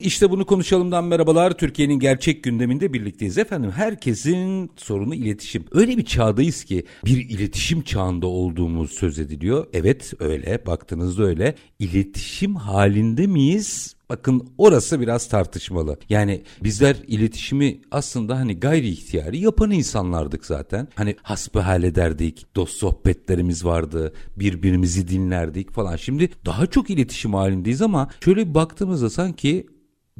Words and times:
İşte 0.00 0.30
bunu 0.30 0.46
konuşalımdan 0.46 1.04
merhabalar. 1.04 1.58
Türkiye'nin 1.58 1.98
gerçek 1.98 2.44
gündeminde 2.44 2.92
birlikteyiz. 2.92 3.38
Efendim 3.38 3.70
herkesin 3.70 4.70
sorunu 4.76 5.14
iletişim. 5.14 5.64
Öyle 5.72 5.96
bir 5.96 6.04
çağdayız 6.04 6.64
ki 6.64 6.84
bir 7.04 7.28
iletişim 7.30 7.82
çağında 7.82 8.26
olduğumuz 8.26 8.90
söz 8.90 9.18
ediliyor. 9.18 9.66
Evet 9.72 10.12
öyle 10.18 10.66
baktığınızda 10.66 11.24
öyle. 11.24 11.54
İletişim 11.78 12.54
halinde 12.54 13.26
miyiz? 13.26 13.96
Bakın 14.08 14.48
orası 14.58 15.00
biraz 15.00 15.28
tartışmalı. 15.28 15.98
Yani 16.08 16.42
bizler 16.64 16.96
iletişimi 17.06 17.80
aslında 17.90 18.38
hani 18.38 18.60
gayri 18.60 18.88
ihtiyari 18.88 19.38
yapan 19.38 19.70
insanlardık 19.70 20.46
zaten. 20.46 20.88
Hani 20.94 21.16
hasbihal 21.22 21.82
ederdik, 21.82 22.46
dost 22.56 22.76
sohbetlerimiz 22.76 23.64
vardı, 23.64 24.12
birbirimizi 24.36 25.08
dinlerdik 25.08 25.70
falan. 25.72 25.96
Şimdi 25.96 26.30
daha 26.46 26.66
çok 26.66 26.90
iletişim 26.90 27.34
halindeyiz 27.34 27.82
ama 27.82 28.08
şöyle 28.24 28.48
bir 28.48 28.54
baktığımızda 28.54 29.10
sanki 29.10 29.66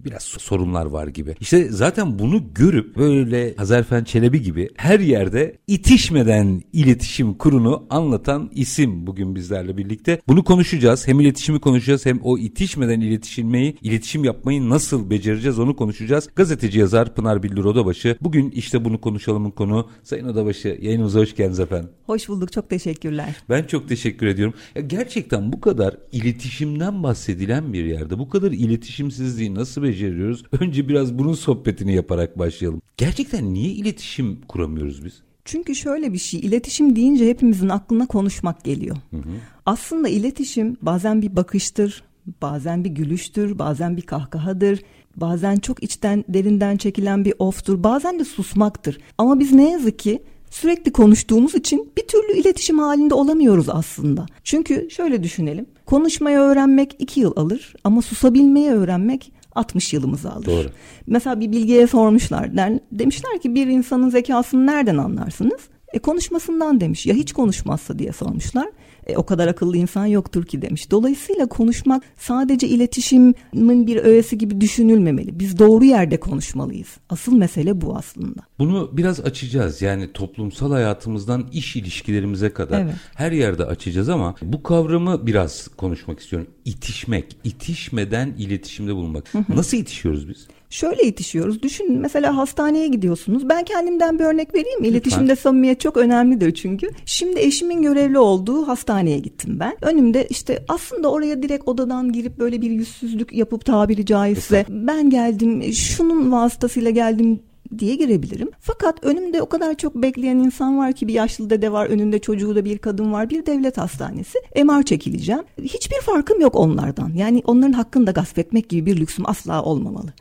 biraz 0.04 0.22
sorunlar 0.22 0.86
var 0.86 1.06
gibi. 1.06 1.34
İşte 1.40 1.68
zaten 1.70 2.18
bunu 2.18 2.42
görüp 2.54 2.96
böyle 2.96 3.54
Hazarfen 3.56 4.04
Çelebi 4.04 4.42
gibi 4.42 4.68
her 4.76 5.00
yerde 5.00 5.58
itişmeden 5.66 6.62
iletişim 6.72 7.34
kurunu 7.34 7.86
anlatan 7.90 8.50
isim 8.54 9.06
bugün 9.06 9.34
bizlerle 9.34 9.76
birlikte. 9.76 10.20
Bunu 10.28 10.44
konuşacağız. 10.44 11.08
Hem 11.08 11.20
iletişimi 11.20 11.60
konuşacağız 11.60 12.06
hem 12.06 12.20
o 12.22 12.38
itişmeden 12.38 13.00
iletişilmeyi, 13.00 13.76
iletişim 13.82 14.24
yapmayı 14.24 14.68
nasıl 14.68 15.10
becereceğiz 15.10 15.58
onu 15.58 15.76
konuşacağız. 15.76 16.28
Gazeteci 16.36 16.78
yazar 16.78 17.14
Pınar 17.14 17.42
Billur 17.42 17.64
Odabaşı. 17.64 18.16
Bugün 18.20 18.50
işte 18.50 18.84
bunu 18.84 19.00
konuşalımın 19.00 19.50
konu. 19.50 19.88
Sayın 20.02 20.26
Odabaşı 20.26 20.78
yayınımıza 20.82 21.20
hoş 21.20 21.36
geldiniz 21.36 21.60
efendim. 21.60 21.90
Hoş 22.06 22.28
bulduk. 22.28 22.52
Çok 22.52 22.70
teşekkürler. 22.70 23.36
Ben 23.48 23.62
çok 23.64 23.88
teşekkür 23.88 24.26
ediyorum. 24.26 24.54
Ya 24.74 24.82
gerçekten 24.82 25.52
bu 25.52 25.60
kadar 25.60 25.96
iletişimden 26.12 27.02
bahsedilen 27.02 27.72
bir 27.72 27.84
yerde 27.84 28.18
bu 28.18 28.28
kadar 28.28 28.52
iletişimsizliği 28.52 29.54
nasıl 29.54 29.85
beceriyoruz? 29.86 30.44
Önce 30.60 30.88
biraz 30.88 31.18
bunun 31.18 31.34
sohbetini 31.34 31.94
yaparak 31.94 32.38
başlayalım. 32.38 32.82
Gerçekten 32.96 33.54
niye 33.54 33.70
iletişim 33.70 34.40
kuramıyoruz 34.48 35.04
biz? 35.04 35.22
Çünkü 35.44 35.74
şöyle 35.74 36.12
bir 36.12 36.18
şey, 36.18 36.40
iletişim 36.40 36.96
deyince 36.96 37.28
hepimizin 37.28 37.68
aklına 37.68 38.06
konuşmak 38.06 38.64
geliyor. 38.64 38.96
Hı 39.10 39.16
hı. 39.16 39.30
Aslında 39.66 40.08
iletişim 40.08 40.76
bazen 40.82 41.22
bir 41.22 41.36
bakıştır, 41.36 42.04
bazen 42.42 42.84
bir 42.84 42.90
gülüştür, 42.90 43.58
bazen 43.58 43.96
bir 43.96 44.02
kahkahadır, 44.02 44.82
bazen 45.16 45.56
çok 45.56 45.82
içten 45.82 46.24
derinden 46.28 46.76
çekilen 46.76 47.24
bir 47.24 47.34
oftur, 47.38 47.82
bazen 47.82 48.18
de 48.18 48.24
susmaktır. 48.24 48.98
Ama 49.18 49.40
biz 49.40 49.52
ne 49.52 49.70
yazık 49.70 49.98
ki 49.98 50.22
sürekli 50.50 50.92
konuştuğumuz 50.92 51.54
için 51.54 51.92
bir 51.96 52.06
türlü 52.06 52.40
iletişim 52.40 52.78
halinde 52.78 53.14
olamıyoruz 53.14 53.68
aslında. 53.68 54.26
Çünkü 54.44 54.88
şöyle 54.90 55.22
düşünelim. 55.22 55.66
Konuşmayı 55.86 56.38
öğrenmek 56.38 56.96
iki 56.98 57.20
yıl 57.20 57.32
alır 57.36 57.74
ama 57.84 58.02
susabilmeyi 58.02 58.70
öğrenmek 58.70 59.32
60 59.56 59.92
yılımızı 59.92 60.32
alır. 60.32 60.46
Doğru. 60.46 60.68
Mesela 61.06 61.40
bir 61.40 61.52
bilgiye 61.52 61.86
sormuşlar. 61.86 62.56
Demişler 62.92 63.40
ki 63.40 63.54
bir 63.54 63.66
insanın 63.66 64.10
zekasını 64.10 64.66
nereden 64.66 64.96
anlarsınız? 64.96 65.60
E 65.92 65.98
konuşmasından 65.98 66.80
demiş. 66.80 67.06
Ya 67.06 67.14
hiç 67.14 67.32
konuşmazsa 67.32 67.98
diye 67.98 68.12
sormuşlar. 68.12 68.66
E, 69.06 69.16
o 69.16 69.26
kadar 69.26 69.48
akıllı 69.48 69.76
insan 69.76 70.06
yoktur 70.06 70.44
ki 70.44 70.62
demiş. 70.62 70.90
Dolayısıyla 70.90 71.46
konuşmak 71.46 72.02
sadece 72.16 72.68
iletişimin 72.68 73.86
bir 73.86 73.96
öğesi 73.96 74.38
gibi 74.38 74.60
düşünülmemeli. 74.60 75.38
Biz 75.38 75.58
doğru 75.58 75.84
yerde 75.84 76.20
konuşmalıyız. 76.20 76.88
Asıl 77.10 77.36
mesele 77.36 77.80
bu 77.80 77.96
aslında. 77.96 78.40
Bunu 78.58 78.90
biraz 78.92 79.20
açacağız. 79.20 79.82
Yani 79.82 80.12
toplumsal 80.12 80.72
hayatımızdan 80.72 81.48
iş 81.52 81.76
ilişkilerimize 81.76 82.52
kadar 82.52 82.80
evet. 82.80 82.94
her 83.14 83.32
yerde 83.32 83.64
açacağız 83.64 84.08
ama 84.08 84.34
bu 84.42 84.62
kavramı 84.62 85.26
biraz 85.26 85.68
konuşmak 85.68 86.20
istiyorum. 86.20 86.48
İtişmek, 86.64 87.36
itişmeden 87.44 88.34
iletişimde 88.38 88.94
bulunmak. 88.94 89.32
Nasıl 89.48 89.76
itişiyoruz 89.76 90.28
biz? 90.28 90.48
Şöyle 90.70 91.02
itişiyoruz. 91.02 91.62
Düşün 91.62 91.98
mesela 91.98 92.36
hastaneye 92.36 92.88
gidiyorsunuz. 92.88 93.48
Ben 93.48 93.64
kendimden 93.64 94.18
bir 94.18 94.24
örnek 94.24 94.54
vereyim. 94.54 94.84
İletişimde 94.84 95.30
Lütfen. 95.30 95.42
samimiyet 95.42 95.80
çok 95.80 95.96
önemlidir 95.96 96.54
çünkü. 96.54 96.90
Şimdi 97.04 97.40
eşimin 97.40 97.82
görevli 97.82 98.18
olduğu 98.18 98.68
hastaneye 98.68 99.18
gittim 99.18 99.60
ben. 99.60 99.76
Önümde 99.82 100.26
işte 100.30 100.64
aslında 100.68 101.10
oraya 101.10 101.42
direkt 101.42 101.68
odadan 101.68 102.12
girip 102.12 102.38
böyle 102.38 102.62
bir 102.62 102.70
yüzsüzlük 102.70 103.32
yapıp 103.32 103.64
tabiri 103.64 104.06
caizse 104.06 104.64
ben 104.68 105.10
geldim 105.10 105.72
şunun 105.72 106.32
vasıtasıyla 106.32 106.90
geldim 106.90 107.40
diye 107.78 107.94
girebilirim. 107.94 108.50
Fakat 108.60 109.04
önümde 109.04 109.42
o 109.42 109.48
kadar 109.48 109.74
çok 109.74 109.94
bekleyen 109.94 110.36
insan 110.36 110.78
var 110.78 110.92
ki 110.92 111.08
bir 111.08 111.12
yaşlı 111.14 111.50
dede 111.50 111.72
var, 111.72 111.86
önünde 111.86 112.18
çocuğu 112.18 112.56
da 112.56 112.64
bir 112.64 112.78
kadın 112.78 113.12
var, 113.12 113.30
bir 113.30 113.46
devlet 113.46 113.78
hastanesi. 113.78 114.38
MR 114.64 114.82
çekileceğim. 114.82 115.42
Hiçbir 115.62 116.00
farkım 116.00 116.40
yok 116.40 116.54
onlardan. 116.54 117.12
Yani 117.16 117.42
onların 117.46 117.72
hakkını 117.72 118.06
da 118.06 118.10
gasp 118.10 118.38
etmek 118.38 118.68
gibi 118.68 118.86
bir 118.86 119.00
lüksüm 119.00 119.28
asla 119.28 119.62
olmamalı. 119.62 120.12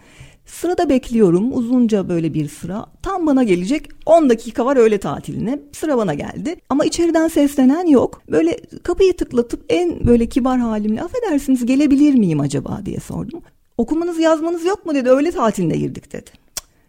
Sırada 0.46 0.90
bekliyorum 0.90 1.58
uzunca 1.58 2.10
böyle 2.10 2.34
bir 2.34 2.50
sıra. 2.50 2.86
Tam 3.02 3.28
bana 3.28 3.44
gelecek 3.44 3.90
10 4.06 4.30
dakika 4.30 4.66
var 4.66 4.78
öğle 4.78 4.98
tatiline. 4.98 5.60
Sıra 5.72 5.98
bana 5.98 6.14
geldi. 6.14 6.56
Ama 6.70 6.86
içeriden 6.86 7.28
seslenen 7.28 7.86
yok. 7.86 8.22
Böyle 8.32 8.58
kapıyı 8.84 9.18
tıklatıp 9.18 9.66
en 9.70 10.08
böyle 10.08 10.30
kibar 10.30 10.60
halimle 10.60 11.02
affedersiniz 11.02 11.66
gelebilir 11.66 12.14
miyim 12.14 12.40
acaba 12.40 12.82
diye 12.86 13.00
sordum. 13.00 13.42
Okumanız 13.78 14.20
yazmanız 14.20 14.66
yok 14.66 14.86
mu 14.86 14.96
dedi 14.96 15.10
öğle 15.10 15.32
tatiline 15.32 15.78
girdik 15.78 16.14
dedi. 16.14 16.30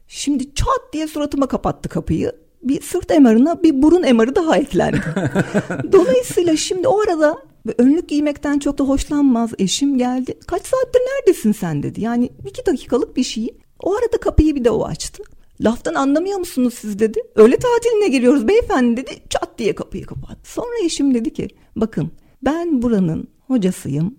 Şimdi 0.09 0.55
çat 0.55 0.93
diye 0.93 1.07
suratıma 1.07 1.47
kapattı 1.47 1.89
kapıyı. 1.89 2.33
Bir 2.63 2.83
sırt 2.83 3.11
emarına 3.11 3.63
bir 3.63 3.83
burun 3.83 4.03
emarı 4.03 4.35
daha 4.35 4.57
eklendi. 4.57 5.01
Dolayısıyla 5.93 6.57
şimdi 6.57 6.89
o 6.89 7.01
arada 7.01 7.39
önlük 7.79 8.09
giymekten 8.09 8.59
çok 8.59 8.79
da 8.79 8.85
hoşlanmaz 8.85 9.51
eşim 9.59 9.99
geldi. 9.99 10.39
Kaç 10.47 10.63
saattir 10.63 11.01
neredesin 11.01 11.53
sen 11.53 11.83
dedi. 11.83 12.01
Yani 12.01 12.31
iki 12.47 12.67
dakikalık 12.67 13.17
bir 13.17 13.23
şey. 13.23 13.49
O 13.81 13.95
arada 13.95 14.17
kapıyı 14.21 14.55
bir 14.55 14.65
de 14.65 14.71
o 14.71 14.85
açtı. 14.85 15.23
Laftan 15.61 15.95
anlamıyor 15.95 16.39
musunuz 16.39 16.75
siz 16.75 16.99
dedi. 16.99 17.21
Öyle 17.35 17.57
tatiline 17.57 18.09
giriyoruz 18.09 18.49
beyefendi 18.49 18.97
dedi. 18.97 19.11
Çat 19.31 19.59
diye 19.59 19.75
kapıyı 19.75 20.07
kapattı. 20.07 20.53
Sonra 20.53 20.85
eşim 20.85 21.15
dedi 21.15 21.33
ki 21.33 21.49
bakın 21.77 22.11
ben 22.43 22.83
buranın 22.83 23.29
hocasıyım. 23.47 24.15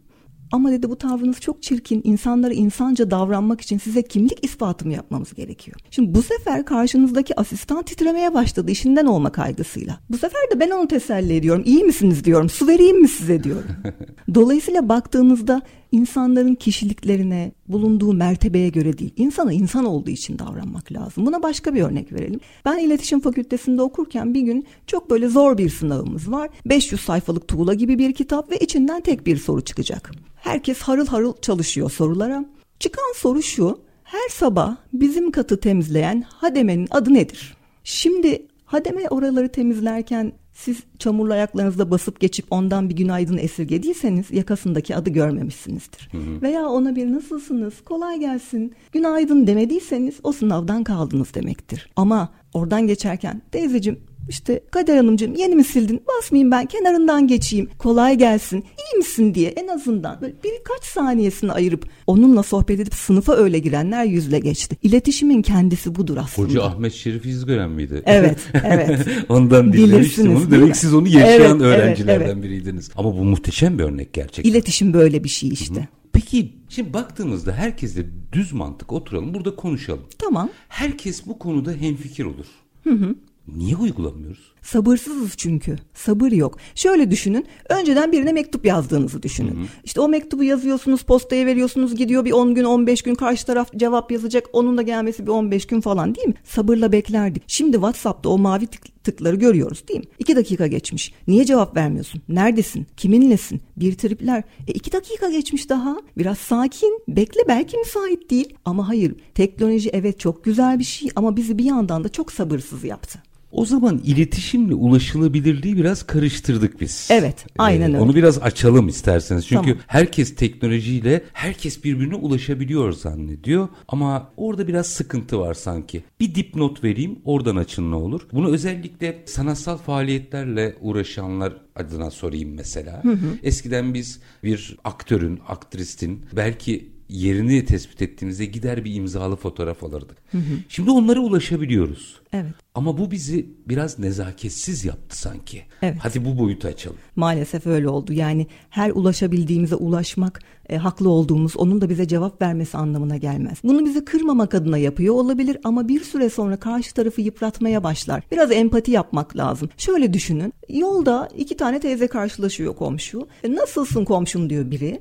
Ama 0.52 0.72
dedi 0.72 0.90
bu 0.90 0.98
tavrınız 0.98 1.40
çok 1.40 1.64
çirkin. 1.64 2.02
İnsanlara 2.04 2.54
insanca 2.54 3.12
davranmak 3.12 3.62
için 3.62 3.78
size 3.78 4.02
kimlik 4.02 4.46
ispatı 4.46 4.86
mı 4.86 4.94
yapmamız 4.94 5.34
gerekiyor? 5.34 5.78
Şimdi 5.92 6.16
bu 6.16 6.22
sefer 6.22 6.66
karşınızdaki 6.66 7.40
asistan 7.40 7.84
titremeye 7.84 8.34
başladı 8.34 8.72
işinden 8.72 9.06
olma 9.06 9.32
kaygısıyla. 9.32 10.00
Bu 10.10 10.18
sefer 10.18 10.42
de 10.52 10.60
ben 10.60 10.70
onu 10.70 10.88
teselli 10.88 11.36
ediyorum. 11.36 11.64
İyi 11.66 11.84
misiniz 11.84 12.24
diyorum. 12.24 12.50
Su 12.50 12.68
vereyim 12.68 13.02
mi 13.02 13.08
size 13.08 13.44
diyorum. 13.44 13.72
Dolayısıyla 14.36 14.90
baktığınızda 14.90 15.62
insanların 15.92 16.56
kişiliklerine, 16.56 17.52
bulunduğu 17.68 18.14
mertebeye 18.14 18.70
göre 18.70 18.98
değil, 18.98 19.14
insana 19.18 19.54
insan 19.54 19.86
olduğu 19.86 20.10
için 20.10 20.40
davranmak 20.40 20.92
lazım. 20.92 21.26
Buna 21.26 21.44
başka 21.44 21.74
bir 21.74 21.82
örnek 21.82 22.14
verelim. 22.14 22.40
Ben 22.66 22.78
iletişim 22.78 23.20
fakültesinde 23.20 23.82
okurken 23.82 24.34
bir 24.34 24.42
gün 24.42 24.68
çok 24.88 25.10
böyle 25.10 25.28
zor 25.28 25.58
bir 25.58 25.70
sınavımız 25.70 26.32
var. 26.32 26.50
500 26.66 27.02
sayfalık 27.02 27.48
tuğla 27.48 27.74
gibi 27.74 28.00
bir 28.00 28.14
kitap 28.14 28.52
ve 28.52 28.58
içinden 28.58 29.02
tek 29.02 29.26
bir 29.26 29.38
soru 29.38 29.62
çıkacak. 29.62 30.12
Herkes 30.36 30.80
harıl 30.80 31.08
harıl 31.08 31.34
çalışıyor 31.42 31.92
sorulara. 31.92 32.46
Çıkan 32.80 33.14
soru 33.16 33.42
şu. 33.42 33.80
Her 34.04 34.30
sabah 34.30 34.76
bizim 34.94 35.32
katı 35.32 35.60
temizleyen 35.60 36.24
hademenin 36.28 36.88
adı 36.92 37.14
nedir? 37.14 37.58
Şimdi 37.84 38.48
hademe 38.66 39.10
oraları 39.10 39.52
temizlerken 39.52 40.34
siz 40.58 40.78
çamurlu 41.00 41.34
ayaklarınızla 41.34 41.92
basıp 41.92 42.20
geçip 42.20 42.46
ondan 42.52 42.90
bir 42.90 42.96
günaydın 42.96 43.38
esirgediyseniz 43.38 44.32
yakasındaki 44.32 44.96
adı 44.96 45.10
görmemişsinizdir. 45.10 46.10
Hı 46.12 46.18
hı. 46.18 46.42
Veya 46.42 46.66
ona 46.66 46.96
bir 46.96 47.12
nasılsınız, 47.14 47.74
kolay 47.86 48.20
gelsin, 48.20 48.74
günaydın 48.92 49.48
demediyseniz 49.48 50.16
o 50.24 50.32
sınavdan 50.32 50.84
kaldınız 50.84 51.34
demektir. 51.34 51.90
Ama 51.96 52.30
oradan 52.54 52.88
geçerken 52.88 53.42
teyzeciğim 53.52 54.00
işte 54.30 54.62
Kader 54.72 54.98
Hanımcığım 54.98 55.36
yeni 55.36 55.56
mi 55.56 55.64
sildin? 55.64 56.02
Basmayayım 56.08 56.52
ben 56.52 56.66
kenarından 56.66 57.28
geçeyim. 57.28 57.70
Kolay 57.78 58.18
gelsin. 58.18 58.58
İyi 58.58 58.98
misin 58.98 59.34
diye 59.34 59.50
en 59.50 59.68
azından 59.68 60.22
böyle 60.22 60.34
birkaç 60.44 60.84
saniyesini 60.84 61.52
ayırıp 61.52 61.90
onunla 62.08 62.44
sohbet 62.44 62.80
edip 62.80 62.94
sınıfa 62.94 63.34
öyle 63.34 63.60
girenler 63.60 64.06
yüzle 64.06 64.40
geçti. 64.40 64.78
İletişimin 64.84 65.42
kendisi 65.42 65.96
budur 65.96 66.18
aslında. 66.18 66.50
Hoca 66.50 66.64
Ahmet 66.64 66.94
Şerif 66.94 67.26
İzgören 67.26 67.70
miydi? 67.70 68.04
Evet, 68.06 68.40
evet. 68.64 69.08
Ondan 69.30 69.74
dinlemiştim 69.74 70.36
onu. 70.36 70.52
Demek 70.52 70.78
siz 70.78 70.94
onu 70.94 71.08
yaşayan 71.08 71.60
evet, 71.60 71.62
öğrencilerden 71.62 72.26
evet, 72.26 72.34
evet. 72.34 72.44
biriydiniz. 72.44 72.90
Ama 72.96 73.18
bu 73.18 73.24
muhteşem 73.24 73.80
bir 73.80 73.84
örnek 73.84 74.14
gerçekten. 74.14 74.52
İletişim 74.52 74.94
böyle 74.94 75.24
bir 75.24 75.30
şey 75.30 75.50
işte. 75.50 75.76
Hı-hı. 75.76 75.88
Peki 76.14 76.54
şimdi 76.70 76.94
baktığımızda 76.94 77.54
herkesle 77.54 78.06
düz 78.32 78.54
mantık 78.54 78.94
oturalım 78.94 79.34
burada 79.34 79.56
konuşalım. 79.56 80.04
Tamam. 80.18 80.50
Herkes 80.70 81.26
bu 81.26 81.40
konuda 81.40 81.72
hemfikir 81.72 82.26
olur. 82.26 82.46
Hı 82.84 82.90
hı. 82.90 83.16
Niye 83.56 83.76
uygulamıyoruz? 83.76 84.54
Sabırsızız 84.62 85.34
çünkü. 85.38 85.76
Sabır 85.94 86.32
yok. 86.32 86.58
Şöyle 86.76 87.12
düşünün. 87.12 87.46
Önceden 87.70 88.12
birine 88.12 88.32
mektup 88.32 88.66
yazdığınızı 88.66 89.24
düşünün. 89.24 89.56
Hı 89.56 89.60
hı. 89.60 89.66
İşte 89.84 90.02
o 90.02 90.08
mektubu 90.08 90.44
yazıyorsunuz, 90.44 91.02
postaya 91.02 91.46
veriyorsunuz, 91.46 91.96
gidiyor 91.96 92.26
bir 92.26 92.32
10 92.32 92.56
gün, 92.56 92.64
15 92.64 93.02
gün 93.02 93.16
karşı 93.16 93.46
taraf 93.46 93.74
cevap 93.76 94.12
yazacak. 94.12 94.46
Onun 94.54 94.78
da 94.78 94.82
gelmesi 94.82 95.26
bir 95.26 95.32
15 95.32 95.68
gün 95.68 95.82
falan 95.82 96.16
değil 96.16 96.28
mi? 96.28 96.34
Sabırla 96.44 96.92
beklerdik. 96.92 97.44
Şimdi 97.48 97.74
WhatsApp'ta 97.74 98.30
o 98.30 98.38
mavi 98.38 98.68
tık 98.68 99.04
tıkları 99.04 99.36
görüyoruz 99.36 99.88
değil 99.88 100.00
mi? 100.00 100.06
İki 100.20 100.36
dakika 100.36 100.68
geçmiş. 100.68 101.14
Niye 101.28 101.46
cevap 101.46 101.76
vermiyorsun? 101.76 102.22
Neredesin? 102.30 102.88
Kiminlesin? 102.98 103.62
Bir 103.78 103.98
tripler. 103.98 104.44
E 104.68 104.72
iki 104.72 104.92
dakika 104.92 105.30
geçmiş 105.30 105.70
daha. 105.70 105.98
Biraz 106.18 106.38
sakin. 106.38 107.02
Bekle 107.08 107.42
belki 107.48 107.78
müsait 107.78 108.30
değil. 108.30 108.54
Ama 108.66 108.88
hayır. 108.88 109.16
Teknoloji 109.36 109.90
evet 109.94 110.20
çok 110.20 110.44
güzel 110.44 110.80
bir 110.80 110.84
şey 110.84 111.10
ama 111.16 111.36
bizi 111.38 111.58
bir 111.58 111.66
yandan 111.66 112.04
da 112.04 112.10
çok 112.10 112.32
sabırsız 112.32 112.84
yaptı. 112.84 113.20
O 113.52 113.66
zaman 113.66 114.02
iletişimle 114.04 114.74
ulaşılabilirliği 114.74 115.78
biraz 115.78 116.04
karıştırdık 116.04 116.82
biz. 116.82 117.08
Evet, 117.12 117.46
aynen 117.58 117.82
ee, 117.82 117.86
öyle. 117.86 118.00
Onu 118.00 118.16
biraz 118.16 118.38
açalım 118.38 118.88
isterseniz. 118.88 119.48
Çünkü 119.48 119.70
tamam. 119.70 119.84
herkes 119.88 120.36
teknolojiyle 120.36 121.24
herkes 121.34 121.84
birbirine 121.84 122.16
ulaşabiliyor 122.16 122.92
zannediyor. 122.92 123.68
Ama 123.88 124.32
orada 124.38 124.68
biraz 124.68 124.88
sıkıntı 124.88 125.40
var 125.40 125.54
sanki. 125.54 126.04
Bir 126.20 126.36
dipnot 126.36 126.84
vereyim, 126.84 127.20
oradan 127.26 127.56
açın 127.56 127.92
ne 127.92 127.96
olur. 127.96 128.22
Bunu 128.34 128.52
özellikle 128.52 129.24
sanatsal 129.26 129.78
faaliyetlerle 129.78 130.76
uğraşanlar 130.82 131.54
adına 131.76 132.12
sorayım 132.12 132.54
mesela. 132.56 133.04
Hı 133.04 133.12
hı. 133.12 133.38
Eskiden 133.44 133.94
biz 133.94 134.20
bir 134.44 134.78
aktörün, 134.84 135.40
aktristin 135.48 136.26
belki 136.36 136.97
yerini 137.10 137.66
tespit 137.66 138.02
ettiğimizde 138.02 138.46
gider 138.46 138.86
bir 138.86 138.96
imzalı 138.96 139.36
fotoğraf 139.36 139.84
alırdık. 139.84 140.18
Hı 140.32 140.38
hı. 140.38 140.42
Şimdi 140.70 140.92
onlara 140.92 141.20
ulaşabiliyoruz. 141.20 142.22
Evet. 142.34 142.54
Ama 142.76 142.98
bu 142.98 143.12
bizi 143.12 143.46
biraz 143.68 144.00
nezaketsiz 144.00 144.86
yaptı 144.86 145.18
sanki. 145.18 145.64
Evet. 145.82 145.98
Hadi 146.00 146.26
bu 146.26 146.40
boyutu 146.40 146.68
açalım. 146.68 146.98
Maalesef 147.16 147.68
öyle 147.68 147.90
oldu. 147.90 148.14
Yani 148.14 148.48
her 148.70 148.92
ulaşabildiğimize 148.92 149.76
ulaşmak, 149.76 150.42
e, 150.70 150.78
haklı 150.78 151.10
olduğumuz, 151.10 151.58
onun 151.58 151.82
da 151.82 151.90
bize 151.90 152.08
cevap 152.08 152.42
vermesi 152.42 152.78
anlamına 152.78 153.18
gelmez. 153.18 153.58
Bunu 153.64 153.86
bizi 153.86 154.06
kırmamak 154.06 154.56
adına 154.56 154.78
yapıyor 154.78 155.16
olabilir 155.16 155.58
ama 155.64 155.88
bir 155.88 156.04
süre 156.04 156.30
sonra 156.30 156.58
karşı 156.58 156.94
tarafı 156.94 157.22
yıpratmaya 157.22 157.84
başlar. 157.84 158.24
Biraz 158.32 158.52
empati 158.52 158.92
yapmak 158.92 159.38
lazım. 159.38 159.70
Şöyle 159.78 160.14
düşünün. 160.14 160.54
Yolda 160.70 161.30
iki 161.38 161.58
tane 161.58 161.80
teyze 161.80 162.08
karşılaşıyor 162.08 162.76
komşu. 162.76 163.28
E, 163.44 163.56
nasılsın 163.56 164.06
komşum 164.06 164.50
diyor 164.50 164.72
biri. 164.72 165.00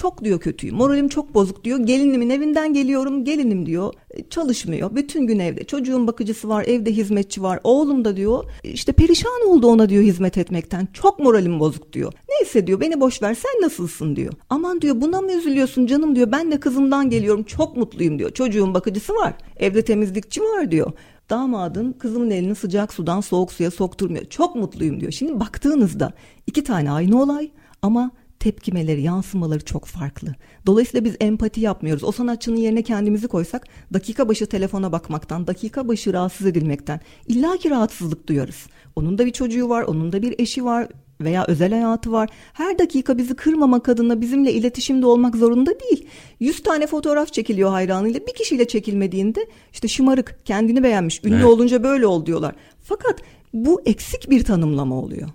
Çok 0.00 0.24
diyor 0.24 0.40
kötüyüm. 0.40 0.76
Moralim 0.76 1.08
çok 1.08 1.34
bozuk 1.34 1.64
diyor. 1.64 1.78
Gelinimin 1.78 2.30
evinden 2.30 2.74
geliyorum. 2.74 3.24
Gelinim 3.24 3.66
diyor 3.66 3.94
e, 4.10 4.28
çalışmıyor. 4.28 4.96
Bütün 4.96 5.26
gün 5.26 5.38
evde. 5.38 5.64
Çocuğun 5.64 6.06
bakıcısı 6.06 6.48
var. 6.48 6.64
Evde 6.66 6.92
hizmetçi 6.92 7.42
var. 7.42 7.60
Oğlum 7.64 8.04
da 8.04 8.16
diyor 8.16 8.44
işte 8.64 8.92
perişan 8.92 9.48
oldu 9.48 9.66
ona 9.66 9.88
diyor 9.88 10.02
hizmet 10.02 10.38
etmekten. 10.38 10.88
Çok 10.92 11.18
moralim 11.18 11.60
bozuk 11.60 11.92
diyor. 11.92 12.12
Neyse 12.28 12.66
diyor 12.66 12.80
beni 12.80 13.00
boş 13.00 13.22
ver 13.22 13.34
sen 13.34 13.62
nasılsın 13.62 14.16
diyor. 14.16 14.32
Aman 14.50 14.80
diyor 14.80 15.00
buna 15.00 15.20
mı 15.20 15.32
üzülüyorsun 15.32 15.86
canım 15.86 16.16
diyor. 16.16 16.32
Ben 16.32 16.52
de 16.52 16.60
kızımdan 16.60 17.10
geliyorum. 17.10 17.44
Çok 17.44 17.76
mutluyum 17.76 18.18
diyor. 18.18 18.30
Çocuğun 18.30 18.74
bakıcısı 18.74 19.14
var. 19.14 19.34
Evde 19.56 19.84
temizlikçi 19.84 20.40
var 20.40 20.70
diyor 20.70 20.92
damadın 21.30 21.92
kızımın 21.92 22.30
elini 22.30 22.54
sıcak 22.54 22.92
sudan 22.92 23.20
soğuk 23.20 23.52
suya 23.52 23.70
sokturmuyor. 23.70 24.24
Çok 24.24 24.56
mutluyum 24.56 25.00
diyor. 25.00 25.12
Şimdi 25.12 25.40
baktığınızda 25.40 26.12
iki 26.46 26.64
tane 26.64 26.90
aynı 26.90 27.22
olay 27.22 27.50
ama 27.82 28.10
tepkimeleri, 28.40 29.02
yansımaları 29.02 29.64
çok 29.64 29.84
farklı. 29.84 30.34
Dolayısıyla 30.66 31.04
biz 31.04 31.16
empati 31.20 31.60
yapmıyoruz. 31.60 32.04
O 32.04 32.12
sanatçının 32.12 32.56
yerine 32.56 32.82
kendimizi 32.82 33.28
koysak 33.28 33.66
dakika 33.94 34.28
başı 34.28 34.46
telefona 34.46 34.92
bakmaktan, 34.92 35.46
dakika 35.46 35.88
başı 35.88 36.12
rahatsız 36.12 36.46
edilmekten 36.46 37.00
illaki 37.28 37.70
rahatsızlık 37.70 38.28
duyarız. 38.28 38.66
Onun 38.96 39.18
da 39.18 39.26
bir 39.26 39.32
çocuğu 39.32 39.68
var, 39.68 39.82
onun 39.82 40.12
da 40.12 40.22
bir 40.22 40.34
eşi 40.38 40.64
var 40.64 40.88
veya 41.20 41.44
özel 41.48 41.72
hayatı 41.72 42.12
var. 42.12 42.28
Her 42.52 42.78
dakika 42.78 43.18
bizi 43.18 43.34
kırmamak 43.34 43.88
adına 43.88 44.20
bizimle 44.20 44.52
iletişimde 44.52 45.06
olmak 45.06 45.36
zorunda 45.36 45.80
değil. 45.80 46.06
Yüz 46.40 46.62
tane 46.62 46.86
fotoğraf 46.86 47.32
çekiliyor 47.32 47.70
hayranıyla 47.70 48.20
bir 48.20 48.34
kişiyle 48.34 48.68
çekilmediğinde 48.68 49.46
işte 49.72 49.88
şımarık, 49.88 50.38
kendini 50.44 50.82
beğenmiş, 50.82 51.20
ünlü 51.24 51.34
evet. 51.34 51.44
olunca 51.44 51.82
böyle 51.82 52.06
ol 52.06 52.26
diyorlar. 52.26 52.54
Fakat 52.82 53.22
bu 53.52 53.82
eksik 53.86 54.30
bir 54.30 54.44
tanımlama 54.44 54.94
oluyor. 54.94 55.28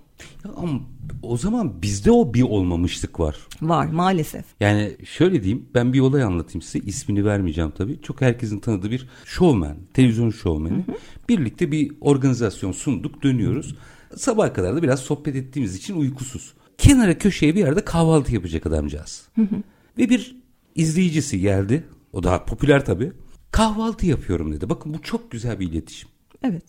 Ya 0.44 0.50
ama 0.56 0.80
o 1.22 1.36
zaman 1.36 1.82
bizde 1.82 2.10
o 2.10 2.34
bir 2.34 2.42
olmamışlık 2.42 3.20
var. 3.20 3.36
Var 3.62 3.86
maalesef. 3.86 4.44
Yani 4.60 4.96
şöyle 5.04 5.42
diyeyim 5.42 5.68
ben 5.74 5.92
bir 5.92 6.00
olay 6.00 6.22
anlatayım 6.22 6.62
size 6.62 6.78
ismini 6.78 7.24
vermeyeceğim 7.24 7.70
tabii. 7.70 8.02
Çok 8.02 8.20
herkesin 8.20 8.60
tanıdığı 8.60 8.90
bir 8.90 9.08
şovmen, 9.24 9.76
televizyon 9.94 10.30
şovmeni. 10.30 10.76
Hı 10.76 10.92
hı. 10.92 10.96
Birlikte 11.28 11.72
bir 11.72 11.92
organizasyon 12.00 12.72
sunduk 12.72 13.22
dönüyoruz. 13.22 13.76
Sabaha 14.16 14.52
kadar 14.52 14.76
da 14.76 14.82
biraz 14.82 15.00
sohbet 15.00 15.36
ettiğimiz 15.36 15.76
için 15.76 15.96
uykusuz. 15.96 16.54
Kenara 16.78 17.18
köşeye 17.18 17.54
bir 17.54 17.60
yerde 17.60 17.84
kahvaltı 17.84 18.34
yapacak 18.34 18.66
adamcağız. 18.66 19.28
Hı 19.34 19.42
hı. 19.42 19.62
Ve 19.98 20.08
bir 20.10 20.36
izleyicisi 20.74 21.40
geldi. 21.40 21.84
O 22.12 22.22
daha 22.22 22.44
popüler 22.44 22.84
tabii. 22.84 23.12
Kahvaltı 23.52 24.06
yapıyorum 24.06 24.52
dedi. 24.52 24.68
Bakın 24.68 24.94
bu 24.94 25.02
çok 25.02 25.30
güzel 25.30 25.60
bir 25.60 25.70
iletişim. 25.70 26.08
Evet. 26.42 26.64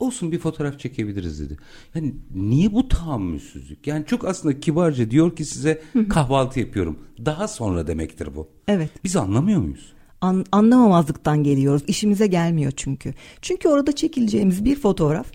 Olsun 0.00 0.32
bir 0.32 0.38
fotoğraf 0.38 0.78
çekebiliriz 0.78 1.40
dedi. 1.40 1.56
Yani 1.94 2.14
niye 2.34 2.72
bu 2.72 2.88
tahammülsüzlük? 2.88 3.86
Yani 3.86 4.06
çok 4.06 4.24
aslında 4.24 4.60
kibarca 4.60 5.10
diyor 5.10 5.36
ki 5.36 5.44
size 5.44 5.82
kahvaltı 6.08 6.60
yapıyorum. 6.60 6.98
Daha 7.24 7.48
sonra 7.48 7.86
demektir 7.86 8.36
bu. 8.36 8.48
Evet. 8.68 8.90
Biz 9.04 9.16
anlamıyor 9.16 9.60
muyuz? 9.60 9.92
An, 10.20 10.44
anlamamazlıktan 10.52 11.42
geliyoruz. 11.42 11.82
İşimize 11.86 12.26
gelmiyor 12.26 12.72
çünkü. 12.76 13.14
Çünkü 13.42 13.68
orada 13.68 13.92
çekileceğimiz 13.92 14.64
bir 14.64 14.76
fotoğraf 14.76 15.26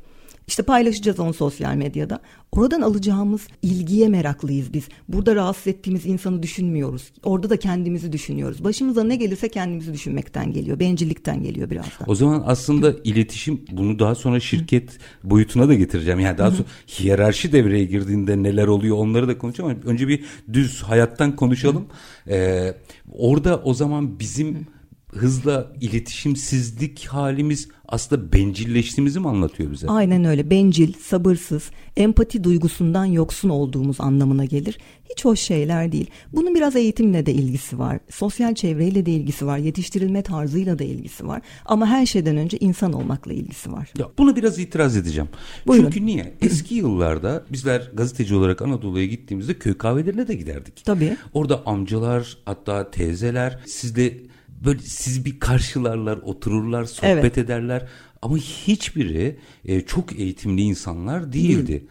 işte 0.47 0.63
paylaşacağız 0.63 1.19
onu 1.19 1.33
sosyal 1.33 1.75
medyada. 1.75 2.19
Oradan 2.51 2.81
alacağımız 2.81 3.47
ilgiye 3.61 4.07
meraklıyız 4.07 4.73
biz. 4.73 4.83
Burada 5.09 5.35
rahatsız 5.35 5.67
ettiğimiz 5.67 6.05
insanı 6.05 6.43
düşünmüyoruz. 6.43 7.11
Orada 7.23 7.49
da 7.49 7.57
kendimizi 7.57 8.11
düşünüyoruz. 8.11 8.63
Başımıza 8.63 9.03
ne 9.03 9.15
gelirse 9.15 9.49
kendimizi 9.49 9.93
düşünmekten 9.93 10.53
geliyor. 10.53 10.79
Bencillikten 10.79 11.43
geliyor 11.43 11.69
biraz 11.69 11.85
da. 11.85 12.05
O 12.07 12.15
zaman 12.15 12.43
aslında 12.45 12.95
iletişim 13.03 13.61
bunu 13.71 13.99
daha 13.99 14.15
sonra 14.15 14.39
şirket 14.39 14.89
boyutuna 15.23 15.67
da 15.67 15.73
getireceğim. 15.73 16.19
Yani 16.19 16.37
daha 16.37 16.51
sonra 16.51 16.67
hiyerarşi 16.99 17.51
devreye 17.51 17.85
girdiğinde 17.85 18.43
neler 18.43 18.67
oluyor 18.67 18.97
onları 18.97 19.27
da 19.27 19.37
konuşacağım. 19.37 19.79
Önce 19.85 20.07
bir 20.07 20.23
düz 20.53 20.83
hayattan 20.83 21.35
konuşalım. 21.35 21.85
Ee, 22.27 22.73
orada 23.11 23.61
o 23.63 23.73
zaman 23.73 24.19
bizim... 24.19 24.74
Hı 25.15 25.25
hızla 25.25 25.71
iletişimsizlik 25.81 27.05
halimiz 27.05 27.67
aslında 27.87 28.33
bencilleştiğimizi 28.33 29.19
mi 29.19 29.29
anlatıyor 29.29 29.71
bize? 29.71 29.87
Aynen 29.87 30.25
öyle. 30.25 30.49
Bencil, 30.49 30.93
sabırsız, 30.93 31.71
empati 31.97 32.43
duygusundan 32.43 33.05
yoksun 33.05 33.49
olduğumuz 33.49 34.01
anlamına 34.01 34.45
gelir. 34.45 34.77
Hiç 35.09 35.25
hoş 35.25 35.39
şeyler 35.39 35.91
değil. 35.91 36.09
Bunun 36.33 36.55
biraz 36.55 36.75
eğitimle 36.75 37.25
de 37.25 37.33
ilgisi 37.33 37.79
var. 37.79 37.99
Sosyal 38.09 38.55
çevreyle 38.55 39.05
de 39.05 39.11
ilgisi 39.11 39.45
var. 39.45 39.57
Yetiştirilme 39.57 40.21
tarzıyla 40.21 40.79
da 40.79 40.83
ilgisi 40.83 41.27
var. 41.27 41.41
Ama 41.65 41.87
her 41.87 42.05
şeyden 42.05 42.37
önce 42.37 42.57
insan 42.57 42.93
olmakla 42.93 43.33
ilgisi 43.33 43.71
var. 43.71 43.89
Ya 43.97 44.09
buna 44.17 44.35
biraz 44.35 44.59
itiraz 44.59 44.97
edeceğim. 44.97 45.29
Buyurun. 45.67 45.91
Çünkü 45.91 46.05
niye? 46.05 46.33
Eski 46.41 46.75
yıllarda 46.75 47.45
bizler 47.51 47.91
gazeteci 47.93 48.35
olarak 48.35 48.61
Anadolu'ya 48.61 49.05
gittiğimizde 49.05 49.53
köy 49.53 49.77
kahvelerine 49.77 50.27
de 50.27 50.33
giderdik. 50.33 50.85
Tabii. 50.85 51.17
Orada 51.33 51.65
amcalar 51.65 52.37
hatta 52.45 52.91
teyzeler 52.91 53.59
sizde 53.65 54.17
böyle 54.65 54.79
sizi 54.79 55.25
bir 55.25 55.39
karşılarlar, 55.39 56.17
otururlar, 56.17 56.85
sohbet 56.85 57.17
evet. 57.17 57.37
ederler. 57.37 57.87
Ama 58.21 58.37
hiçbiri 58.37 59.39
e, 59.65 59.81
çok 59.81 60.19
eğitimli 60.19 60.61
insanlar 60.61 61.33
değildi. 61.33 61.67
Değil. 61.67 61.87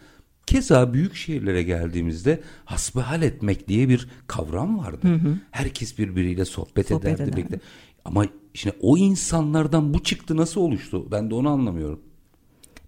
Keza 0.47 0.93
büyük 0.93 1.15
şehirlere 1.15 1.63
geldiğimizde 1.63 2.41
hasbihal 2.65 3.21
etmek 3.21 3.67
diye 3.67 3.89
bir 3.89 4.07
kavram 4.27 4.79
vardı. 4.79 5.07
Hı 5.07 5.13
hı. 5.13 5.39
Herkes 5.51 5.97
birbiriyle 5.97 6.45
sohbet, 6.45 6.87
sohbet 6.87 7.19
ederdi. 7.19 7.39
ederdi. 7.39 7.59
Ama 8.05 8.25
şimdi 8.53 8.75
o 8.81 8.97
insanlardan 8.97 9.93
bu 9.93 10.03
çıktı 10.03 10.37
nasıl 10.37 10.61
oluştu? 10.61 11.11
Ben 11.11 11.29
de 11.29 11.35
onu 11.35 11.49
anlamıyorum. 11.49 12.01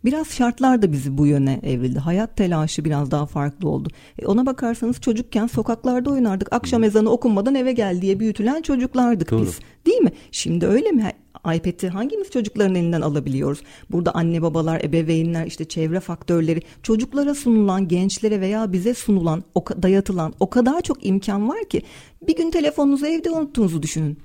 Biraz 0.07 0.27
şartlar 0.27 0.81
da 0.81 0.91
bizi 0.91 1.17
bu 1.17 1.25
yöne 1.27 1.59
evrildi. 1.63 1.99
Hayat 1.99 2.37
telaşı 2.37 2.85
biraz 2.85 3.11
daha 3.11 3.25
farklı 3.25 3.69
oldu. 3.69 3.89
E 4.19 4.25
ona 4.25 4.45
bakarsanız 4.45 5.01
çocukken 5.01 5.47
sokaklarda 5.47 6.09
oynardık. 6.09 6.53
Akşam 6.53 6.83
ezanı 6.83 7.09
okunmadan 7.09 7.55
eve 7.55 7.71
gel 7.71 8.01
diye 8.01 8.19
büyütülen 8.19 8.61
çocuklardık 8.61 9.31
Doğru. 9.31 9.41
biz. 9.41 9.59
Değil 9.85 10.01
mi? 10.01 10.11
Şimdi 10.31 10.65
öyle 10.65 10.91
mi? 10.91 11.11
iPad'i 11.55 11.89
hangimiz 11.89 12.31
çocukların 12.31 12.75
elinden 12.75 13.01
alabiliyoruz? 13.01 13.59
Burada 13.91 14.11
anne 14.11 14.41
babalar, 14.41 14.81
ebeveynler, 14.81 15.45
işte 15.45 15.65
çevre 15.65 15.99
faktörleri, 15.99 16.61
çocuklara 16.83 17.35
sunulan, 17.35 17.87
gençlere 17.87 18.41
veya 18.41 18.73
bize 18.73 18.93
sunulan, 18.93 19.43
o, 19.55 19.65
dayatılan 19.81 20.33
o 20.39 20.49
kadar 20.49 20.81
çok 20.81 21.05
imkan 21.05 21.49
var 21.49 21.63
ki 21.69 21.81
bir 22.27 22.35
gün 22.35 22.51
telefonunuzu 22.51 23.05
evde 23.05 23.31
unuttuğunuzu 23.31 23.83
düşünün. 23.83 24.17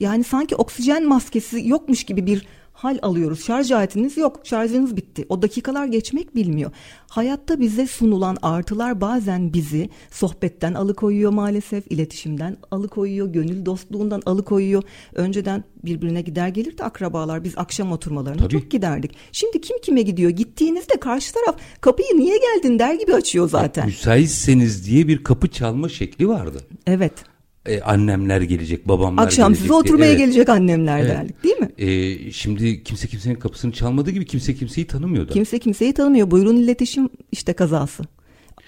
Yani 0.00 0.24
sanki 0.24 0.56
oksijen 0.56 1.08
maskesi 1.08 1.68
yokmuş 1.68 2.04
gibi 2.04 2.26
bir 2.26 2.46
hal 2.76 2.98
alıyoruz. 3.02 3.44
Şarj 3.44 3.72
aletiniz 3.72 4.16
yok. 4.16 4.40
Şarjınız 4.44 4.96
bitti. 4.96 5.26
O 5.28 5.42
dakikalar 5.42 5.86
geçmek 5.86 6.34
bilmiyor. 6.34 6.70
Hayatta 7.08 7.60
bize 7.60 7.86
sunulan 7.86 8.36
artılar 8.42 9.00
bazen 9.00 9.52
bizi 9.52 9.90
sohbetten 10.10 10.74
alıkoyuyor 10.74 11.32
maalesef. 11.32 11.92
iletişimden 11.92 12.56
alıkoyuyor. 12.70 13.26
Gönül 13.26 13.66
dostluğundan 13.66 14.22
alıkoyuyor. 14.26 14.82
Önceden 15.14 15.64
birbirine 15.84 16.22
gider 16.22 16.48
gelirdi 16.48 16.84
akrabalar. 16.84 17.44
Biz 17.44 17.58
akşam 17.58 17.92
oturmalarına 17.92 18.38
Tabii. 18.38 18.52
çok 18.52 18.70
giderdik. 18.70 19.16
Şimdi 19.32 19.60
kim 19.60 19.76
kime 19.82 20.02
gidiyor? 20.02 20.30
Gittiğinizde 20.30 21.00
karşı 21.00 21.34
taraf 21.34 21.56
kapıyı 21.80 22.16
niye 22.16 22.38
geldin 22.38 22.78
der 22.78 22.94
gibi 22.94 23.14
açıyor 23.14 23.48
zaten. 23.48 23.82
Ya, 23.82 23.86
müsaitseniz 23.86 24.86
diye 24.86 25.08
bir 25.08 25.24
kapı 25.24 25.48
çalma 25.48 25.88
şekli 25.88 26.28
vardı. 26.28 26.58
Evet 26.86 27.12
e, 27.68 27.80
annemler 27.80 28.40
gelecek, 28.40 28.88
babamlar 28.88 29.24
Akşam 29.24 29.48
gelecek. 29.48 29.62
size 29.62 29.74
oturmaya 29.74 30.10
evet. 30.10 30.18
gelecek 30.18 30.48
annemler 30.48 30.98
evet. 31.00 31.10
derdik 31.10 31.44
değil 31.44 31.56
mi? 31.56 31.70
E, 31.78 32.32
şimdi 32.32 32.82
kimse 32.82 33.08
kimsenin 33.08 33.34
kapısını 33.34 33.72
çalmadığı 33.72 34.10
gibi 34.10 34.24
kimse 34.24 34.54
kimseyi 34.54 34.86
tanımıyordu. 34.86 35.32
Kimse 35.32 35.58
kimseyi 35.58 35.92
tanımıyor. 35.92 36.30
Buyurun 36.30 36.56
iletişim 36.56 37.08
işte 37.32 37.52
kazası. 37.52 38.04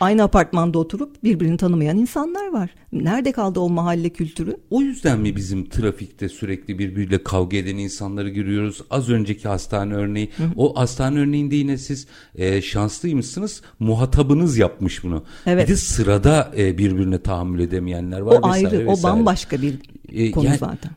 Aynı 0.00 0.22
apartmanda 0.22 0.78
oturup 0.78 1.24
birbirini 1.24 1.56
tanımayan 1.56 1.98
insanlar 1.98 2.52
var. 2.52 2.70
Nerede 2.92 3.32
kaldı 3.32 3.60
o 3.60 3.68
mahalle 3.68 4.08
kültürü? 4.08 4.56
O 4.70 4.80
yüzden 4.80 5.20
mi 5.20 5.36
bizim 5.36 5.68
trafikte 5.68 6.28
sürekli 6.28 6.78
birbiriyle 6.78 7.22
kavga 7.22 7.56
eden 7.56 7.76
insanları 7.76 8.28
görüyoruz? 8.28 8.82
Az 8.90 9.08
önceki 9.08 9.48
hastane 9.48 9.94
örneği. 9.94 10.30
Hı 10.36 10.42
hı. 10.42 10.48
O 10.56 10.80
hastane 10.80 11.18
örneğinde 11.18 11.56
yine 11.56 11.78
siz 11.78 12.06
e, 12.34 12.62
şanslıymışsınız. 12.62 13.62
Muhatabınız 13.78 14.58
yapmış 14.58 15.04
bunu. 15.04 15.24
Evet. 15.46 15.68
Bir 15.68 15.72
de 15.72 15.76
sırada 15.76 16.52
e, 16.56 16.78
birbirine 16.78 17.22
tahammül 17.22 17.60
edemeyenler 17.60 18.20
var. 18.20 18.38
O 18.42 18.48
vesaire, 18.48 18.66
ayrı, 18.68 18.86
vesaire. 18.86 18.90
o 18.90 19.02
bambaşka 19.02 19.62
bir 19.62 19.78
e, 20.12 20.30
konu 20.30 20.46
yani, 20.46 20.58
zaten. 20.58 20.90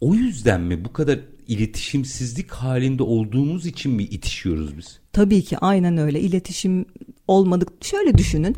O 0.00 0.14
yüzden 0.14 0.60
mi 0.60 0.84
bu 0.84 0.92
kadar 0.92 1.18
iletişimsizlik 1.48 2.50
halinde 2.50 3.02
olduğumuz 3.02 3.66
için 3.66 3.92
mi 3.92 4.02
itişiyoruz 4.02 4.78
biz? 4.78 5.00
Tabii 5.12 5.42
ki 5.42 5.58
aynen 5.58 5.96
öyle. 5.96 6.20
İletişim 6.20 6.84
olmadık. 7.28 7.84
Şöyle 7.84 8.18
düşünün. 8.18 8.56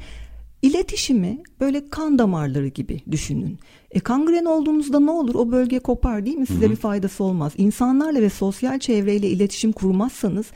İletişimi 0.62 1.42
böyle 1.61 1.88
kan 1.90 2.18
damarları 2.18 2.68
gibi 2.68 3.00
düşünün. 3.11 3.59
E 3.90 4.00
kangren 4.00 4.45
olduğunuzda 4.45 5.00
ne 5.00 5.11
olur? 5.11 5.35
O 5.35 5.52
bölge 5.52 5.78
kopar 5.78 6.26
değil 6.26 6.37
mi? 6.37 6.47
Size 6.47 6.61
Hı-hı. 6.61 6.71
bir 6.71 6.76
faydası 6.76 7.25
olmaz. 7.25 7.52
İnsanlarla 7.57 8.23
ve 8.23 8.30
sosyal 8.30 8.78
çevreyle 8.78 9.28
iletişim 9.28 9.73
kurmazsanız 9.73 10.47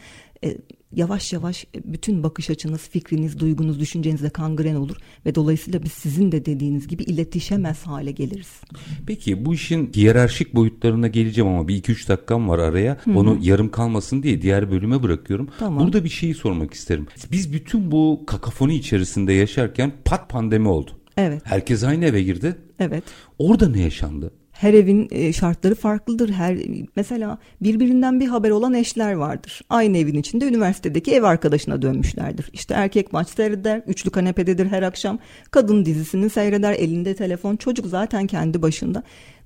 e, 0.45 0.57
yavaş 0.93 1.33
yavaş 1.33 1.65
e, 1.65 1.93
bütün 1.93 2.23
bakış 2.23 2.51
açınız, 2.51 2.81
fikriniz, 2.81 3.39
duygunuz, 3.39 3.81
düşüncenizde 3.81 4.31
kangren 4.31 4.75
olur 4.75 4.97
ve 5.27 5.35
dolayısıyla 5.35 5.83
biz 5.83 5.93
sizin 5.93 6.33
de 6.33 6.45
dediğiniz 6.45 6.89
gibi 6.89 7.03
iletişemez 7.03 7.83
hale 7.83 8.11
geliriz. 8.11 8.61
Peki 9.07 9.45
bu 9.45 9.55
işin 9.55 9.93
hiyerarşik 9.97 10.55
boyutlarına 10.55 11.09
geleceğim 11.09 11.51
ama 11.51 11.69
bir 11.69 11.77
iki 11.77 11.93
üç 11.93 12.09
dakikam 12.09 12.49
var 12.49 12.59
araya. 12.59 12.99
Hı-hı. 13.05 13.19
Onu 13.19 13.39
yarım 13.43 13.71
kalmasın 13.71 14.23
diye 14.23 14.43
diğer 14.43 14.71
bölüme 14.71 15.03
bırakıyorum. 15.03 15.49
Tamam. 15.59 15.85
Burada 15.85 16.05
bir 16.05 16.09
şeyi 16.09 16.35
sormak 16.35 16.75
isterim. 16.75 17.07
Biz 17.33 17.53
bütün 17.53 17.91
bu 17.91 18.23
kakafoni 18.27 18.75
içerisinde 18.75 19.33
yaşarken 19.33 19.93
pat 20.05 20.31
pandemi 20.31 20.69
oldu. 20.69 20.91
Evet. 21.17 21.43
Herkes 21.45 21.85
aynı 21.85 22.05
eve 22.05 22.23
girdi. 22.23 22.57
Evet. 22.79 23.05
Orada 23.39 23.69
ne 23.69 23.81
yaşandı? 23.81 24.31
Her 24.63 24.75
evin 24.75 25.09
e, 25.11 25.33
şartları 25.33 25.75
farklıdır. 25.75 26.31
Her 26.31 26.59
mesela 26.97 27.39
birbirinden 27.61 28.21
bir 28.21 28.27
haber 28.27 28.51
olan 28.51 28.75
eşler 28.75 29.13
vardır. 29.13 29.61
Aynı 29.71 29.99
evin 29.99 30.19
içinde 30.19 30.49
üniversitedeki 30.49 31.13
ev 31.13 31.23
arkadaşına 31.23 31.83
dönmüşlerdir. 31.83 32.51
İşte 32.53 32.75
erkek 32.75 33.13
maç 33.13 33.29
seyreder, 33.29 33.83
üçlü 33.87 34.11
kanepededir 34.11 34.67
her 34.67 34.83
akşam. 34.83 35.19
Kadın 35.51 35.85
dizisini 35.85 36.31
seyreder, 36.31 36.73
elinde 36.73 37.15
telefon. 37.15 37.57
Çocuk 37.57 37.87
zaten 37.87 38.27
kendi 38.27 38.63
başında. 38.63 39.03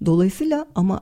Dolayısıyla 0.06 0.66
ama 0.74 1.00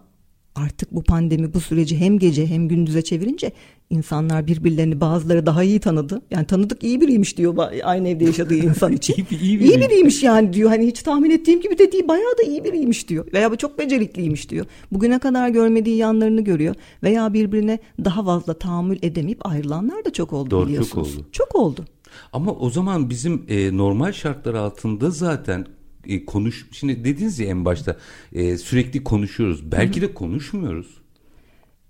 artık 0.55 0.93
bu 0.95 1.03
pandemi 1.03 1.55
bu 1.55 1.61
süreci 1.61 1.97
hem 1.97 2.19
gece 2.19 2.47
hem 2.47 2.69
gündüze 2.69 3.03
çevirince 3.03 3.53
insanlar 3.91 4.47
birbirlerini 4.47 5.01
bazıları 5.01 5.47
daha 5.47 5.63
iyi 5.65 5.81
tanıdı. 5.81 6.23
Yani 6.31 6.47
tanıdık 6.47 6.85
iyi 6.85 7.01
biriymiş 7.01 7.37
diyor 7.37 7.57
aynı 7.85 8.09
evde 8.09 8.25
yaşadığı 8.25 8.55
insan 8.55 8.93
için. 8.99 9.15
iyi, 9.31 9.41
iyi, 9.41 9.59
iyi 9.59 9.81
biriymiş 9.81 10.23
yani 10.23 10.53
diyor. 10.53 10.71
Hani 10.71 10.87
hiç 10.87 11.03
tahmin 11.03 11.31
ettiğim 11.31 11.61
gibi 11.61 11.79
de 11.79 11.93
değil 11.93 12.09
bayağı 12.09 12.39
da 12.39 12.43
iyi 12.43 12.65
biriymiş 12.65 13.09
diyor. 13.09 13.27
Veya 13.33 13.51
bu 13.51 13.57
çok 13.57 13.79
becerikliymiş 13.79 14.51
diyor. 14.51 14.67
Bugüne 14.93 15.19
kadar 15.19 15.49
görmediği 15.49 15.97
yanlarını 15.97 16.41
görüyor. 16.41 16.75
Veya 17.03 17.33
birbirine 17.33 17.79
daha 18.05 18.25
fazla 18.25 18.55
tahammül 18.55 18.99
edemeyip 19.03 19.47
ayrılanlar 19.47 20.05
da 20.05 20.13
çok 20.13 20.33
oldu 20.33 20.51
Doğru, 20.51 20.69
biliyorsunuz. 20.69 21.09
Çok 21.13 21.17
oldu. 21.17 21.29
Çok 21.33 21.55
oldu. 21.55 21.85
Ama 22.33 22.53
o 22.53 22.71
zaman 22.71 23.11
bizim 23.11 23.45
e, 23.49 23.77
normal 23.77 24.13
şartlar 24.13 24.55
altında 24.55 25.11
zaten 25.11 25.67
e, 26.09 26.25
konuş 26.25 26.67
şimdi 26.73 27.05
dediniz 27.05 27.39
ya 27.39 27.47
en 27.47 27.65
başta 27.65 27.99
e, 28.33 28.59
sürekli 28.59 29.05
konuşuyoruz. 29.05 29.73
Belki 29.73 30.01
de 30.01 30.15
konuşmuyoruz. 30.15 31.01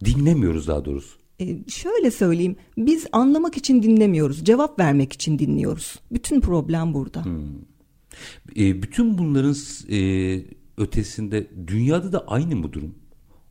Dinlemiyoruz 0.05 0.69
daha 0.69 0.85
doğrusu. 0.85 1.19
E, 1.41 1.69
şöyle 1.69 2.11
söyleyeyim 2.11 2.57
biz 2.77 3.07
anlamak 3.13 3.57
için 3.57 3.83
dinlemiyoruz 3.83 4.45
cevap 4.45 4.81
vermek 4.81 5.13
için 5.13 5.39
dinliyoruz 5.39 5.99
bütün 6.13 6.41
problem 6.41 6.95
burada 6.95 7.25
hmm. 7.25 7.45
e, 8.57 8.83
bütün 8.83 9.19
bunların 9.19 9.57
e, 9.91 10.41
ötesinde 10.77 11.51
dünyada 11.67 12.13
da 12.13 12.29
aynı 12.29 12.57
mı 12.57 12.73
durum 12.73 12.95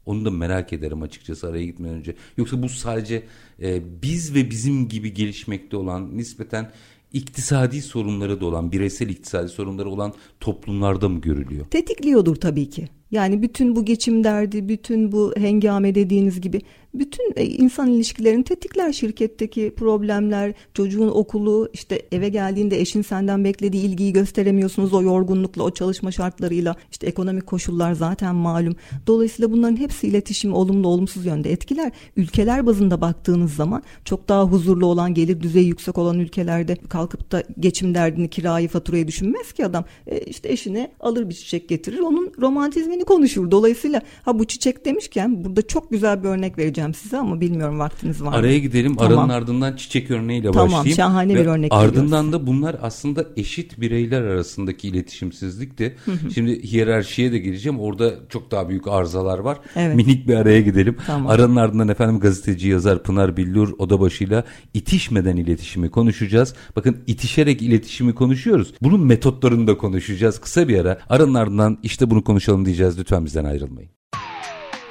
onu 0.06 0.26
da 0.26 0.32
merak 0.32 0.74
ederim 0.74 1.02
açıkçası 1.02 1.48
araya 1.48 1.66
gitmeden 1.66 1.96
önce 1.96 2.16
yoksa 2.38 2.64
bu 2.64 2.70
sadece 2.70 3.24
e, 3.62 4.02
biz 4.02 4.36
ve 4.36 4.50
bizim 4.50 4.90
gibi 4.90 5.14
gelişmekte 5.14 5.78
olan 5.78 6.18
nispeten 6.18 6.72
iktisadi 7.14 7.82
sorunları 7.82 8.42
da 8.42 8.46
olan 8.46 8.72
bireysel 8.72 9.10
iktisadi 9.10 9.50
sorunları 9.50 9.90
olan 9.90 10.14
toplumlarda 10.40 11.10
mı 11.10 11.22
görülüyor? 11.22 11.66
Tetikliyordur 11.66 12.36
tabii 12.36 12.70
ki. 12.70 12.90
Yani 13.14 13.42
bütün 13.42 13.76
bu 13.76 13.86
geçim 13.86 14.24
derdi, 14.24 14.70
bütün 14.70 15.12
bu 15.12 15.34
hengame 15.38 15.96
dediğiniz 15.96 16.42
gibi 16.42 16.62
bütün 16.94 17.34
e, 17.36 17.46
insan 17.46 17.88
ilişkilerini 17.88 18.44
tetikler 18.44 18.94
şirketteki 18.94 19.74
problemler, 19.78 20.54
çocuğun 20.74 21.08
okulu, 21.08 21.70
işte 21.74 22.02
eve 22.12 22.30
geldiğinde 22.30 22.82
eşin 22.82 23.02
senden 23.02 23.44
beklediği 23.44 23.86
ilgiyi 23.86 24.14
gösteremiyorsunuz 24.14 24.94
o 24.94 25.02
yorgunlukla, 25.02 25.64
o 25.64 25.72
çalışma 25.72 26.12
şartlarıyla, 26.12 26.76
işte 26.92 27.08
ekonomik 27.08 27.48
koşullar 27.48 27.94
zaten 27.94 28.36
malum. 28.36 28.76
Dolayısıyla 29.08 29.52
bunların 29.52 29.76
hepsi 29.76 30.08
iletişimi 30.08 30.56
olumlu 30.56 30.88
olumsuz 30.88 31.26
yönde 31.26 31.52
etkiler. 31.52 31.92
Ülkeler 32.18 32.66
bazında 32.66 33.02
baktığınız 33.02 33.54
zaman 33.54 33.84
çok 34.06 34.30
daha 34.30 34.44
huzurlu 34.44 34.86
olan, 34.86 35.14
gelir 35.14 35.42
düzeyi 35.42 35.68
yüksek 35.68 35.98
olan 35.98 36.20
ülkelerde 36.20 36.76
kalkıp 36.76 37.32
da 37.32 37.44
geçim 37.60 37.94
derdini, 37.94 38.30
kirayı, 38.30 38.68
faturayı 38.68 39.08
düşünmez 39.08 39.54
ki 39.54 39.66
adam. 39.66 39.86
E, 40.08 40.20
işte 40.20 40.52
eşine 40.52 40.92
alır 41.00 41.30
bir 41.30 41.34
çiçek 41.34 41.70
getirir, 41.70 42.00
onun 42.00 42.32
romantizmini 42.42 43.03
konuşur. 43.04 43.52
Dolayısıyla 43.52 44.02
ha 44.26 44.40
bu 44.40 44.46
çiçek 44.46 44.86
demişken 44.86 45.44
burada 45.44 45.68
çok 45.68 45.92
güzel 45.92 46.24
bir 46.24 46.28
örnek 46.28 46.58
vereceğim 46.58 46.94
size 46.94 47.18
ama 47.18 47.42
bilmiyorum 47.42 47.80
vaktiniz 47.80 48.22
var 48.22 48.30
mı? 48.30 48.36
Araya 48.36 48.60
gidelim. 48.60 48.96
Tamam. 48.96 49.18
Aranın 49.18 49.30
ardından 49.30 49.76
çiçek 49.76 50.12
örneğiyle 50.12 50.52
tamam, 50.52 50.68
başlayayım. 50.68 50.98
Tamam 50.98 51.12
şahane 51.12 51.36
Ve 51.36 51.42
bir 51.42 51.46
örnek 51.46 51.74
Ardından 51.74 52.34
da 52.34 52.48
bunlar 52.48 52.76
aslında 52.82 53.26
eşit 53.38 53.82
bireyler 53.82 54.22
arasındaki 54.22 54.88
iletişimsizlikti. 54.88 55.96
Şimdi 56.34 56.64
hiyerarşiye 56.64 57.32
de 57.32 57.38
gireceğim. 57.38 57.80
Orada 57.80 58.14
çok 58.30 58.52
daha 58.52 58.70
büyük 58.70 58.88
arızalar 58.88 59.40
var. 59.40 59.58
Evet. 59.76 59.96
Minik 59.96 60.28
bir 60.28 60.36
araya 60.36 60.62
gidelim. 60.62 60.98
Tamam. 61.08 61.32
Aranın 61.32 61.56
ardından 61.56 61.88
efendim 61.88 62.20
gazeteci 62.20 62.70
yazar 62.70 63.04
Pınar 63.04 63.38
Billur 63.38 63.74
odabaşıyla 63.78 64.44
itişmeden 64.74 65.38
iletişimi 65.38 65.92
konuşacağız. 65.92 66.54
Bakın 66.76 66.98
itişerek 67.08 67.62
iletişimi 67.62 68.16
konuşuyoruz. 68.16 68.74
Bunun 68.82 69.06
metotlarını 69.06 69.68
da 69.68 69.78
konuşacağız. 69.78 70.40
Kısa 70.40 70.68
bir 70.68 70.80
ara. 70.80 71.00
Aranın 71.10 71.34
ardından 71.34 71.78
işte 71.84 72.10
bunu 72.10 72.24
konuşalım 72.24 72.66
diyeceğiz. 72.66 72.83
Lütfen 72.98 73.26
bizden 73.26 73.46
ayrılmayın. 73.46 73.90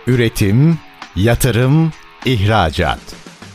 Üretim, 0.07 0.79
Yatırım, 1.17 1.93
ihracat. 2.25 2.99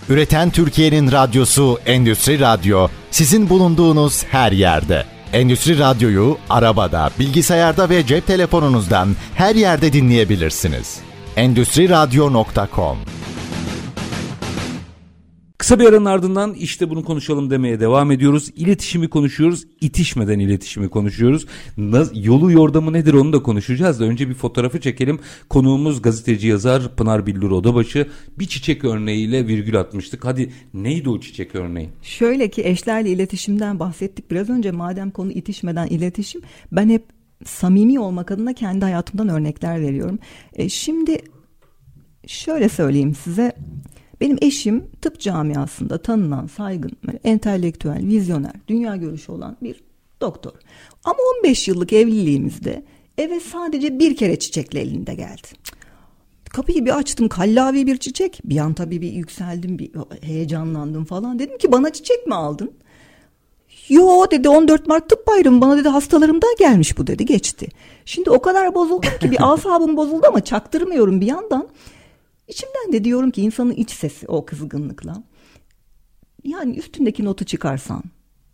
Üreten 0.10 0.50
Türkiye'nin 0.50 1.12
radyosu 1.12 1.80
Endüstri 1.86 2.40
Radyo 2.40 2.88
sizin 3.12 3.50
bulunduğunuz 3.50 4.24
her 4.24 4.52
yerde. 4.52 5.06
Endüstri 5.34 5.80
Radyo'yu 5.80 6.38
arabada, 6.50 7.10
bilgisayarda 7.20 7.90
ve 7.90 8.06
cep 8.06 8.28
telefonunuzdan 8.28 9.16
her 9.36 9.56
yerde 9.56 9.94
dinleyebilirsiniz. 9.94 11.00
Endüstri 11.36 11.90
Radyo.com 11.90 12.98
Kısa 15.58 15.80
bir 15.80 15.86
aranın 15.86 16.06
ardından 16.06 16.54
işte 16.54 16.90
bunu 16.90 17.04
konuşalım 17.04 17.50
demeye 17.50 17.80
devam 17.80 18.12
ediyoruz. 18.12 18.50
İletişimi 18.56 19.10
konuşuyoruz. 19.10 19.64
İtişmeden 19.82 20.40
iletişimi 20.40 20.90
konuşuyoruz. 20.90 21.46
Yolu 22.14 22.52
yordamı 22.52 22.94
nedir 22.94 23.14
onu 23.14 23.34
da 23.34 23.44
konuşacağız 23.44 24.00
da 24.00 24.06
önce 24.06 24.30
bir 24.30 24.34
fotoğrafı 24.34 24.82
çekelim. 24.82 25.20
Konuğumuz 25.50 26.02
gazeteci 26.02 26.48
yazar 26.48 26.96
Pınar 26.96 27.26
Billur 27.26 27.52
Odabaşı 27.52 28.08
bir 28.40 28.46
çiçek 28.46 28.86
örneğiyle 28.86 29.48
virgül 29.48 29.80
atmıştık. 29.80 30.26
Hadi 30.26 30.54
neydi 30.74 31.10
o 31.10 31.20
çiçek 31.20 31.56
örneği? 31.56 31.90
Şöyle 32.02 32.50
ki 32.50 32.62
eşlerle 32.66 33.10
iletişimden 33.10 33.80
bahsettik 33.80 34.32
biraz 34.32 34.50
önce 34.50 34.72
madem 34.72 35.12
konu 35.12 35.32
itişmeden 35.32 35.88
iletişim 35.88 36.42
ben 36.72 36.90
hep 36.90 37.04
samimi 37.46 38.00
olmak 38.00 38.32
adına 38.32 38.54
kendi 38.54 38.86
hayatımdan 38.86 39.30
örnekler 39.30 39.82
veriyorum. 39.82 40.20
E, 40.54 40.70
şimdi 40.70 41.22
şöyle 42.28 42.70
söyleyeyim 42.70 43.16
size 43.16 43.52
benim 44.22 44.38
eşim 44.42 44.86
tıp 45.02 45.20
camiasında 45.20 45.98
tanınan, 45.98 46.48
saygın, 46.48 46.92
entelektüel, 47.24 48.08
vizyoner, 48.08 48.54
dünya 48.68 48.96
görüşü 48.96 49.32
olan 49.32 49.58
bir 49.62 49.84
doktor. 50.22 50.54
Ama 51.04 51.18
15 51.38 51.68
yıllık 51.68 51.94
evliliğimizde 51.94 52.84
eve 53.18 53.40
sadece 53.40 54.00
bir 54.00 54.16
kere 54.16 54.40
çiçekle 54.40 54.82
elinde 54.82 55.16
geldi. 55.16 55.48
Kapıyı 56.50 56.86
bir 56.86 56.98
açtım 56.98 57.30
kallavi 57.30 57.88
bir 57.88 57.98
çiçek. 57.98 58.42
Bir 58.44 58.58
an 58.58 58.74
tabii 58.74 59.02
bir 59.02 59.12
yükseldim 59.12 59.80
bir 59.80 59.92
heyecanlandım 60.22 61.06
falan. 61.06 61.40
Dedim 61.40 61.58
ki 61.58 61.72
bana 61.72 61.94
çiçek 61.94 62.28
mi 62.28 62.36
aldın? 62.36 62.72
Yo 63.90 64.32
dedi 64.32 64.50
14 64.50 64.88
Mart 64.88 65.10
tıp 65.10 65.28
bayramı 65.28 65.62
bana 65.62 65.78
dedi 65.78 65.90
hastalarımdan 65.90 66.56
gelmiş 66.60 66.98
bu 66.98 67.08
dedi 67.08 67.26
geçti. 67.26 67.68
Şimdi 68.06 68.30
o 68.30 68.42
kadar 68.42 68.76
bozuldum 68.76 69.12
ki 69.22 69.32
bir 69.32 69.38
asabım 69.54 69.98
bozuldu 69.98 70.26
ama 70.28 70.44
çaktırmıyorum 70.44 71.22
bir 71.22 71.26
yandan. 71.26 71.68
İçimden 72.48 72.94
de 72.94 73.04
diyorum 73.04 73.32
ki 73.32 73.42
insanın 73.42 73.72
iç 73.72 73.92
sesi 73.92 74.28
o 74.28 74.46
kızgınlıkla. 74.46 75.24
Yani 76.44 76.78
üstündeki 76.78 77.26
notu 77.26 77.46
çıkarsan 77.46 78.04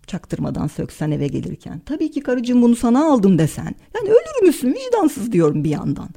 çaktırmadan 0.07 0.67
söksen 0.67 1.11
eve 1.11 1.27
gelirken. 1.27 1.81
Tabii 1.85 2.11
ki 2.11 2.21
karıcığım 2.21 2.61
bunu 2.61 2.75
sana 2.75 3.05
aldım 3.05 3.37
desen. 3.37 3.75
Yani 3.95 4.09
ölür 4.09 4.47
müsün 4.47 4.73
vicdansız 4.73 5.31
diyorum 5.31 5.63
bir 5.63 5.69
yandan. 5.69 6.09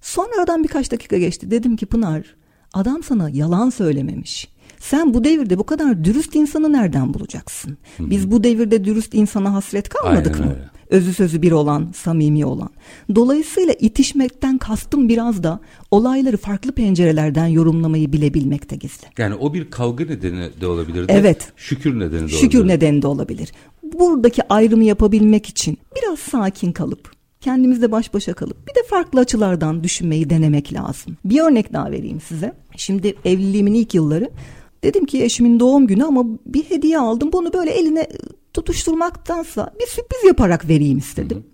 Sonra 0.00 0.28
aradan 0.38 0.64
birkaç 0.64 0.92
dakika 0.92 1.18
geçti. 1.18 1.50
Dedim 1.50 1.76
ki 1.76 1.86
Pınar 1.86 2.36
adam 2.72 3.02
sana 3.02 3.30
yalan 3.30 3.70
söylememiş. 3.70 4.48
Sen 4.78 5.14
bu 5.14 5.24
devirde 5.24 5.58
bu 5.58 5.64
kadar 5.66 6.04
dürüst 6.04 6.34
insanı 6.36 6.72
nereden 6.72 7.14
bulacaksın? 7.14 7.78
Biz 7.98 8.30
bu 8.30 8.44
devirde 8.44 8.84
dürüst 8.84 9.14
insana 9.14 9.54
hasret 9.54 9.88
kalmadık 9.88 10.34
Aynen 10.34 10.46
mı? 10.48 10.54
öyle. 10.54 10.70
Özü 10.92 11.14
sözü 11.14 11.42
bir 11.42 11.52
olan, 11.52 11.88
samimi 11.94 12.46
olan. 12.46 12.70
Dolayısıyla 13.14 13.74
itişmekten 13.80 14.58
kastım 14.58 15.08
biraz 15.08 15.42
da 15.42 15.60
olayları 15.90 16.36
farklı 16.36 16.72
pencerelerden 16.72 17.46
yorumlamayı 17.46 18.12
bilebilmekte 18.12 18.76
gizli. 18.76 19.06
Yani 19.18 19.34
o 19.34 19.54
bir 19.54 19.70
kavga 19.70 20.04
nedeni 20.04 20.50
de 20.60 20.66
olabilir. 20.66 21.04
Evet. 21.08 21.52
Şükür 21.56 22.00
nedeni 22.00 22.22
de 22.22 22.28
Şükür 22.28 22.58
olabilir. 22.58 22.74
nedeni 22.74 23.02
de 23.02 23.06
olabilir. 23.06 23.52
Buradaki 23.82 24.48
ayrımı 24.48 24.84
yapabilmek 24.84 25.46
için 25.46 25.78
biraz 25.96 26.18
sakin 26.18 26.72
kalıp 26.72 27.12
kendimizle 27.40 27.92
baş 27.92 28.14
başa 28.14 28.32
kalıp 28.32 28.68
bir 28.68 28.74
de 28.74 28.80
farklı 28.90 29.20
açılardan 29.20 29.84
düşünmeyi 29.84 30.30
denemek 30.30 30.72
lazım. 30.72 31.16
Bir 31.24 31.40
örnek 31.40 31.72
daha 31.72 31.90
vereyim 31.90 32.20
size. 32.20 32.52
Şimdi 32.76 33.14
evliliğimin 33.24 33.74
ilk 33.74 33.94
yılları 33.94 34.30
dedim 34.84 35.06
ki 35.06 35.24
eşimin 35.24 35.60
doğum 35.60 35.86
günü 35.86 36.04
ama 36.04 36.24
bir 36.46 36.62
hediye 36.64 36.98
aldım. 36.98 37.30
Bunu 37.32 37.52
böyle 37.52 37.70
eline 37.70 38.06
tutuşturmaktansa 38.54 39.74
bir 39.80 39.86
sürpriz 39.86 40.24
yaparak 40.24 40.68
vereyim 40.68 40.98
istedim. 40.98 41.44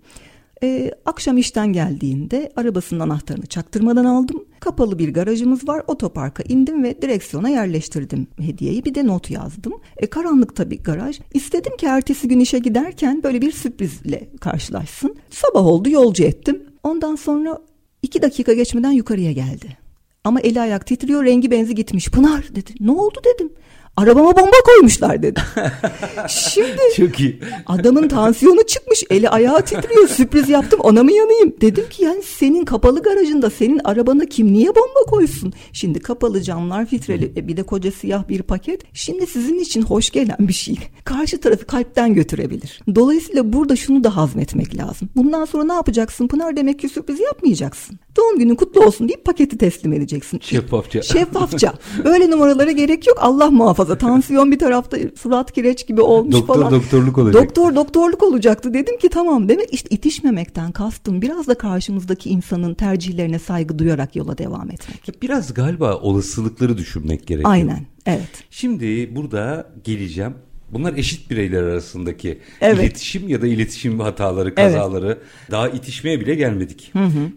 Ee, 0.63 0.91
akşam 1.05 1.37
işten 1.37 1.73
geldiğinde 1.73 2.51
arabasının 2.55 2.99
anahtarını 2.99 3.45
çaktırmadan 3.45 4.05
aldım. 4.05 4.45
Kapalı 4.59 4.99
bir 4.99 5.13
garajımız 5.13 5.67
var. 5.67 5.83
Otoparka 5.87 6.43
indim 6.43 6.83
ve 6.83 7.01
direksiyona 7.01 7.49
yerleştirdim 7.49 8.27
hediyeyi. 8.39 8.85
Bir 8.85 8.95
de 8.95 9.07
not 9.07 9.29
yazdım. 9.31 9.73
E, 9.97 10.07
karanlık 10.07 10.55
tabii 10.55 10.83
garaj. 10.83 11.19
İstedim 11.33 11.77
ki 11.77 11.85
ertesi 11.85 12.27
gün 12.27 12.39
işe 12.39 12.59
giderken 12.59 13.23
böyle 13.23 13.41
bir 13.41 13.51
sürprizle 13.51 14.29
karşılaşsın. 14.41 15.15
Sabah 15.29 15.65
oldu 15.65 15.89
yolcu 15.89 16.23
ettim. 16.23 16.63
Ondan 16.83 17.15
sonra 17.15 17.57
iki 18.01 18.21
dakika 18.21 18.53
geçmeden 18.53 18.91
yukarıya 18.91 19.31
geldi. 19.31 19.77
Ama 20.23 20.39
eli 20.39 20.61
ayak 20.61 20.87
titriyor 20.87 21.25
rengi 21.25 21.51
benzi 21.51 21.75
gitmiş. 21.75 22.09
Pınar 22.11 22.55
dedi. 22.55 22.71
Ne 22.79 22.91
oldu 22.91 23.19
dedim. 23.25 23.51
Arabama 23.97 24.37
bomba 24.37 24.55
koymuşlar 24.65 25.23
dedi. 25.23 25.41
Şimdi 26.29 26.77
Çok 26.97 27.19
iyi. 27.19 27.39
Adamın 27.65 28.07
tansiyonu 28.07 28.63
çıkmış, 28.67 29.03
eli 29.09 29.29
ayağı 29.29 29.61
titriyor. 29.61 30.07
Sürpriz 30.07 30.49
yaptım, 30.49 30.79
ona 30.83 31.03
mı 31.03 31.11
yanayım? 31.11 31.53
Dedim 31.61 31.89
ki 31.89 32.03
yani 32.03 32.23
senin 32.23 32.65
kapalı 32.65 33.01
garajında 33.03 33.49
senin 33.49 33.81
arabana 33.83 34.25
kim 34.25 34.53
niye 34.53 34.67
bomba 34.67 34.99
koysun? 35.07 35.53
Şimdi 35.73 35.99
kapalı 35.99 36.41
camlar 36.41 36.85
filtreli, 36.85 37.33
e, 37.37 37.47
bir 37.47 37.57
de 37.57 37.63
koca 37.63 37.91
siyah 37.91 38.27
bir 38.29 38.41
paket. 38.41 38.81
Şimdi 38.93 39.27
sizin 39.27 39.59
için 39.59 39.81
hoş 39.81 40.09
gelen 40.09 40.37
bir 40.39 40.53
şey. 40.53 40.75
Karşı 41.03 41.41
tarafı 41.41 41.65
kalpten 41.65 42.13
götürebilir. 42.13 42.81
Dolayısıyla 42.95 43.53
burada 43.53 43.75
şunu 43.75 44.03
da 44.03 44.15
hazmetmek 44.15 44.77
lazım. 44.77 45.09
Bundan 45.15 45.45
sonra 45.45 45.63
ne 45.63 45.73
yapacaksın 45.73 46.27
Pınar? 46.27 46.55
Demek 46.55 46.79
ki 46.79 46.89
sürpriz 46.89 47.19
yapmayacaksın. 47.19 47.99
Doğum 48.17 48.39
günün 48.39 48.55
kutlu 48.55 48.81
olsun 48.85 49.09
deyip 49.09 49.25
paketi 49.25 49.57
teslim 49.57 49.93
edeceksin. 49.93 50.39
Şeffafça. 50.43 51.01
Şeffafça. 51.01 51.73
Öyle 52.03 52.31
numaralara 52.31 52.71
gerek 52.71 53.07
yok. 53.07 53.17
Allah 53.21 53.51
muhafaza. 53.51 53.88
Tansiyon 53.97 54.51
bir 54.51 54.59
tarafta 54.59 54.97
surat 55.15 55.51
kireç 55.51 55.87
gibi 55.87 56.01
olmuş 56.01 56.33
Doktor 56.33 56.55
falan. 56.55 56.71
doktorluk 56.71 57.17
olacak. 57.17 57.43
Doktor 57.43 57.75
doktorluk 57.75 58.23
olacaktı. 58.23 58.73
Dedim 58.73 58.97
ki 58.97 59.09
tamam. 59.09 59.49
Demek 59.49 59.73
işte 59.73 59.89
itişmemekten 59.89 60.71
kastım 60.71 61.21
biraz 61.21 61.47
da 61.47 61.55
karşımızdaki 61.55 62.29
insanın 62.29 62.73
tercihlerine 62.73 63.39
saygı 63.39 63.79
duyarak 63.79 64.15
yola 64.15 64.37
devam 64.37 64.71
etmek. 64.71 65.21
Biraz 65.21 65.53
galiba 65.53 65.95
olasılıkları 65.95 66.77
düşünmek 66.77 67.27
gerekiyor. 67.27 67.51
Aynen. 67.51 67.85
Evet. 68.05 68.43
Şimdi 68.49 69.15
burada 69.15 69.69
geleceğim. 69.83 70.33
Bunlar 70.73 70.93
eşit 70.97 71.31
bireyler 71.31 71.63
arasındaki 71.63 72.39
Evet. 72.61 72.79
iletişim 72.79 73.29
ya 73.29 73.41
da 73.41 73.47
iletişim 73.47 73.99
hataları, 73.99 74.55
kazaları. 74.55 75.17
Daha 75.51 75.69
itişmeye 75.69 76.19
bile 76.19 76.35
gelmedik. 76.35 76.91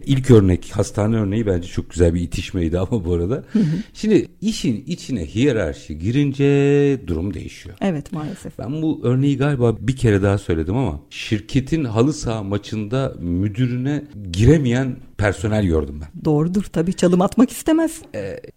İlk 0.05 0.31
örnek, 0.31 0.71
hastane 0.73 1.15
örneği 1.15 1.45
bence 1.47 1.67
çok 1.67 1.89
güzel 1.89 2.13
bir 2.13 2.21
itişmeydi 2.21 2.79
ama 2.79 3.05
bu 3.05 3.13
arada. 3.13 3.43
Şimdi 3.93 4.27
işin 4.41 4.83
içine 4.87 5.25
hiyerarşi 5.25 5.99
girince 5.99 6.43
durum 7.07 7.33
değişiyor. 7.33 7.75
Evet 7.81 8.11
maalesef. 8.11 8.59
Ben 8.59 8.81
bu 8.81 9.01
örneği 9.03 9.37
galiba 9.37 9.77
bir 9.79 9.95
kere 9.95 10.21
daha 10.21 10.37
söyledim 10.37 10.75
ama 10.77 10.99
şirketin 11.09 11.83
halı 11.83 12.13
saha 12.13 12.43
maçında 12.43 13.13
müdürüne 13.19 14.03
giremeyen 14.31 14.95
personel 15.23 15.65
gördüm 15.65 16.01
ben. 16.01 16.25
Doğrudur 16.25 16.63
tabii 16.63 16.93
çalım 16.93 17.21
atmak 17.21 17.49
istemez. 17.51 18.01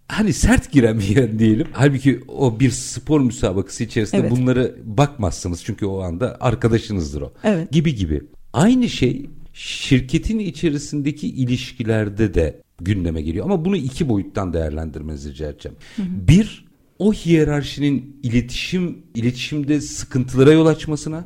Hani 0.09 0.33
sert 0.33 0.73
giremeyen 0.73 1.39
diyelim. 1.39 1.67
Halbuki 1.73 2.21
o 2.29 2.61
bir 2.61 2.71
spor 2.71 3.21
müsabakası 3.21 3.85
içerisinde 3.85 4.21
Evet. 4.21 4.31
bunları 4.31 4.77
bakmazsınız. 4.85 5.65
Çünkü 5.65 5.87
o 5.87 6.01
anda 6.01 6.37
arkadaşınızdır 6.41 7.21
o. 7.23 7.33
Evet. 7.45 7.73
Gibi 7.73 7.95
gibi. 7.95 8.23
Aynı 8.53 8.89
şey 8.89 9.31
şirketin 9.53 10.39
içerisindeki 10.39 11.29
ilişkilerde 11.29 12.35
de 12.35 12.61
gündeme 12.81 13.23
geliyor. 13.23 13.45
Ama 13.45 13.65
bunu 13.65 13.77
iki 13.77 14.09
boyuttan 14.09 14.53
değerlendirmenizi 14.53 15.31
rica 15.31 15.49
edeceğim. 15.49 15.77
Bir, 15.99 16.65
o 16.99 17.13
hiyerarşinin 17.13 18.21
iletişim 18.23 18.99
iletişimde 19.15 19.81
sıkıntılara 19.81 20.53
yol 20.53 20.67
açmasına. 20.67 21.25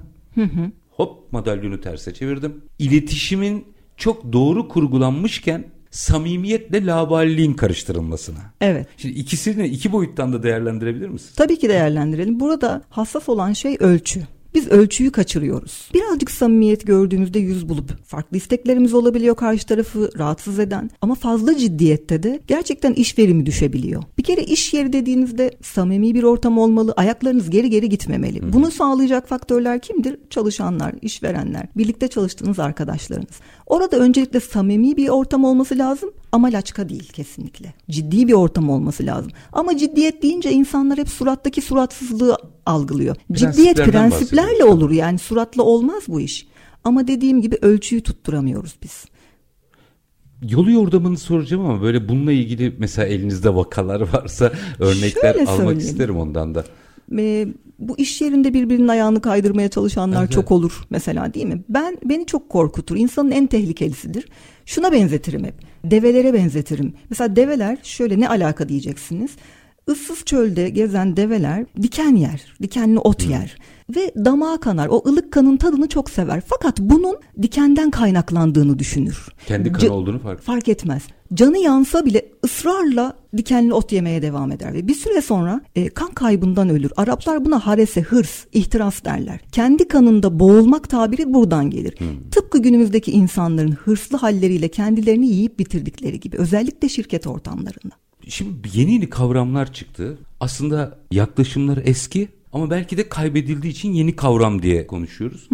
Hop 0.90 1.33
madalyonu 1.33 1.81
terse 1.81 2.14
çevirdim. 2.14 2.55
İletişimin 2.79 3.64
çok 4.00 4.32
doğru 4.32 4.68
kurgulanmışken 4.68 5.64
samimiyetle 5.90 6.86
laballiğin 6.86 7.54
karıştırılmasına. 7.54 8.38
Evet. 8.60 8.86
Şimdi 8.96 9.14
ikisini 9.14 9.66
iki 9.66 9.92
boyuttan 9.92 10.32
da 10.32 10.42
değerlendirebilir 10.42 11.08
misin? 11.08 11.30
Tabii 11.36 11.58
ki 11.58 11.68
değerlendirelim. 11.68 12.40
Burada 12.40 12.82
hassas 12.90 13.28
olan 13.28 13.52
şey 13.52 13.76
ölçü. 13.80 14.20
Biz 14.54 14.68
ölçüyü 14.68 15.12
kaçırıyoruz. 15.12 15.90
Birazcık 15.94 16.30
samimiyet 16.30 16.86
gördüğümüzde 16.86 17.38
yüz 17.38 17.68
bulup 17.68 18.04
farklı 18.06 18.36
isteklerimiz 18.36 18.94
olabiliyor 18.94 19.36
karşı 19.36 19.66
tarafı 19.66 20.10
rahatsız 20.18 20.58
eden 20.58 20.90
ama 21.00 21.14
fazla 21.14 21.56
ciddiyette 21.56 22.22
de 22.22 22.40
gerçekten 22.46 22.92
iş 22.92 23.18
verimi 23.18 23.46
düşebiliyor. 23.46 24.02
Bir 24.18 24.22
kere 24.22 24.42
iş 24.42 24.74
yeri 24.74 24.92
dediğinizde 24.92 25.50
samimi 25.62 26.14
bir 26.14 26.22
ortam 26.22 26.58
olmalı. 26.58 26.94
Ayaklarınız 26.96 27.50
geri 27.50 27.70
geri 27.70 27.88
gitmemeli. 27.88 28.52
Bunu 28.52 28.70
sağlayacak 28.70 29.28
faktörler 29.28 29.80
kimdir? 29.80 30.16
Çalışanlar, 30.30 30.94
işverenler, 31.02 31.66
birlikte 31.76 32.08
çalıştığınız 32.08 32.58
arkadaşlarınız. 32.58 33.40
Orada 33.66 33.96
öncelikle 33.96 34.40
samimi 34.40 34.96
bir 34.96 35.08
ortam 35.08 35.44
olması 35.44 35.78
lazım 35.78 36.10
ama 36.32 36.48
laçka 36.52 36.88
değil 36.88 37.12
kesinlikle. 37.12 37.74
Ciddi 37.90 38.28
bir 38.28 38.32
ortam 38.32 38.70
olması 38.70 39.06
lazım. 39.06 39.32
Ama 39.52 39.76
ciddiyet 39.76 40.22
deyince 40.22 40.52
insanlar 40.52 40.98
hep 40.98 41.08
surattaki 41.08 41.62
suratsızlığı 41.62 42.36
algılıyor. 42.66 43.16
Ciddiyet 43.32 43.76
prensiplerle 43.76 44.64
olur 44.64 44.90
yani 44.90 45.18
suratla 45.18 45.62
olmaz 45.62 46.02
bu 46.08 46.20
iş. 46.20 46.46
Ama 46.84 47.06
dediğim 47.06 47.42
gibi 47.42 47.58
ölçüyü 47.62 48.02
tutturamıyoruz 48.02 48.74
biz. 48.82 49.04
Yolu 50.48 50.70
yordamını 50.70 51.18
soracağım 51.18 51.66
ama 51.66 51.82
böyle 51.82 52.08
bununla 52.08 52.32
ilgili 52.32 52.74
mesela 52.78 53.08
elinizde 53.08 53.54
vakalar 53.54 54.00
varsa 54.12 54.52
örnekler 54.78 55.32
Şöyle 55.34 55.50
almak 55.50 55.56
söyleyeyim. 55.56 55.78
isterim 55.78 56.16
ondan 56.16 56.54
da. 56.54 56.64
Ee, 57.18 57.48
bu 57.78 57.98
iş 57.98 58.20
yerinde 58.20 58.54
birbirinin 58.54 58.88
ayağını 58.88 59.20
kaydırmaya 59.20 59.68
çalışanlar 59.68 60.20
Evet. 60.20 60.32
çok 60.32 60.50
olur 60.50 60.80
mesela 60.90 61.34
değil 61.34 61.46
mi? 61.46 61.62
Ben 61.68 61.98
beni 62.04 62.26
çok 62.26 62.48
korkutur. 62.48 62.96
İnsanın 62.96 63.30
en 63.30 63.46
tehlikelisidir. 63.46 64.28
Şuna 64.66 64.92
benzetirim 64.92 65.44
hep. 65.44 65.54
Develere 65.84 66.34
benzetirim. 66.34 66.94
Mesela 67.10 67.36
develer 67.36 67.78
şöyle 67.82 68.20
ne 68.20 68.28
alaka 68.28 68.68
diyeceksiniz. 68.68 69.30
Issız 69.92 70.24
çölde 70.24 70.68
gezen 70.68 71.16
develer 71.16 71.66
diken 71.82 72.16
yer, 72.16 72.54
dikenli 72.62 72.98
ot 72.98 73.28
yer 73.28 73.56
ve 73.96 74.12
damağa 74.24 74.61
kanar. 74.61 74.88
O 74.88 75.03
ılık 75.09 75.33
kanın 75.33 75.57
tadını 75.57 75.88
çok 75.88 76.11
sever. 76.11 76.42
Fakat 76.46 76.79
bunun 76.79 77.16
dikenden 77.42 77.90
kaynaklandığını 77.90 78.79
düşünür. 78.79 79.29
Kendi 79.46 79.72
kanı 79.72 79.81
C- 79.81 79.90
olduğunu 79.90 80.18
fark 80.18 80.42
fark 80.42 80.68
etmez. 80.68 81.03
Canı 81.35 81.59
yansa 81.59 82.05
bile 82.07 82.29
ısrarla 82.44 83.16
dikenli 83.37 83.74
ot 83.74 83.92
yemeye 83.92 84.22
devam 84.22 84.53
eder 84.53 84.74
ve 84.74 84.88
bir 84.88 84.94
süre 84.94 85.20
sonra 85.20 85.61
e, 85.76 85.88
kan 85.88 86.11
kaybından 86.11 86.68
ölür. 86.68 86.92
Araplar 86.96 87.44
buna 87.44 87.66
harese, 87.66 88.00
hırs, 88.00 88.44
ihtiras 88.53 89.05
derler. 89.05 89.40
Kendi 89.53 89.88
kanında 89.88 90.40
boğulmak 90.40 90.90
tabiri 90.90 91.35
buradan 91.35 91.70
gelir. 91.70 91.94
Tıpkı 92.31 92.62
günümüzdeki 92.62 93.12
insanların 93.12 93.72
hırslı 93.72 94.18
halleriyle 94.18 94.68
kendilerini 94.68 95.26
yiyip 95.26 95.59
bitirdikleri 95.59 96.20
gibi 96.20 96.37
özellikle 96.37 96.88
şirket 96.88 97.26
ortamlarında. 97.26 97.94
Şimdi 98.29 98.68
yeni 98.74 98.92
yeni 98.92 99.11
kavramlar 99.11 99.72
çıktı. 99.72 100.18
Aslında 100.40 100.98
yaklaşımları 101.11 101.81
eski 101.81 102.29
ama 102.52 102.70
belki 102.70 102.96
de 102.96 103.08
kaybedildiği 103.08 103.72
için 103.72 103.92
yeni 103.92 104.16
kavram 104.16 104.62
diye 104.62 104.86
konuşuyoruz. 104.86 105.48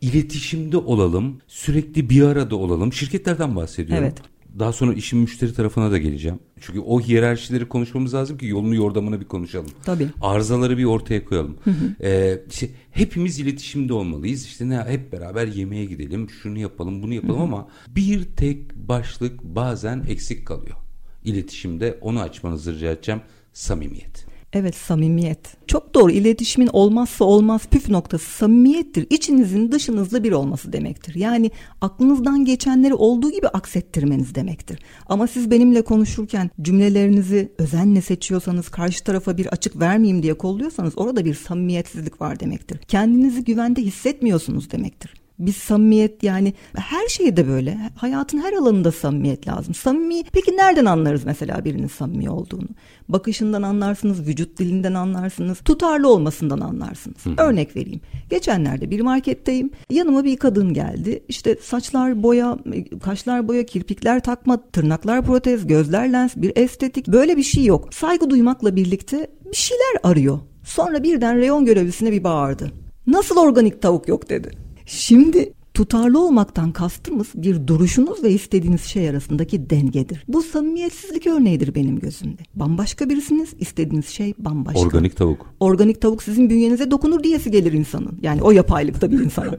İletişimde 0.00 0.76
olalım, 0.76 1.40
sürekli 1.48 2.10
bir 2.10 2.22
arada 2.22 2.56
olalım. 2.56 2.92
Şirketlerden 2.92 3.56
bahsediyorum. 3.56 4.04
Evet. 4.04 4.18
Daha 4.58 4.72
sonra 4.72 4.94
işin 4.94 5.18
müşteri 5.18 5.54
tarafına 5.54 5.90
da 5.90 5.98
geleceğim. 5.98 6.38
Çünkü 6.60 6.80
o 6.80 7.00
hiyerarşileri 7.00 7.68
konuşmamız 7.68 8.14
lazım 8.14 8.38
ki 8.38 8.46
yolunu 8.46 8.74
yordamını 8.74 9.20
bir 9.20 9.24
konuşalım. 9.24 9.70
Tabii. 9.84 10.06
Arızaları 10.20 10.78
bir 10.78 10.84
ortaya 10.84 11.24
koyalım. 11.24 11.56
Ee, 12.02 12.40
işte 12.50 12.68
hepimiz 12.90 13.38
iletişimde 13.38 13.92
olmalıyız. 13.92 14.44
İşte 14.44 14.68
ne 14.68 14.78
hep 14.78 15.12
beraber 15.12 15.46
yemeğe 15.46 15.84
gidelim, 15.84 16.30
şunu 16.30 16.58
yapalım, 16.58 17.02
bunu 17.02 17.14
yapalım 17.14 17.40
ama 17.40 17.68
bir 17.88 18.24
tek 18.24 18.74
başlık 18.74 19.42
bazen 19.42 20.04
eksik 20.08 20.46
kalıyor. 20.46 20.76
İletişimde 21.24 21.98
onu 22.00 22.20
açmanızı 22.20 22.74
rica 22.74 22.90
edeceğim. 22.90 23.20
Samimiyet. 23.52 24.26
Evet 24.52 24.74
samimiyet. 24.74 25.38
Çok 25.66 25.94
doğru 25.94 26.12
iletişimin 26.12 26.70
olmazsa 26.72 27.24
olmaz 27.24 27.66
püf 27.66 27.88
noktası 27.88 28.30
samimiyettir. 28.30 29.06
İçinizin 29.10 29.72
dışınızda 29.72 30.24
bir 30.24 30.32
olması 30.32 30.72
demektir. 30.72 31.14
Yani 31.14 31.50
aklınızdan 31.80 32.44
geçenleri 32.44 32.94
olduğu 32.94 33.30
gibi 33.30 33.48
aksettirmeniz 33.48 34.34
demektir. 34.34 34.78
Ama 35.06 35.26
siz 35.26 35.50
benimle 35.50 35.82
konuşurken 35.82 36.50
cümlelerinizi 36.62 37.52
özenle 37.58 38.00
seçiyorsanız 38.00 38.68
karşı 38.68 39.04
tarafa 39.04 39.38
bir 39.38 39.46
açık 39.46 39.80
vermeyeyim 39.80 40.22
diye 40.22 40.34
kolluyorsanız 40.34 40.92
orada 40.96 41.24
bir 41.24 41.34
samimiyetsizlik 41.34 42.20
var 42.20 42.40
demektir. 42.40 42.78
Kendinizi 42.88 43.44
güvende 43.44 43.82
hissetmiyorsunuz 43.82 44.70
demektir. 44.70 45.14
Biz 45.38 45.56
samimiyet 45.56 46.22
yani 46.22 46.52
her 46.76 47.08
şeyde 47.08 47.48
böyle. 47.48 47.78
Hayatın 47.96 48.38
her 48.38 48.52
alanında 48.52 48.92
samimiyet 48.92 49.48
lazım. 49.48 49.74
Samimi 49.74 50.22
peki 50.32 50.56
nereden 50.56 50.84
anlarız 50.84 51.24
mesela 51.24 51.64
birinin 51.64 51.86
samimi 51.86 52.30
olduğunu? 52.30 52.68
Bakışından 53.08 53.62
anlarsınız, 53.62 54.26
vücut 54.26 54.58
dilinden 54.58 54.94
anlarsınız, 54.94 55.58
tutarlı 55.58 56.08
olmasından 56.08 56.60
anlarsınız. 56.60 57.26
Hı. 57.26 57.30
Örnek 57.38 57.76
vereyim. 57.76 58.00
Geçenlerde 58.30 58.90
bir 58.90 59.00
marketteyim. 59.00 59.70
Yanıma 59.90 60.24
bir 60.24 60.36
kadın 60.36 60.74
geldi. 60.74 61.24
İşte 61.28 61.56
saçlar 61.62 62.22
boya, 62.22 62.58
kaşlar 63.02 63.48
boya, 63.48 63.66
kirpikler 63.66 64.22
takma, 64.22 64.70
tırnaklar 64.70 65.24
protez, 65.24 65.66
gözler 65.66 66.12
lens, 66.12 66.36
bir 66.36 66.52
estetik. 66.56 67.08
Böyle 67.08 67.36
bir 67.36 67.42
şey 67.42 67.64
yok. 67.64 67.94
Saygı 67.94 68.30
duymakla 68.30 68.76
birlikte 68.76 69.30
bir 69.50 69.56
şeyler 69.56 70.00
arıyor. 70.02 70.38
Sonra 70.64 71.02
birden 71.02 71.36
reyon 71.36 71.64
görevlisine 71.64 72.12
bir 72.12 72.24
bağırdı. 72.24 72.72
Nasıl 73.06 73.36
organik 73.36 73.82
tavuk 73.82 74.08
yok 74.08 74.30
dedi. 74.30 74.67
Şimdi 74.88 75.52
tutarlı 75.74 76.24
olmaktan 76.24 76.72
kastımız 76.72 77.26
bir 77.34 77.66
duruşunuz 77.66 78.22
ve 78.22 78.30
istediğiniz 78.30 78.84
şey 78.84 79.08
arasındaki 79.08 79.70
dengedir. 79.70 80.24
Bu 80.28 80.42
samimiyetsizlik 80.42 81.26
örneğidir 81.26 81.74
benim 81.74 81.98
gözümde. 81.98 82.42
Bambaşka 82.54 83.08
birisiniz, 83.08 83.54
istediğiniz 83.58 84.08
şey 84.08 84.34
bambaşka. 84.38 84.80
Organik 84.80 85.16
tavuk. 85.16 85.46
Organik 85.60 86.00
tavuk 86.00 86.22
sizin 86.22 86.50
bünyenize 86.50 86.90
dokunur 86.90 87.22
diyesi 87.22 87.50
gelir 87.50 87.72
insanın. 87.72 88.18
Yani 88.22 88.42
o 88.42 88.50
yapaylıkta 88.50 89.10
bir 89.10 89.20
insana. 89.20 89.52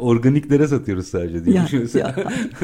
Organiklere 0.00 0.68
satıyoruz 0.68 1.06
sadece 1.06 1.44
diye 1.44 1.56
ya, 1.56 1.68
ya, 1.94 2.16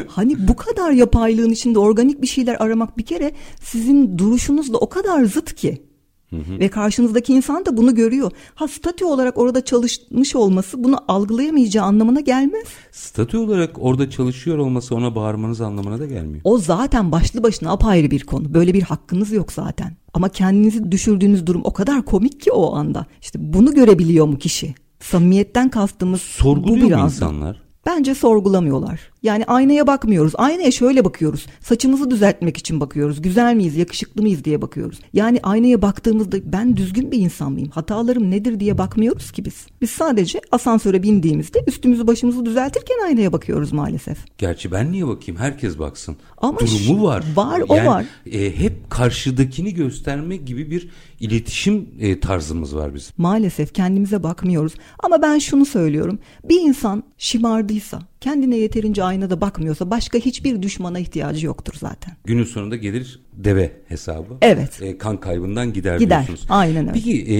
Hani 0.07 0.49
bu 0.49 0.57
kadar 0.57 0.91
yapaylığın 0.91 1.51
içinde 1.51 1.79
organik 1.79 2.23
bir 2.23 2.27
şeyler 2.27 2.57
aramak 2.61 2.99
bir 2.99 3.07
kere 3.07 3.33
sizin 3.63 4.19
duruşunuzla 4.19 4.79
o 4.79 4.89
kadar 4.89 5.25
zıt 5.25 5.55
ki. 5.55 5.89
Hı 6.31 6.37
hı. 6.37 6.59
Ve 6.59 6.69
karşınızdaki 6.69 7.33
insan 7.33 7.66
da 7.66 7.77
bunu 7.77 7.95
görüyor. 7.95 8.31
Ha 8.55 8.69
statü 8.69 9.05
olarak 9.05 9.38
orada 9.38 9.64
çalışmış 9.64 10.37
olması 10.37 10.85
bunu 10.85 10.97
algılayamayacağı 11.09 11.85
anlamına 11.85 12.21
gelmez. 12.21 12.64
Statü 12.93 13.37
olarak 13.37 13.71
orada 13.79 14.11
çalışıyor 14.11 14.59
olması 14.59 14.95
ona 14.95 15.14
bağırmanız 15.14 15.61
anlamına 15.61 15.99
da 15.99 16.07
gelmiyor. 16.07 16.40
O 16.45 16.59
zaten 16.59 17.12
başlı 17.12 17.43
başına 17.43 17.73
apayrı 17.73 18.11
bir 18.11 18.25
konu. 18.27 18.55
Böyle 18.55 18.75
bir 18.75 18.83
hakkınız 18.83 19.33
yok 19.33 19.53
zaten. 19.53 19.97
Ama 20.14 20.29
kendinizi 20.29 20.93
düşürdüğünüz 20.93 21.47
durum 21.47 21.61
o 21.64 21.73
kadar 21.73 22.05
komik 22.05 22.40
ki 22.40 22.53
o 22.53 22.75
anda. 22.75 23.07
İşte 23.23 23.38
bunu 23.53 23.75
görebiliyor 23.75 24.27
mu 24.27 24.38
kişi? 24.38 24.75
Samimiyetten 25.01 25.69
kastımız 25.69 26.21
Sorguluyor 26.21 26.83
bu 26.85 26.87
biraz. 26.88 27.01
mu 27.01 27.05
insanlar? 27.07 27.62
Bence 27.87 28.14
sorgulamıyorlar. 28.14 29.10
Yani 29.23 29.45
aynaya 29.45 29.87
bakmıyoruz. 29.87 30.33
Aynaya 30.37 30.71
şöyle 30.71 31.05
bakıyoruz. 31.05 31.47
Saçımızı 31.61 32.11
düzeltmek 32.11 32.57
için 32.57 32.81
bakıyoruz. 32.81 33.23
Güzel 33.23 33.55
miyiz, 33.55 33.77
yakışıklı 33.77 34.23
mıyız 34.23 34.45
diye 34.45 34.63
bakıyoruz. 34.63 35.01
Yani 35.13 35.41
aynaya 35.43 35.83
baktığımızda 35.83 36.37
ben 36.53 36.77
düzgün 36.77 37.13
bir 37.13 37.19
insan 37.19 37.53
mıyım? 37.53 37.71
Hatalarım 37.71 38.31
nedir 38.31 38.61
diye 38.61 38.79
bakmıyoruz 38.79 39.33
ki 39.33 39.45
biz. 39.45 39.67
Biz 39.81 39.91
sadece 39.91 40.41
asansöre 40.53 41.03
bindiğimizde 41.03 41.65
üstümüzü 41.67 42.07
başımızı 42.07 42.45
düzeltirken 42.45 43.05
aynaya 43.05 43.33
bakıyoruz 43.33 43.73
maalesef. 43.73 44.19
Gerçi 44.39 44.73
ben 44.73 44.93
niye 44.93 45.07
bakayım? 45.07 45.41
Herkes 45.41 45.79
baksın. 45.79 46.17
Ama 46.39 46.59
Durumu 46.59 47.03
var. 47.03 47.25
Var 47.37 47.63
o 47.69 47.75
yani, 47.75 47.89
var. 47.89 48.05
E, 48.33 48.59
hep 48.59 48.91
karşıdakini 48.91 49.75
gösterme 49.75 50.37
gibi 50.37 50.71
bir 50.71 50.89
iletişim 51.21 51.89
e, 52.01 52.21
tarzımız 52.21 52.77
var 52.77 52.95
bizim. 52.95 53.13
Maalesef 53.17 53.75
kendimize 53.75 54.23
bakmıyoruz. 54.23 54.73
Ama 54.99 55.23
ben 55.23 55.39
şunu 55.39 55.67
söylüyorum. 55.67 56.19
Bir 56.45 56.61
insan 56.61 57.03
şımardıysa, 57.19 57.99
kendine 58.21 58.57
yeterince 58.57 59.03
aynada 59.11 59.40
bakmıyorsa 59.40 59.90
başka 59.90 60.18
hiçbir 60.18 60.62
düşmana 60.62 60.99
ihtiyacı 60.99 61.46
yoktur 61.46 61.75
zaten. 61.79 62.16
Günün 62.25 62.44
sonunda 62.44 62.77
gelir 62.77 63.20
deve 63.33 63.73
hesabı. 63.88 64.37
Evet. 64.42 64.83
E, 64.83 64.99
kan 64.99 65.20
kaybından 65.20 65.73
gider, 65.73 65.99
gider. 65.99 66.27
diyorsunuz. 66.27 66.46
Aynen 66.49 66.88
öyle. 66.88 66.92
Peki 66.92 67.23
e, 67.23 67.38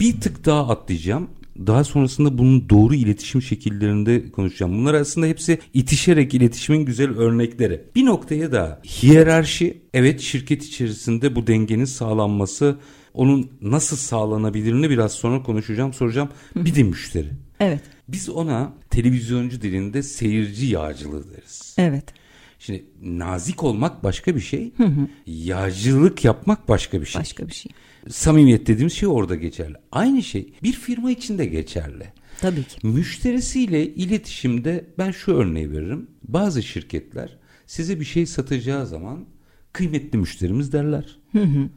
bir 0.00 0.20
tık 0.20 0.44
daha 0.44 0.68
atlayacağım. 0.68 1.28
Daha 1.66 1.84
sonrasında 1.84 2.38
bunun 2.38 2.68
doğru 2.68 2.94
iletişim 2.94 3.42
şekillerinde 3.42 4.30
konuşacağım. 4.30 4.72
Bunlar 4.72 4.94
aslında 4.94 5.26
hepsi 5.26 5.58
itişerek 5.74 6.34
iletişimin 6.34 6.84
güzel 6.84 7.18
örnekleri. 7.18 7.84
Bir 7.96 8.04
noktaya 8.04 8.52
da 8.52 8.82
hiyerarşi 8.84 9.82
evet 9.94 10.20
şirket 10.20 10.64
içerisinde 10.64 11.34
bu 11.36 11.46
dengenin 11.46 11.84
sağlanması 11.84 12.76
onun 13.14 13.50
nasıl 13.62 13.96
sağlanabilirini 13.96 14.90
biraz 14.90 15.12
sonra 15.12 15.42
konuşacağım 15.42 15.92
soracağım. 15.92 16.28
Bir 16.56 16.74
de 16.74 16.82
müşteri. 16.82 17.28
Evet. 17.62 17.80
Biz 18.08 18.28
ona 18.28 18.72
televizyoncu 18.90 19.62
dilinde 19.62 20.02
seyirci 20.02 20.66
yağcılığı 20.66 21.30
deriz. 21.32 21.74
Evet. 21.78 22.04
Şimdi 22.58 22.84
nazik 23.02 23.62
olmak 23.62 24.04
başka 24.04 24.36
bir 24.36 24.40
şey. 24.40 24.72
Hı 24.76 24.84
hı. 24.84 25.08
Yağcılık 25.26 26.24
yapmak 26.24 26.68
başka 26.68 27.00
bir 27.00 27.06
şey. 27.06 27.20
Başka 27.20 27.48
bir 27.48 27.52
şey. 27.52 27.72
Samimiyet 28.08 28.66
dediğimiz 28.66 28.92
şey 28.92 29.08
orada 29.08 29.34
geçerli. 29.34 29.76
Aynı 29.92 30.22
şey 30.22 30.52
bir 30.62 30.72
firma 30.72 31.10
için 31.10 31.38
de 31.38 31.46
geçerli. 31.46 32.12
Tabii 32.40 32.64
ki. 32.64 32.86
Müşterisiyle 32.86 33.86
iletişimde 33.86 34.84
ben 34.98 35.10
şu 35.10 35.32
örneği 35.32 35.72
veririm. 35.72 36.06
Bazı 36.22 36.62
şirketler 36.62 37.38
size 37.66 38.00
bir 38.00 38.04
şey 38.04 38.26
satacağı 38.26 38.86
zaman 38.86 39.24
kıymetli 39.72 40.18
müşterimiz 40.18 40.72
derler. 40.72 41.18
Hı 41.32 41.42
hı. 41.42 41.68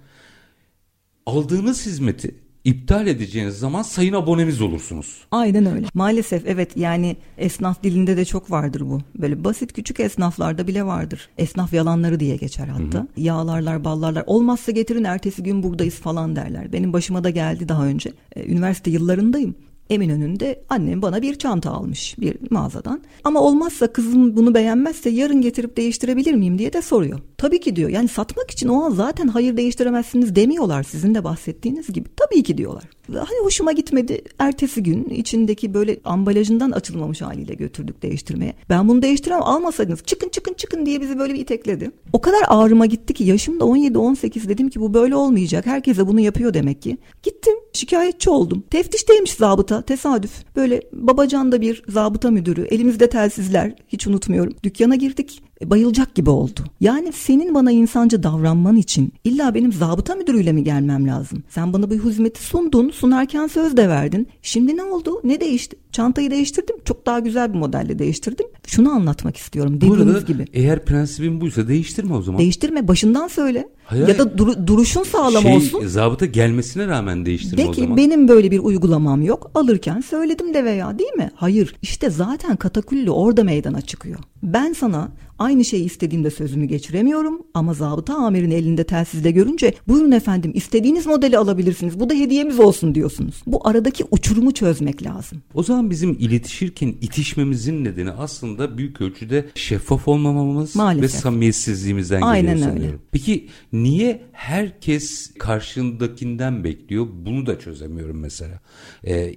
Aldığınız 1.25 1.85
hizmeti 1.85 2.35
iptal 2.65 3.07
edeceğiniz 3.07 3.59
zaman 3.59 3.81
sayın 3.81 4.13
abonemiz 4.13 4.61
olursunuz. 4.61 5.23
Aynen 5.31 5.65
öyle. 5.65 5.85
Maalesef 5.93 6.43
evet 6.47 6.77
yani 6.77 7.15
esnaf 7.37 7.83
dilinde 7.83 8.17
de 8.17 8.25
çok 8.25 8.51
vardır 8.51 8.81
bu. 8.81 9.01
Böyle 9.15 9.43
basit 9.43 9.73
küçük 9.73 9.99
esnaflarda 9.99 10.67
bile 10.67 10.85
vardır. 10.85 11.29
Esnaf 11.37 11.73
yalanları 11.73 12.19
diye 12.19 12.35
geçer 12.35 12.67
hatta. 12.67 12.97
Hı 12.97 13.01
hı. 13.01 13.07
Yağlarlar, 13.17 13.83
ballarlar. 13.83 14.23
Olmazsa 14.27 14.71
getirin 14.71 15.03
ertesi 15.03 15.43
gün 15.43 15.63
buradayız 15.63 15.95
falan 15.95 16.35
derler. 16.35 16.73
Benim 16.73 16.93
başıma 16.93 17.23
da 17.23 17.29
geldi 17.29 17.69
daha 17.69 17.85
önce. 17.85 18.11
Ee, 18.35 18.45
üniversite 18.45 18.91
yıllarındayım. 18.91 19.55
Eminönü'nde 19.89 20.63
annem 20.69 21.01
bana 21.01 21.21
bir 21.21 21.35
çanta 21.35 21.71
almış 21.71 22.15
bir 22.19 22.37
mağazadan. 22.49 23.01
Ama 23.23 23.41
olmazsa 23.41 23.87
kızım 23.87 24.35
bunu 24.37 24.53
beğenmezse 24.53 25.09
yarın 25.09 25.41
getirip 25.41 25.77
değiştirebilir 25.77 26.33
miyim 26.33 26.57
diye 26.57 26.73
de 26.73 26.81
soruyor. 26.81 27.19
Tabii 27.37 27.59
ki 27.59 27.75
diyor. 27.75 27.89
Yani 27.89 28.07
satmak 28.07 28.51
için 28.51 28.67
o 28.67 28.83
an 28.83 28.91
zaten 28.91 29.27
hayır 29.27 29.57
değiştiremezsiniz 29.57 30.35
demiyorlar 30.35 30.83
sizin 30.83 31.15
de 31.15 31.23
bahsettiğiniz 31.23 31.87
gibi. 31.87 32.09
Tabii 32.17 32.43
ki 32.43 32.57
diyorlar. 32.57 32.83
Hani 33.13 33.39
hoşuma 33.43 33.71
gitmedi. 33.71 34.21
Ertesi 34.39 34.83
gün 34.83 35.03
içindeki 35.03 35.73
böyle 35.73 35.97
ambalajından 36.03 36.71
açılmamış 36.71 37.21
haliyle 37.21 37.53
götürdük 37.53 38.01
değiştirmeye. 38.01 38.53
Ben 38.69 38.87
bunu 38.87 39.01
değiştiremem 39.01 39.43
almasaydınız 39.43 40.03
çıkın 40.03 40.29
çıkın 40.29 40.53
çıkın 40.53 40.85
diye 40.85 41.01
bizi 41.01 41.19
böyle 41.19 41.33
bir 41.33 41.39
itekledi. 41.39 41.91
O 42.13 42.21
kadar 42.21 42.41
ağrıma 42.47 42.85
gitti 42.85 43.13
ki 43.13 43.23
yaşım 43.23 43.59
da 43.59 43.63
17-18 43.63 44.49
dedim 44.49 44.69
ki 44.69 44.79
bu 44.79 44.93
böyle 44.93 45.15
olmayacak. 45.15 45.65
Herkese 45.65 46.07
bunu 46.07 46.19
yapıyor 46.19 46.53
demek 46.53 46.81
ki. 46.81 46.97
Gittim 47.23 47.53
şikayetçi 47.73 48.29
oldum. 48.29 48.63
Teftişteymiş 48.69 49.33
zabıta 49.33 49.74
tesadüf. 49.81 50.31
Böyle 50.55 50.81
babacan 50.93 51.51
da 51.51 51.61
bir 51.61 51.83
zabıta 51.87 52.31
müdürü 52.31 52.61
elimizde 52.65 53.09
telsizler 53.09 53.73
hiç 53.87 54.07
unutmuyorum. 54.07 54.53
Dükkana 54.63 54.95
girdik 54.95 55.43
bayılacak 55.63 56.15
gibi 56.15 56.29
oldu. 56.29 56.59
Yani 56.81 57.11
senin 57.11 57.55
bana 57.55 57.71
insanca 57.71 58.23
davranman 58.23 58.75
için 58.75 59.13
illa 59.23 59.55
benim 59.55 59.73
zabıta 59.73 60.15
müdürüyle 60.15 60.51
mi 60.51 60.63
gelmem 60.63 61.07
lazım? 61.07 61.43
Sen 61.49 61.73
bana 61.73 61.91
bir 61.91 61.99
hizmeti 61.99 62.43
sundun, 62.43 62.89
sunarken 62.89 63.47
söz 63.47 63.77
de 63.77 63.89
verdin. 63.89 64.27
Şimdi 64.41 64.77
ne 64.77 64.83
oldu? 64.83 65.21
Ne 65.23 65.39
değişti? 65.39 65.77
Çantayı 65.91 66.31
değiştirdim. 66.31 66.75
Çok 66.85 67.05
daha 67.05 67.19
güzel 67.19 67.53
bir 67.53 67.59
modelle 67.59 67.99
değiştirdim. 67.99 68.45
Şunu 68.67 68.91
anlatmak 68.91 69.37
istiyorum 69.37 69.75
dediğiniz 69.77 69.99
Burada, 69.99 70.19
gibi. 70.19 70.45
Eğer 70.53 70.85
prensibin 70.85 71.41
buysa 71.41 71.67
değiştirme 71.67 72.15
o 72.15 72.21
zaman. 72.21 72.39
Değiştirme 72.39 72.87
başından 72.87 73.27
söyle. 73.27 73.69
Hayır, 73.85 74.07
ya 74.07 74.17
da 74.17 74.37
dur, 74.37 74.67
duruşun 74.67 75.03
sağlam 75.03 75.41
şey, 75.41 75.55
olsun. 75.55 75.87
Zabıta 75.87 76.25
gelmesine 76.25 76.87
rağmen 76.87 77.25
değiştirme 77.25 77.63
De 77.63 77.67
o 77.67 77.71
ki 77.71 77.81
zaman. 77.81 77.97
benim 77.97 78.27
böyle 78.27 78.51
bir 78.51 78.59
uygulamam 78.59 79.21
yok. 79.21 79.51
Alırken 79.55 80.01
söyledim 80.01 80.53
de 80.53 80.65
veya 80.65 80.99
değil 80.99 81.13
mi? 81.13 81.31
Hayır. 81.35 81.75
İşte 81.81 82.09
zaten 82.09 82.55
katakulli 82.55 83.11
orada 83.11 83.43
meydana 83.43 83.81
çıkıyor. 83.81 84.19
Ben 84.45 84.73
sana 84.73 85.11
aynı 85.39 85.65
şeyi 85.65 85.85
istediğimde 85.85 86.31
sözümü 86.31 86.65
geçiremiyorum 86.65 87.41
ama 87.53 87.73
zabıta 87.73 88.13
amirin 88.15 88.51
elinde 88.51 88.83
telsizle 88.83 89.31
görünce 89.31 89.73
buyurun 89.87 90.11
efendim 90.11 90.51
istediğiniz 90.55 91.05
modeli 91.05 91.37
alabilirsiniz. 91.37 91.99
Bu 91.99 92.09
da 92.09 92.13
hediyemiz 92.13 92.59
olsun 92.59 92.95
diyorsunuz. 92.95 93.35
Bu 93.47 93.67
aradaki 93.67 94.03
uçurumu 94.11 94.53
çözmek 94.53 95.03
lazım. 95.05 95.41
O 95.53 95.63
zaman 95.63 95.89
bizim 95.89 96.13
iletişirken 96.19 96.87
itişmemizin 97.01 97.83
nedeni 97.85 98.11
aslında 98.11 98.77
büyük 98.77 99.01
ölçüde 99.01 99.45
şeffaf 99.55 100.07
olmamamız 100.07 100.75
Maalesef. 100.75 101.03
ve 101.03 101.17
samimiyetsizliğimizden 101.21 102.21
Aynen 102.21 102.53
geliyor 102.53 102.67
öyle. 102.67 102.75
sanıyorum. 102.77 103.01
Peki 103.11 103.47
niye 103.73 104.21
herkes 104.31 105.33
karşındakinden 105.39 106.63
bekliyor? 106.63 107.07
Bunu 107.25 107.45
da 107.45 107.59
çözemiyorum 107.59 108.19
mesela. 108.19 108.59
Ee, 109.03 109.33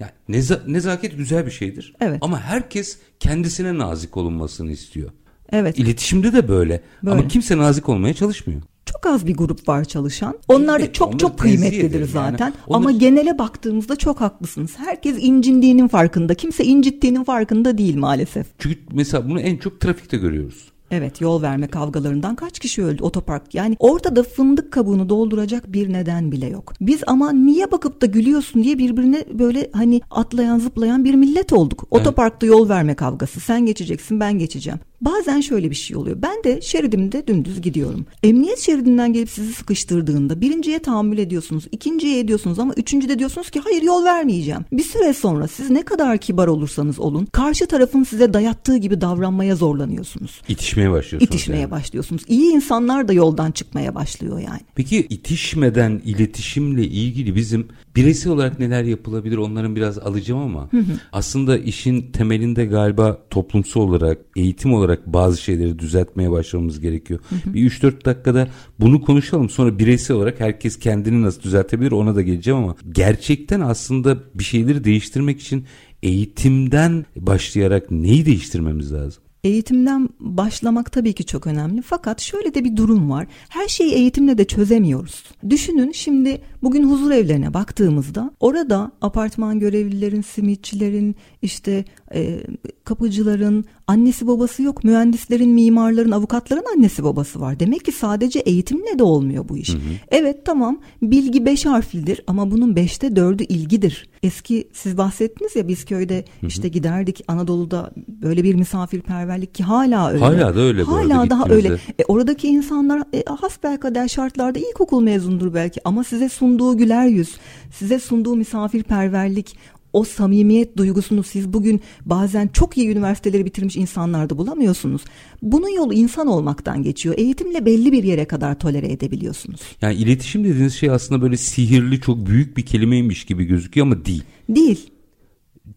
yani 0.00 0.10
neza- 0.28 0.72
nezaket 0.72 1.16
güzel 1.16 1.46
bir 1.46 1.50
şeydir. 1.50 1.94
Evet. 2.00 2.18
Ama 2.20 2.40
herkes 2.40 2.98
kendisine 3.20 3.78
nazik 3.78 4.16
olunmasını 4.16 4.70
istiyor. 4.72 5.10
Evet. 5.52 5.78
İletişimde 5.78 6.32
de 6.32 6.48
böyle. 6.48 6.82
Böyle. 7.02 7.18
Ama 7.20 7.28
kimse 7.28 7.58
nazik 7.58 7.88
olmaya 7.88 8.14
çalışmıyor. 8.14 8.62
Çok 8.86 9.06
az 9.06 9.26
bir 9.26 9.34
grup 9.36 9.68
var 9.68 9.84
çalışan. 9.84 10.38
Onlar 10.48 10.78
da 10.80 10.84
Evet, 10.84 10.94
çok 10.94 11.08
onları 11.08 11.18
çok 11.18 11.38
tenzih 11.38 11.56
kıymetlidir 11.58 11.84
ederim 11.90 12.08
yani. 12.14 12.30
zaten. 12.30 12.52
Onları- 12.66 12.76
Ama 12.88 12.90
genele 12.90 13.38
baktığımızda 13.38 13.96
çok 13.96 14.20
haklısınız. 14.20 14.70
Herkes 14.78 15.16
incindiğinin 15.20 15.88
farkında. 15.88 16.34
Kimse 16.34 16.64
incittiğinin 16.64 17.24
farkında 17.24 17.78
değil 17.78 17.96
maalesef. 17.96 18.46
Çünkü 18.58 18.78
mesela 18.92 19.28
bunu 19.28 19.40
en 19.40 19.56
çok 19.56 19.80
trafikte 19.80 20.16
görüyoruz. 20.16 20.71
Evet 20.92 21.20
yol 21.20 21.42
verme 21.42 21.66
kavgalarından 21.66 22.36
kaç 22.36 22.58
kişi 22.58 22.84
öldü 22.84 23.02
otopark 23.02 23.54
yani 23.54 23.76
ortada 23.78 24.22
fındık 24.22 24.72
kabuğunu 24.72 25.08
dolduracak 25.08 25.72
bir 25.72 25.92
neden 25.92 26.32
bile 26.32 26.46
yok. 26.46 26.72
Biz 26.80 27.02
ama 27.06 27.32
niye 27.32 27.72
bakıp 27.72 28.02
da 28.02 28.06
gülüyorsun 28.06 28.62
diye 28.64 28.78
birbirine 28.78 29.24
böyle 29.32 29.70
hani 29.72 30.00
atlayan 30.10 30.58
zıplayan 30.58 31.04
bir 31.04 31.14
millet 31.14 31.52
olduk. 31.52 31.84
Otoparkta 31.90 32.46
yol 32.46 32.68
verme 32.68 32.94
kavgası 32.94 33.40
sen 33.40 33.66
geçeceksin 33.66 34.20
ben 34.20 34.38
geçeceğim. 34.38 34.80
Bazen 35.02 35.40
şöyle 35.40 35.70
bir 35.70 35.74
şey 35.74 35.96
oluyor. 35.96 36.22
Ben 36.22 36.44
de 36.44 36.60
şeridimde 36.60 37.26
dümdüz 37.26 37.60
gidiyorum. 37.60 38.06
Emniyet 38.22 38.58
şeridinden 38.58 39.12
gelip 39.12 39.30
sizi 39.30 39.52
sıkıştırdığında 39.52 40.40
birinciye 40.40 40.78
tahammül 40.78 41.18
ediyorsunuz, 41.18 41.64
ikinciye 41.72 42.18
ediyorsunuz 42.18 42.58
ama 42.58 42.74
üçüncüde 42.76 43.18
diyorsunuz 43.18 43.50
ki 43.50 43.60
hayır 43.64 43.82
yol 43.82 44.04
vermeyeceğim. 44.04 44.64
Bir 44.72 44.82
süre 44.82 45.14
sonra 45.14 45.48
siz 45.48 45.70
ne 45.70 45.82
kadar 45.82 46.18
kibar 46.18 46.48
olursanız 46.48 46.98
olun 46.98 47.26
karşı 47.26 47.66
tarafın 47.66 48.04
size 48.04 48.34
dayattığı 48.34 48.76
gibi 48.76 49.00
davranmaya 49.00 49.56
zorlanıyorsunuz. 49.56 50.42
İtişmeye 50.48 50.90
başlıyorsunuz. 50.90 51.34
İtişmeye 51.34 51.60
yani. 51.60 51.70
başlıyorsunuz. 51.70 52.22
İyi 52.28 52.52
insanlar 52.52 53.08
da 53.08 53.12
yoldan 53.12 53.50
çıkmaya 53.50 53.94
başlıyor 53.94 54.38
yani. 54.38 54.60
Peki 54.74 54.96
itişmeden 54.96 56.02
iletişimle 56.04 56.84
ilgili 56.84 57.34
bizim 57.34 57.68
bireysel 57.96 58.32
olarak 58.32 58.58
neler 58.60 58.84
yapılabilir 58.84 59.36
onların 59.36 59.76
biraz 59.76 59.98
alacağım 59.98 60.40
ama 60.40 60.70
aslında 61.12 61.58
işin 61.58 62.12
temelinde 62.12 62.64
galiba 62.64 63.18
toplumsal 63.30 63.80
olarak 63.80 64.18
eğitim 64.36 64.74
olarak 64.74 65.06
bazı 65.06 65.42
şeyleri 65.42 65.78
düzeltmeye 65.78 66.30
başlamamız 66.30 66.80
gerekiyor. 66.80 67.20
Bir 67.46 67.70
3-4 67.70 68.04
dakikada 68.04 68.48
bunu 68.80 69.00
konuşalım 69.00 69.50
sonra 69.50 69.78
bireysel 69.78 70.16
olarak 70.16 70.40
herkes 70.40 70.78
kendini 70.78 71.22
nasıl 71.22 71.42
düzeltebilir 71.42 71.92
ona 71.92 72.14
da 72.14 72.22
geleceğim 72.22 72.60
ama 72.60 72.76
gerçekten 72.92 73.60
aslında 73.60 74.18
bir 74.34 74.44
şeyleri 74.44 74.84
değiştirmek 74.84 75.40
için 75.40 75.64
eğitimden 76.02 77.06
başlayarak 77.16 77.90
neyi 77.90 78.26
değiştirmemiz 78.26 78.92
lazım? 78.92 79.22
Eğitimden 79.44 80.08
başlamak 80.20 80.92
tabii 80.92 81.12
ki 81.12 81.26
çok 81.26 81.46
önemli. 81.46 81.82
Fakat 81.82 82.20
şöyle 82.20 82.54
de 82.54 82.64
bir 82.64 82.76
durum 82.76 83.10
var. 83.10 83.26
Her 83.48 83.68
şeyi 83.68 83.94
eğitimle 83.94 84.38
de 84.38 84.44
çözemiyoruz. 84.44 85.24
Düşünün 85.50 85.92
şimdi 85.92 86.42
bugün 86.62 86.90
huzur 86.90 87.10
evlerine 87.10 87.54
baktığımızda 87.54 88.30
orada 88.40 88.92
apartman 89.00 89.58
görevlilerin, 89.60 90.22
simitçilerin, 90.22 91.16
işte 91.42 91.84
e, 92.14 92.40
kapıcıların 92.84 93.64
annesi 93.86 94.26
babası 94.26 94.62
yok. 94.62 94.84
Mühendislerin, 94.84 95.50
mimarların, 95.50 96.10
avukatların 96.10 96.64
annesi 96.76 97.04
babası 97.04 97.40
var. 97.40 97.60
Demek 97.60 97.84
ki 97.84 97.92
sadece 97.92 98.38
eğitimle 98.38 98.98
de 98.98 99.02
olmuyor 99.02 99.48
bu 99.48 99.56
iş. 99.56 99.70
Evet 100.08 100.46
tamam 100.46 100.80
bilgi 101.02 101.46
beş 101.46 101.66
harflidir 101.66 102.24
ama 102.26 102.50
bunun 102.50 102.76
beşte 102.76 103.16
dördü 103.16 103.42
ilgidir. 103.44 104.08
Eski 104.22 104.68
siz 104.72 104.98
bahsettiniz 104.98 105.56
ya 105.56 105.68
biz 105.68 105.84
köyde 105.84 106.24
işte 106.42 106.68
giderdik 106.68 107.24
Anadolu'da 107.28 107.90
böyle 107.96 108.44
bir 108.44 108.54
misafirperverlik 108.54 109.54
ki 109.54 109.62
hala 109.64 110.10
öyle. 110.10 110.24
Hala 110.24 110.54
da 110.54 110.60
öyle 110.60 110.82
Hala 110.82 111.30
daha 111.30 111.44
öyle. 111.48 111.68
E, 111.98 112.04
oradaki 112.08 112.48
insanlar 112.48 113.02
e, 113.12 113.24
hasbelkader 113.40 114.08
şartlarda 114.08 114.58
ilkokul 114.58 115.02
mezundur 115.02 115.54
belki 115.54 115.80
ama 115.84 116.04
size 116.04 116.28
sunduğu 116.28 116.76
güler 116.76 117.06
yüz, 117.06 117.36
size 117.70 117.98
sunduğu 117.98 118.36
misafirperverlik, 118.36 119.56
o 119.92 120.04
samimiyet 120.04 120.76
duygusunu 120.76 121.22
siz 121.22 121.52
bugün 121.52 121.80
bazen 122.06 122.48
çok 122.48 122.78
iyi 122.78 122.88
üniversiteleri 122.88 123.44
bitirmiş 123.44 123.76
insanlarda 123.76 124.38
bulamıyorsunuz. 124.38 125.02
Bunun 125.42 125.68
yolu 125.76 125.94
insan 125.94 126.26
olmaktan 126.26 126.82
geçiyor. 126.82 127.14
Eğitimle 127.18 127.66
belli 127.66 127.92
bir 127.92 128.04
yere 128.04 128.24
kadar 128.24 128.58
tolere 128.58 128.92
edebiliyorsunuz. 128.92 129.60
Yani 129.82 129.94
iletişim 129.94 130.44
dediğiniz 130.44 130.74
şey 130.74 130.90
aslında 130.90 131.22
böyle 131.22 131.36
sihirli 131.36 132.00
çok 132.00 132.26
büyük 132.26 132.56
bir 132.56 132.66
kelimeymiş 132.66 133.24
gibi 133.24 133.44
gözüküyor 133.44 133.86
ama 133.86 134.04
değil. 134.04 134.22
Değil. 134.48 134.91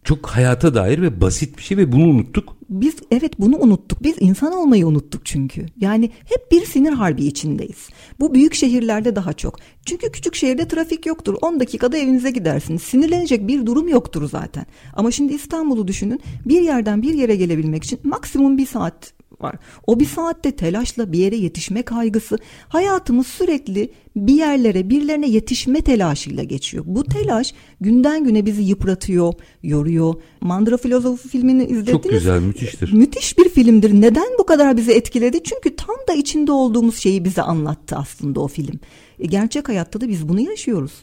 Çok 0.03 0.27
hayata 0.27 0.75
dair 0.75 1.01
ve 1.01 1.21
basit 1.21 1.57
bir 1.57 1.63
şey 1.63 1.77
ve 1.77 1.91
bunu 1.91 2.03
unuttuk. 2.03 2.57
Biz 2.69 2.95
evet 3.11 3.39
bunu 3.39 3.57
unuttuk. 3.57 4.03
Biz 4.03 4.15
insan 4.19 4.53
olmayı 4.53 4.87
unuttuk 4.87 5.25
çünkü. 5.25 5.65
Yani 5.79 6.09
hep 6.25 6.51
bir 6.51 6.65
sinir 6.65 6.91
harbi 6.91 7.25
içindeyiz. 7.25 7.89
Bu 8.19 8.33
büyük 8.33 8.53
şehirlerde 8.53 9.15
daha 9.15 9.33
çok. 9.33 9.59
Çünkü 9.85 10.11
küçük 10.11 10.35
şehirde 10.35 10.67
trafik 10.67 11.05
yoktur. 11.05 11.35
10 11.41 11.59
dakikada 11.59 11.97
evinize 11.97 12.31
gidersiniz. 12.31 12.81
Sinirlenecek 12.81 13.47
bir 13.47 13.65
durum 13.65 13.87
yoktur 13.87 14.29
zaten. 14.29 14.65
Ama 14.93 15.11
şimdi 15.11 15.33
İstanbul'u 15.33 15.87
düşünün. 15.87 16.19
Bir 16.45 16.61
yerden 16.61 17.01
bir 17.01 17.13
yere 17.13 17.35
gelebilmek 17.35 17.83
için 17.83 17.99
maksimum 18.03 18.57
bir 18.57 18.65
saat 18.65 19.13
var. 19.41 19.55
O 19.87 19.99
bir 19.99 20.05
saatte 20.05 20.51
telaşla 20.51 21.11
bir 21.11 21.19
yere 21.19 21.35
yetişme 21.35 21.81
kaygısı. 21.81 22.37
Hayatımız 22.67 23.27
sürekli 23.27 23.91
bir 24.15 24.33
yerlere 24.33 24.89
birilerine 24.89 25.29
yetişme 25.29 25.81
telaşıyla 25.81 26.43
geçiyor. 26.43 26.83
Bu 26.87 27.03
telaş 27.03 27.53
günden 27.81 28.23
güne 28.23 28.45
bizi 28.45 28.61
yıpratıyor, 28.61 29.33
yoruyor. 29.63 30.13
Mandıra 30.41 30.77
Filozofu 30.77 31.29
filmini 31.29 31.63
izlediniz. 31.63 31.91
Çok 31.91 32.09
güzel, 32.09 32.41
müthiştir. 32.41 32.93
Müthiş 32.93 33.37
bir 33.37 33.49
filmdir. 33.49 34.01
Neden 34.01 34.27
bu 34.39 34.45
kadar 34.45 34.77
bizi 34.77 34.91
etkiledi? 34.91 35.43
Çünkü 35.43 35.75
tam 35.75 35.95
da 36.07 36.13
içinde 36.13 36.51
olduğumuz 36.51 36.97
şeyi 36.97 37.25
bize 37.25 37.41
anlattı 37.41 37.95
aslında 37.95 38.39
o 38.39 38.47
film. 38.47 38.79
E, 39.19 39.25
gerçek 39.25 39.69
hayatta 39.69 40.01
da 40.01 40.09
biz 40.09 40.29
bunu 40.29 40.39
yaşıyoruz. 40.39 41.01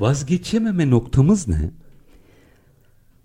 Vazgeçememe 0.00 0.90
noktamız 0.90 1.48
ne? 1.48 1.70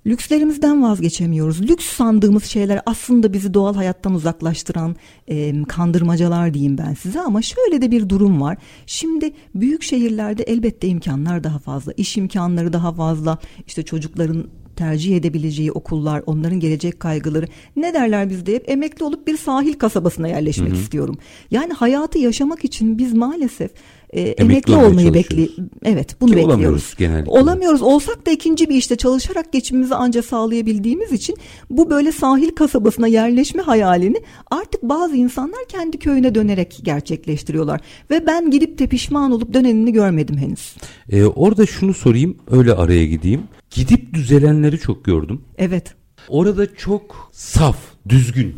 Lükslerimizden 0.07 0.83
vazgeçemiyoruz. 0.83 1.61
Lüks 1.61 1.85
sandığımız 1.85 2.43
şeyler 2.43 2.81
aslında 2.85 3.33
bizi 3.33 3.53
doğal 3.53 3.75
hayattan 3.75 4.13
uzaklaştıran 4.13 4.95
e, 5.27 5.63
kandırmacalar 5.63 6.53
diyeyim 6.53 6.77
ben 6.77 6.93
size 6.93 7.21
ama 7.21 7.41
şöyle 7.41 7.81
de 7.81 7.91
bir 7.91 8.09
durum 8.09 8.41
var. 8.41 8.57
Şimdi 8.85 9.33
büyük 9.55 9.83
şehirlerde 9.83 10.43
elbette 10.43 10.87
imkanlar 10.87 11.43
daha 11.43 11.59
fazla, 11.59 11.91
iş 11.97 12.17
imkanları 12.17 12.73
daha 12.73 12.93
fazla, 12.93 13.37
işte 13.67 13.83
çocukların 13.83 14.47
tercih 14.75 15.17
edebileceği 15.17 15.71
okullar, 15.71 16.23
onların 16.25 16.59
gelecek 16.59 16.99
kaygıları. 16.99 17.47
Ne 17.75 17.93
derler 17.93 18.29
bizde 18.29 18.55
hep 18.55 18.69
emekli 18.69 19.05
olup 19.05 19.27
bir 19.27 19.37
sahil 19.37 19.73
kasabasına 19.73 20.27
yerleşmek 20.27 20.73
istiyorum. 20.73 21.17
Yani 21.51 21.73
hayatı 21.73 22.19
yaşamak 22.19 22.65
için 22.65 22.97
biz 22.97 23.13
maalesef 23.13 23.71
e, 24.15 24.21
emekli, 24.21 24.75
olmayı 24.75 25.13
bekli. 25.13 25.49
Evet, 25.83 26.21
bunu 26.21 26.29
Ki 26.29 26.35
bekliyoruz. 26.35 26.53
olamıyoruz 26.53 26.95
genellikle. 26.97 27.31
Olamıyoruz. 27.31 27.81
Olsak 27.81 28.25
da 28.25 28.31
ikinci 28.31 28.69
bir 28.69 28.75
işte 28.75 28.95
çalışarak 28.95 29.53
geçimimizi 29.53 29.95
anca 29.95 30.21
sağlayabildiğimiz 30.21 31.11
için 31.11 31.37
bu 31.69 31.89
böyle 31.89 32.11
sahil 32.11 32.49
kasabasına 32.49 33.07
yerleşme 33.07 33.61
hayalini 33.61 34.17
artık 34.51 34.83
bazı 34.83 35.15
insanlar 35.15 35.65
kendi 35.69 35.99
köyüne 35.99 36.35
dönerek 36.35 36.79
gerçekleştiriyorlar. 36.83 37.81
Ve 38.11 38.27
ben 38.27 38.51
gidip 38.51 38.79
de 38.79 38.87
pişman 38.87 39.31
olup 39.31 39.53
dönenini 39.53 39.93
görmedim 39.93 40.37
henüz. 40.37 40.75
Ee, 41.09 41.25
orada 41.25 41.65
şunu 41.65 41.93
sorayım 41.93 42.37
öyle 42.51 42.73
araya 42.73 43.05
gideyim. 43.05 43.41
Gidip 43.75 44.13
düzelenleri 44.13 44.79
çok 44.79 45.05
gördüm. 45.05 45.41
Evet. 45.57 45.95
Orada 46.27 46.75
çok 46.75 47.29
saf, 47.31 47.77
düzgün 48.09 48.55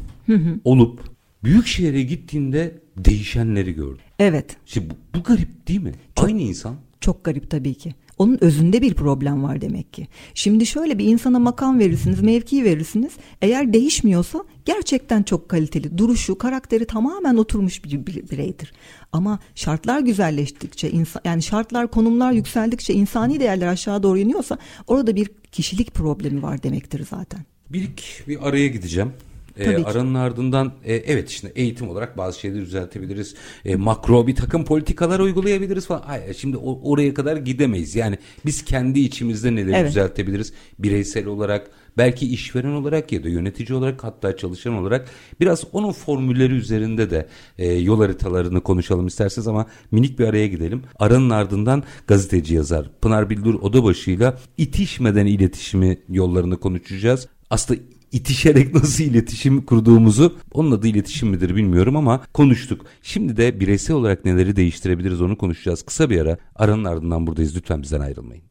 olup 0.64 1.00
büyük 1.44 1.68
şehre 1.68 2.04
gittiğinde 2.04 2.82
değişenleri 2.98 3.74
gördüm. 3.74 4.02
Evet. 4.20 4.58
Şimdi 4.66 4.90
bu, 4.90 5.20
bu 5.20 5.24
garip 5.24 5.68
değil 5.68 5.82
mi? 5.82 5.92
Aynı 6.18 6.42
insan. 6.42 6.76
Çok 7.02 7.24
garip 7.24 7.52
tabii 7.52 7.74
ki. 7.74 7.96
Onun 8.18 8.38
özünde 8.42 8.82
bir 8.82 8.94
problem 8.94 9.44
var 9.44 9.62
demek 9.62 9.94
ki. 9.94 10.08
Şimdi 10.34 10.66
şöyle 10.66 10.98
bir 11.00 11.06
insana 11.06 11.40
makam 11.40 11.80
verirsiniz, 11.80 12.22
mevki 12.22 12.64
verirsiniz. 12.64 13.12
Eğer 13.42 13.74
değişmiyorsa 13.74 14.44
gerçekten 14.66 15.24
çok 15.24 15.50
kaliteli. 15.50 15.98
Duruşu, 15.98 16.38
karakteri 16.38 16.86
tamamen 16.86 17.36
oturmuş 17.36 17.84
bir 17.84 18.06
bir- 18.06 18.30
bireydir. 18.30 18.74
Ama 19.12 19.40
şartlar 19.56 20.00
güzelleştikçe, 20.00 20.92
insan, 20.92 21.22
yani 21.26 21.44
şartlar, 21.44 21.92
konumlar 21.92 22.32
yükseldikçe 22.32 22.94
insani 22.94 23.40
değerler 23.40 23.68
aşağı 23.68 24.04
doğru 24.04 24.18
iniyorsa 24.18 24.58
orada 24.88 25.16
bir 25.16 25.30
kişilik 25.52 25.94
problemi 25.94 26.42
var 26.44 26.64
demektir 26.64 27.06
zaten. 27.10 27.40
Bir, 27.70 27.90
bir 28.28 28.48
araya 28.48 28.68
gideceğim. 28.68 29.12
E, 29.60 29.84
aranın 29.84 30.14
ardından 30.14 30.74
e, 30.86 30.96
evet 30.96 31.30
işte 31.30 31.52
eğitim 31.56 31.90
olarak 31.90 32.18
bazı 32.18 32.40
şeyleri 32.40 32.62
düzeltebiliriz. 32.62 33.36
E, 33.66 33.76
makro 33.76 34.28
bir 34.28 34.36
takım 34.36 34.66
politikalar 34.66 35.20
uygulayabiliriz 35.20 35.88
falan. 35.88 36.02
Hayır, 36.02 36.34
şimdi 36.34 36.58
o, 36.58 36.92
oraya 36.92 37.14
kadar 37.14 37.38
gidemeyiz. 37.38 37.96
Yani 37.96 38.18
biz 38.46 38.66
kendi 38.66 39.00
içimizde 39.00 39.56
neleri 39.56 39.76
evet. 39.76 39.90
düzeltebiliriz? 39.90 40.54
Bireysel 40.80 41.26
olarak 41.26 41.72
belki 41.98 42.28
işveren 42.28 42.72
olarak 42.72 43.12
ya 43.12 43.24
da 43.24 43.30
yönetici 43.30 43.78
olarak 43.78 44.04
hatta 44.04 44.38
çalışan 44.38 44.74
olarak 44.74 45.10
biraz 45.40 45.64
onun 45.72 45.92
formülleri 45.92 46.54
üzerinde 46.54 47.10
de 47.10 47.28
e, 47.58 47.74
yol 47.74 48.02
haritalarını 48.02 48.62
konuşalım 48.62 49.08
isterseniz 49.08 49.48
ama 49.48 49.66
minik 49.92 50.20
bir 50.20 50.28
araya 50.28 50.48
gidelim. 50.48 50.84
Aranın 51.00 51.30
ardından 51.30 51.84
gazeteci 52.08 52.56
yazar 52.56 52.90
Pınar 53.02 53.30
Bildur 53.30 53.54
Odabaşı'yla 53.54 54.38
itişmeden 54.58 55.26
iletişimi 55.26 55.98
yollarını 56.10 56.60
konuşacağız. 56.60 57.28
Aslında 57.50 57.80
itişerek 58.12 58.74
nasıl 58.74 59.04
iletişim 59.04 59.62
kurduğumuzu 59.62 60.36
onun 60.52 60.72
adı 60.72 60.88
iletişim 60.88 61.30
midir 61.30 61.56
bilmiyorum 61.56 61.96
ama 61.96 62.22
konuştuk. 62.34 62.86
Şimdi 63.02 63.38
de 63.38 63.60
bireysel 63.60 63.96
olarak 63.96 64.26
neleri 64.26 64.56
değiştirebiliriz 64.56 65.22
onu 65.22 65.38
konuşacağız. 65.38 65.82
Kısa 65.82 66.10
bir 66.10 66.22
ara 66.22 66.38
aranın 66.56 66.86
ardından 66.86 67.28
buradayız 67.28 67.56
lütfen 67.56 67.82
bizden 67.82 68.00
ayrılmayın. 68.00 68.44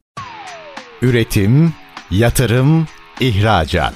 Üretim, 1.01 1.73
yatırım, 2.11 2.87
ihracat. 3.19 3.93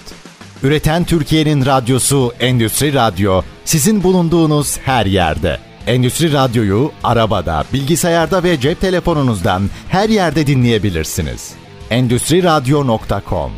Üreten 0.64 1.04
Türkiye'nin 1.04 1.66
radyosu 1.66 2.34
Endüstri 2.40 2.94
Radyo 2.94 3.42
sizin 3.66 4.04
bulunduğunuz 4.04 4.78
her 4.78 5.06
yerde. 5.06 5.60
Endüstri 5.88 6.34
Radyo'yu 6.34 6.92
arabada, 7.04 7.66
bilgisayarda 7.74 8.44
ve 8.44 8.60
cep 8.60 8.82
telefonunuzdan 8.82 9.62
her 9.90 10.10
yerde 10.10 10.48
dinleyebilirsiniz. 10.48 11.54
Endüstri 11.90 12.44
Radyo.com 12.44 13.52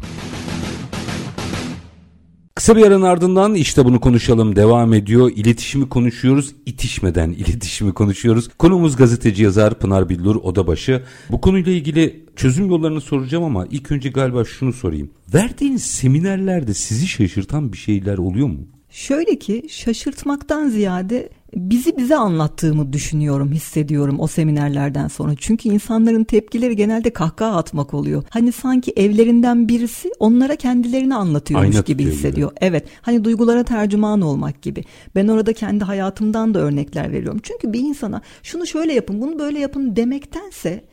Kısa 2.56 2.76
bir 2.76 2.86
aranın 2.86 3.02
ardından 3.02 3.54
işte 3.56 3.86
bunu 3.86 4.00
konuşalım 4.00 4.56
devam 4.56 4.94
ediyor. 4.94 5.32
İletişimi 5.36 5.90
konuşuyoruz, 5.90 6.56
itişmeden 6.66 7.30
iletişimi 7.38 7.94
konuşuyoruz. 7.94 8.50
Konumuz 8.58 8.96
gazeteci 8.96 9.44
yazar 9.44 9.80
Pınar 9.80 10.10
Billur 10.10 10.36
Odabaşı. 10.36 11.04
Bu 11.32 11.42
konuyla 11.42 11.72
ilgili 11.72 12.26
çözüm 12.36 12.70
yollarını 12.70 13.02
soracağım 13.02 13.44
ama 13.44 13.66
ilk 13.72 13.92
önce 13.92 14.10
galiba 14.10 14.46
şunu 14.46 14.74
sorayım. 14.74 15.12
Verdiğiniz 15.34 15.84
seminerlerde 15.84 16.74
sizi 16.74 17.08
şaşırtan 17.08 17.74
bir 17.74 17.78
şeyler 17.78 18.18
oluyor 18.18 18.48
mu? 18.48 18.68
Şöyle 18.94 19.40
ki 19.40 19.66
şaşırtmaktan 19.70 20.70
ziyade 20.70 21.30
bizi 21.56 21.98
bize 21.98 22.16
anlattığımı 22.16 22.94
düşünüyorum, 22.94 23.52
hissediyorum 23.52 24.20
o 24.20 24.28
seminerlerden 24.28 25.08
sonra. 25.08 25.34
Çünkü 25.38 25.70
insanların 25.70 26.24
tepkileri 26.24 26.76
genelde 26.76 27.10
kahkaha 27.10 27.58
atmak 27.58 27.94
oluyor. 27.94 28.24
Hani 28.30 28.52
sanki 28.52 28.94
evlerinden 28.96 29.68
birisi 29.68 30.12
onlara 30.20 30.56
kendilerini 30.56 31.16
anlatıyormuş 31.16 31.76
Aynı 31.76 31.86
gibi 31.86 32.04
hissediyor. 32.04 32.50
Gibi. 32.50 32.60
Evet. 32.62 32.86
Hani 33.02 33.24
duygulara 33.24 33.64
tercüman 33.64 34.22
olmak 34.22 34.62
gibi. 34.62 34.84
Ben 35.16 35.28
orada 35.28 35.54
kendi 35.54 35.84
hayatımdan 35.84 36.54
da 36.54 36.60
örnekler 36.60 37.12
veriyorum. 37.12 37.40
Çünkü 37.44 37.74
bir 37.74 37.80
insana 37.80 38.22
şunu 38.44 38.68
şöyle 38.68 38.94
yapın, 38.94 39.22
bunu 39.22 39.40
böyle 39.40 39.60
yapın 39.60 39.96
demektense 39.96 40.84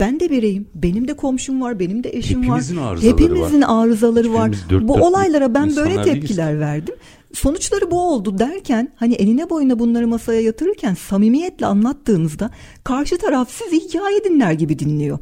ben 0.00 0.20
de 0.20 0.30
bireyim. 0.30 0.68
Benim 0.74 1.08
de 1.08 1.14
komşum 1.14 1.60
var, 1.60 1.78
benim 1.78 2.04
de 2.04 2.10
eşim 2.16 2.42
Hepimizin 2.42 2.76
var. 2.76 2.92
Arızaları 2.92 3.12
Hepimizin 3.12 3.62
var. 3.62 3.84
arızaları 3.84 4.34
var. 4.34 4.50
Bu 4.70 4.94
olaylara 4.94 5.54
ben 5.54 5.76
böyle 5.76 6.02
tepkiler 6.02 6.46
değiliz. 6.46 6.60
verdim. 6.60 6.94
Sonuçları 7.32 7.90
bu 7.90 8.00
oldu 8.00 8.38
derken 8.38 8.92
hani 8.96 9.14
eline 9.14 9.50
boyuna 9.50 9.78
bunları 9.78 10.08
masaya 10.08 10.40
yatırırken 10.40 10.94
samimiyetle 10.94 11.66
anlattığınızda 11.66 12.50
karşı 12.84 13.18
taraf 13.18 13.50
sizi 13.50 13.80
hikaye 13.80 14.24
dinler 14.24 14.52
gibi 14.52 14.78
dinliyor. 14.78 15.18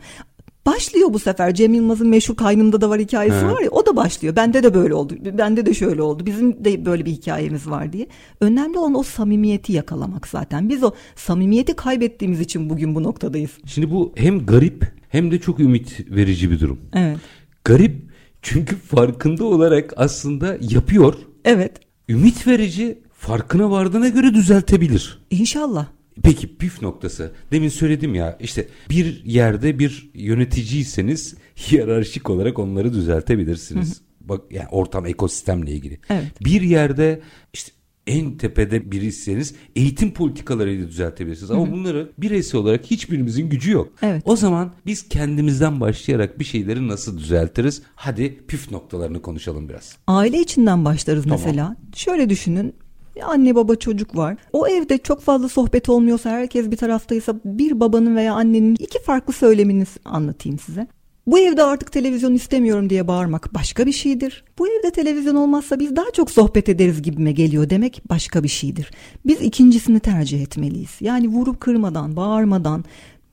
Başlıyor 0.67 1.09
bu 1.13 1.19
sefer 1.19 1.55
Cem 1.55 1.75
Yılmaz'ın 1.75 2.09
meşhur 2.09 2.37
kaynımda 2.37 2.81
da 2.81 2.91
var 2.91 3.01
hikayesi 3.01 3.37
He. 3.37 3.47
var 3.47 3.61
ya 3.61 3.71
o 3.71 3.87
da 3.87 3.97
başlıyor. 3.97 4.37
Bende 4.37 4.63
de 4.63 4.75
böyle 4.75 4.95
oldu. 4.95 5.15
Bende 5.39 5.67
de 5.67 5.75
şöyle 5.75 6.03
oldu. 6.03 6.27
Bizim 6.27 6.65
de 6.65 6.85
böyle 6.85 7.07
bir 7.07 7.11
hikayemiz 7.11 7.71
var 7.71 7.93
diye. 7.93 8.07
Önemli 8.41 8.79
olan 8.79 8.95
o 8.95 9.03
samimiyeti 9.03 9.73
yakalamak 9.73 10.29
zaten. 10.29 10.69
Biz 10.69 10.85
o 10.85 10.93
samimiyeti 11.17 11.77
kaybettiğimiz 11.77 12.41
için 12.41 12.71
bugün 12.71 12.95
bu 12.95 13.03
noktadayız. 13.03 13.51
Şimdi 13.67 13.91
bu 13.91 14.13
hem 14.17 14.47
garip 14.47 14.93
hem 15.09 15.31
de 15.31 15.41
çok 15.41 15.61
ümit 15.61 16.11
verici 16.11 16.51
bir 16.51 16.61
durum. 16.61 16.79
Evet. 16.95 17.19
Garip 17.65 17.97
çünkü 18.43 18.77
farkında 18.77 19.45
olarak 19.45 19.95
aslında 19.97 20.59
yapıyor. 20.61 21.15
Evet 21.45 21.86
ümit 22.09 22.47
verici 22.47 22.99
farkına 23.15 23.71
vardığına 23.71 24.09
göre 24.09 24.35
düzeltebilir. 24.35 25.19
İnşallah. 25.31 25.87
Peki 26.23 26.57
püf 26.57 26.83
noktası. 26.83 27.33
Demin 27.53 27.69
söyledim 27.69 28.15
ya 28.15 28.39
işte 28.41 28.69
bir 28.91 29.25
yerde 29.25 29.79
bir 29.79 30.11
yöneticiyseniz 30.15 31.35
hiyerarşik 31.57 32.31
olarak 32.31 32.59
onları 32.59 32.93
düzeltebilirsiniz. 32.93 33.89
Hı 33.89 33.95
hı. 33.95 34.29
Bak 34.29 34.41
yani 34.51 34.69
ortam 34.71 35.07
ekosistemle 35.07 35.73
ilgili. 35.73 35.99
Evet. 36.11 36.45
Bir 36.45 36.61
yerde 36.61 37.21
işte 37.53 37.73
en 38.07 38.37
tepede 38.37 38.93
biriyseniz 38.93 39.55
eğitim 39.77 40.13
politikalarıyla 40.13 40.89
düzeltebilirsiniz. 40.89 41.51
Ama 41.51 41.67
Hı-hı. 41.67 41.73
bunları 41.73 42.13
bireysel 42.19 42.61
olarak 42.61 42.87
hiçbirimizin 42.87 43.49
gücü 43.51 43.73
yok. 43.73 43.89
Evet. 44.03 44.23
O 44.25 44.37
zaman 44.37 44.73
biz 44.87 45.09
kendimizden 45.09 45.81
başlayarak 45.81 46.39
bir 46.39 46.45
şeyleri 46.45 46.89
nasıl 46.89 47.19
düzeltiriz? 47.19 47.83
Hadi 47.95 48.45
püf 48.49 48.71
noktalarını 48.71 49.23
konuşalım 49.23 49.69
biraz. 49.69 49.97
Aile 50.07 50.41
içinden 50.41 50.85
başlarız 50.85 51.25
tamam. 51.25 51.41
mesela. 51.45 51.77
Şöyle 51.95 52.31
düşünün 52.31 52.75
anne 53.23 53.55
baba 53.55 53.77
çocuk 53.77 54.17
var. 54.17 54.37
O 54.53 54.69
evde 54.69 54.99
çok 54.99 55.21
fazla 55.23 55.49
sohbet 55.49 55.89
olmuyorsa 55.89 56.31
herkes 56.31 56.71
bir 56.71 56.77
taraftaysa 56.77 57.35
bir 57.45 57.81
babanın 57.81 58.17
veya 58.17 58.35
annenin 58.35 58.77
iki 58.79 59.03
farklı 59.03 59.33
söylemini 59.33 59.85
anlatayım 60.05 60.59
size. 60.59 60.87
Bu 61.27 61.39
evde 61.39 61.63
artık 61.63 61.93
televizyon 61.93 62.35
istemiyorum 62.35 62.91
diye 62.91 63.09
bağırmak 63.09 63.55
başka 63.55 63.87
bir 63.87 63.93
şeydir. 63.93 64.45
Bu 64.59 64.69
evde 64.69 64.91
televizyon 64.91 65.35
olmazsa 65.35 65.81
biz 65.81 65.97
daha 65.97 66.11
çok 66.11 66.31
sohbet 66.31 66.69
ederiz 66.69 67.03
gibime 67.03 67.33
geliyor 67.33 67.71
demek 67.71 68.03
başka 68.09 68.43
bir 68.43 68.49
şeydir. 68.49 68.91
Biz 69.27 69.41
ikincisini 69.43 70.01
tercih 70.01 70.43
etmeliyiz. 70.43 70.91
Yani 71.01 71.29
vurup 71.29 71.61
kırmadan, 71.61 72.17
bağırmadan, 72.17 72.85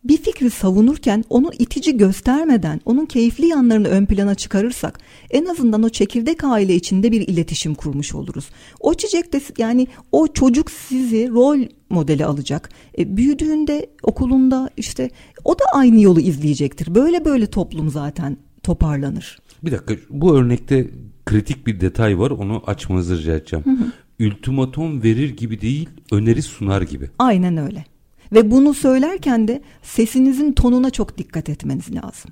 bir 0.03 0.17
fikri 0.17 0.49
savunurken 0.49 1.23
onu 1.29 1.51
itici 1.59 1.97
göstermeden 1.97 2.81
onun 2.85 3.05
keyifli 3.05 3.47
yanlarını 3.47 3.87
ön 3.87 4.05
plana 4.05 4.35
çıkarırsak 4.35 4.99
en 5.29 5.45
azından 5.45 5.83
o 5.83 5.89
çekirdek 5.89 6.43
aile 6.43 6.75
içinde 6.75 7.11
bir 7.11 7.21
iletişim 7.27 7.75
kurmuş 7.75 8.15
oluruz. 8.15 8.49
O 8.79 8.93
çiçekte 8.93 9.41
yani 9.57 9.87
o 10.11 10.27
çocuk 10.27 10.71
sizi 10.71 11.29
rol 11.29 11.59
modeli 11.89 12.25
alacak. 12.25 12.69
E, 12.97 13.17
büyüdüğünde 13.17 13.89
okulunda 14.03 14.69
işte 14.77 15.09
o 15.43 15.59
da 15.59 15.63
aynı 15.73 16.01
yolu 16.01 16.19
izleyecektir. 16.19 16.95
Böyle 16.95 17.25
böyle 17.25 17.45
toplum 17.45 17.89
zaten 17.89 18.37
toparlanır. 18.63 19.39
Bir 19.63 19.71
dakika 19.71 19.95
bu 20.09 20.37
örnekte 20.37 20.89
kritik 21.25 21.67
bir 21.67 21.81
detay 21.81 22.19
var 22.19 22.31
onu 22.31 22.63
açmanızı 22.67 23.17
rica 23.17 23.35
edeceğim. 23.35 23.65
Hı 23.65 23.71
hı. 23.71 23.91
Ultimatom 24.27 25.03
verir 25.03 25.37
gibi 25.37 25.61
değil 25.61 25.89
öneri 26.11 26.41
sunar 26.41 26.81
gibi. 26.81 27.09
Aynen 27.19 27.57
öyle. 27.57 27.85
Ve 28.33 28.51
bunu 28.51 28.73
söylerken 28.73 29.47
de 29.47 29.61
sesinizin 29.83 30.51
tonuna 30.51 30.89
çok 30.89 31.17
dikkat 31.17 31.49
etmeniz 31.49 31.95
lazım. 31.95 32.31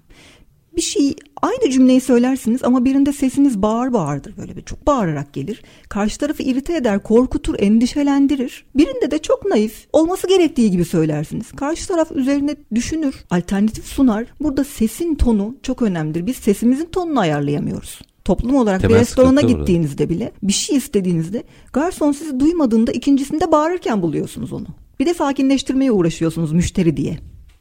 Bir 0.75 0.81
şey 0.81 1.15
aynı 1.41 1.69
cümleyi 1.69 2.01
söylersiniz 2.01 2.63
ama 2.63 2.85
birinde 2.85 3.13
sesiniz 3.13 3.61
bağır 3.61 3.93
bağırdır 3.93 4.37
böyle 4.37 4.55
bir 4.55 4.61
çok 4.61 4.87
bağırarak 4.87 5.33
gelir. 5.33 5.63
Karşı 5.89 6.19
tarafı 6.19 6.43
irite 6.43 6.75
eder, 6.75 7.03
korkutur, 7.03 7.55
endişelendirir. 7.59 8.65
Birinde 8.75 9.11
de 9.11 9.17
çok 9.17 9.45
naif, 9.45 9.87
olması 9.93 10.27
gerektiği 10.27 10.71
gibi 10.71 10.85
söylersiniz. 10.85 11.51
Karşı 11.51 11.87
taraf 11.87 12.11
üzerine 12.11 12.55
düşünür, 12.75 13.15
alternatif 13.29 13.85
sunar. 13.85 14.25
Burada 14.41 14.63
sesin 14.63 15.15
tonu 15.15 15.55
çok 15.63 15.81
önemlidir. 15.81 16.25
Biz 16.25 16.35
sesimizin 16.35 16.85
tonunu 16.85 17.19
ayarlayamıyoruz 17.19 18.01
toplum 18.25 18.55
olarak 18.55 18.81
Temel 18.81 18.95
bir 18.95 19.01
restorana 19.01 19.41
gittiğinizde 19.41 20.09
bile 20.09 20.31
bir 20.43 20.53
şey 20.53 20.77
istediğinizde 20.77 21.43
garson 21.73 22.11
sizi 22.11 22.39
duymadığında 22.39 22.91
ikincisinde 22.91 23.51
bağırırken 23.51 24.01
buluyorsunuz 24.01 24.53
onu. 24.53 24.67
Bir 25.01 25.05
de 25.05 25.13
sakinleştirmeye 25.13 25.91
uğraşıyorsunuz 25.91 26.51
müşteri 26.51 26.97
diye. 26.97 27.17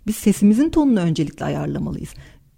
Biz 0.07 0.17
sesimizin 0.17 0.71
tonunu 0.71 1.01
öncelikle 1.01 1.45
ayarlamalıyız. 1.45 2.09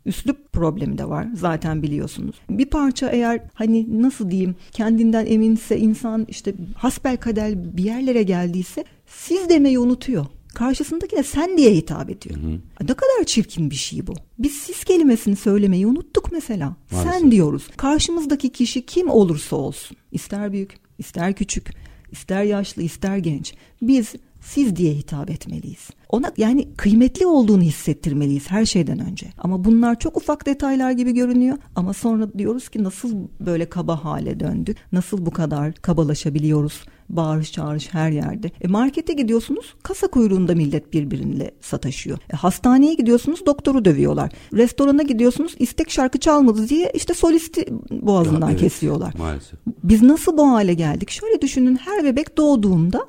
Üslup 0.06 0.52
problemi 0.52 0.98
de 0.98 1.08
var 1.08 1.28
zaten 1.34 1.82
biliyorsunuz. 1.82 2.36
Bir 2.50 2.66
parça 2.66 3.08
eğer 3.08 3.40
hani 3.54 4.02
nasıl 4.02 4.30
diyeyim 4.30 4.54
kendinden 4.72 5.26
eminse 5.26 5.78
insan 5.78 6.26
işte 6.28 6.54
hasbel 6.76 7.16
kader 7.16 7.76
bir 7.76 7.84
yerlere 7.84 8.22
geldiyse 8.22 8.84
siz 9.06 9.48
demeyi 9.48 9.78
unutuyor. 9.78 10.26
Karşısındakine 10.54 11.22
sen 11.22 11.58
diye 11.58 11.74
hitap 11.74 12.10
ediyor. 12.10 12.36
Hı 12.36 12.46
hı. 12.46 12.58
Ne 12.80 12.94
kadar 12.94 13.24
çirkin 13.26 13.70
bir 13.70 13.76
şey 13.76 14.06
bu. 14.06 14.14
Biz 14.38 14.52
siz 14.52 14.84
kelimesini 14.84 15.36
söylemeyi 15.36 15.86
unuttuk 15.86 16.32
mesela. 16.32 16.76
Maalesef. 16.90 17.12
Sen 17.12 17.30
diyoruz. 17.30 17.68
Karşımızdaki 17.76 18.52
kişi 18.52 18.86
kim 18.86 19.10
olursa 19.10 19.56
olsun. 19.56 19.96
ister 20.12 20.52
büyük, 20.52 20.74
ister 20.98 21.32
küçük, 21.32 21.70
ister 22.12 22.42
yaşlı, 22.42 22.82
ister 22.82 23.16
genç. 23.16 23.54
Biz 23.82 24.14
siz 24.42 24.76
diye 24.76 24.94
hitap 24.94 25.30
etmeliyiz. 25.30 25.90
Ona 26.08 26.32
yani 26.36 26.68
kıymetli 26.76 27.26
olduğunu 27.26 27.62
hissettirmeliyiz 27.62 28.50
her 28.50 28.64
şeyden 28.64 28.98
önce. 28.98 29.26
Ama 29.38 29.64
bunlar 29.64 29.98
çok 29.98 30.16
ufak 30.16 30.46
detaylar 30.46 30.90
gibi 30.90 31.14
görünüyor. 31.14 31.58
Ama 31.76 31.92
sonra 31.92 32.32
diyoruz 32.38 32.68
ki 32.68 32.82
nasıl 32.82 33.16
böyle 33.40 33.68
kaba 33.68 34.04
hale 34.04 34.40
döndük? 34.40 34.76
Nasıl 34.92 35.26
bu 35.26 35.30
kadar 35.30 35.74
kabalaşabiliyoruz? 35.74 36.84
Bağırış 37.08 37.52
çağırış 37.52 37.94
her 37.94 38.10
yerde. 38.10 38.50
E 38.60 38.68
markete 38.68 39.12
gidiyorsunuz 39.12 39.74
kasa 39.82 40.06
kuyruğunda 40.06 40.54
millet 40.54 40.92
birbiriyle 40.92 41.50
sataşıyor. 41.60 42.18
E 42.32 42.36
hastaneye 42.36 42.94
gidiyorsunuz 42.94 43.46
doktoru 43.46 43.84
dövüyorlar. 43.84 44.32
Restorana 44.52 45.02
gidiyorsunuz 45.02 45.54
istek 45.58 45.90
şarkı 45.90 46.18
çalmadı 46.18 46.68
diye 46.68 46.92
işte 46.94 47.14
solisti 47.14 47.66
boğazından 47.90 48.50
evet, 48.50 48.60
kesiyorlar. 48.60 49.14
Maalesef. 49.18 49.58
Biz 49.84 50.02
nasıl 50.02 50.36
bu 50.36 50.50
hale 50.50 50.74
geldik? 50.74 51.10
Şöyle 51.10 51.42
düşünün 51.42 51.76
her 51.76 52.04
bebek 52.04 52.36
doğduğunda 52.36 53.00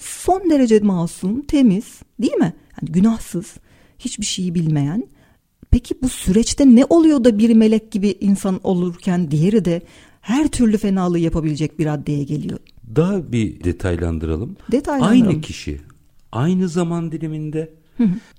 son 0.00 0.50
derece 0.50 0.80
masum, 0.80 1.42
temiz 1.42 2.02
değil 2.20 2.34
mi? 2.34 2.54
Yani 2.82 2.92
günahsız, 2.92 3.54
hiçbir 3.98 4.26
şeyi 4.26 4.54
bilmeyen. 4.54 5.08
Peki 5.70 5.94
bu 6.02 6.08
süreçte 6.08 6.66
ne 6.76 6.84
oluyor 6.84 7.24
da 7.24 7.38
bir 7.38 7.54
melek 7.54 7.92
gibi 7.92 8.14
insan 8.20 8.60
olurken 8.62 9.30
diğeri 9.30 9.64
de 9.64 9.82
her 10.20 10.48
türlü 10.48 10.78
fenalığı 10.78 11.18
yapabilecek 11.18 11.78
bir 11.78 11.86
raddeye 11.86 12.24
geliyor? 12.24 12.58
Daha 12.96 13.32
bir 13.32 13.64
detaylandıralım. 13.64 14.56
Detaylandıralım. 14.72 15.28
Aynı 15.28 15.40
kişi 15.40 15.80
aynı 16.32 16.68
zaman 16.68 17.12
diliminde 17.12 17.74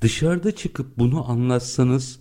dışarıda 0.01 0.51
çıkıp 0.51 0.99
bunu 0.99 1.31
anlatsanız 1.31 2.19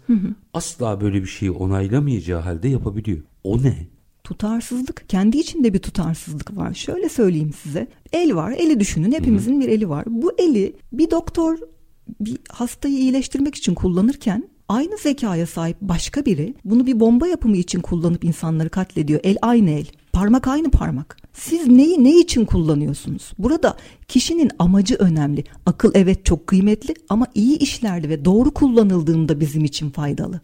asla 0.54 1.00
böyle 1.00 1.22
bir 1.22 1.26
şeyi 1.26 1.50
onaylamayacağı 1.50 2.40
halde 2.40 2.68
yapabiliyor. 2.68 3.18
O 3.44 3.62
ne? 3.62 3.86
Tutarsızlık 4.24 5.04
kendi 5.08 5.38
içinde 5.38 5.74
bir 5.74 5.78
tutarsızlık 5.78 6.56
var. 6.56 6.74
Şöyle 6.74 7.08
söyleyeyim 7.08 7.52
size. 7.62 7.86
El 8.12 8.34
var. 8.34 8.52
Eli 8.52 8.80
düşünün. 8.80 9.12
Hepimizin 9.12 9.60
bir 9.60 9.68
eli 9.68 9.88
var. 9.88 10.04
Bu 10.06 10.32
eli 10.38 10.76
bir 10.92 11.10
doktor 11.10 11.58
bir 12.20 12.38
hastayı 12.48 12.98
iyileştirmek 12.98 13.54
için 13.54 13.74
kullanırken 13.74 14.48
aynı 14.68 14.96
zekaya 14.96 15.46
sahip 15.46 15.76
başka 15.80 16.24
biri 16.26 16.54
bunu 16.64 16.86
bir 16.86 17.00
bomba 17.00 17.26
yapımı 17.26 17.56
için 17.56 17.80
kullanıp 17.80 18.24
insanları 18.24 18.68
katlediyor. 18.68 19.20
El 19.24 19.36
aynı 19.42 19.70
el. 19.70 19.86
Parmak 20.12 20.48
aynı 20.48 20.70
parmak. 20.70 21.16
Siz 21.32 21.66
neyi 21.66 22.04
ne 22.04 22.18
için 22.18 22.44
kullanıyorsunuz? 22.44 23.32
Burada 23.38 23.76
kişinin 24.08 24.50
amacı 24.58 24.94
önemli. 24.94 25.44
Akıl 25.66 25.90
evet 25.94 26.24
çok 26.24 26.46
kıymetli 26.46 26.94
ama 27.08 27.26
iyi 27.34 27.58
işlerde 27.58 28.08
ve 28.08 28.24
doğru 28.24 28.50
kullanıldığında 28.54 29.40
bizim 29.40 29.64
için 29.64 29.90
faydalı. 29.90 30.40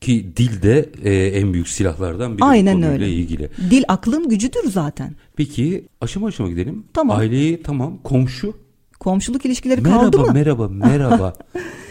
Ki 0.00 0.32
dil 0.36 0.62
de 0.62 0.90
e, 1.04 1.14
en 1.26 1.52
büyük 1.52 1.68
silahlardan 1.68 2.36
biri 2.36 2.44
Aynen 2.44 2.72
konuyla 2.74 2.92
öyle. 2.92 3.10
ilgili. 3.12 3.50
Dil 3.70 3.82
aklın 3.88 4.28
gücüdür 4.28 4.70
zaten. 4.70 5.16
Peki 5.36 5.84
aşama 6.00 6.26
aşama 6.26 6.48
gidelim. 6.48 6.84
Tamam. 6.94 7.18
Aileyi 7.18 7.62
tamam 7.62 7.98
komşu. 8.04 8.56
Komşuluk 9.00 9.46
ilişkileri 9.46 9.82
kaldı 9.82 10.18
Merhaba 10.18 10.26
mı? 10.26 10.32
merhaba 10.34 10.68
merhaba. 10.88 11.32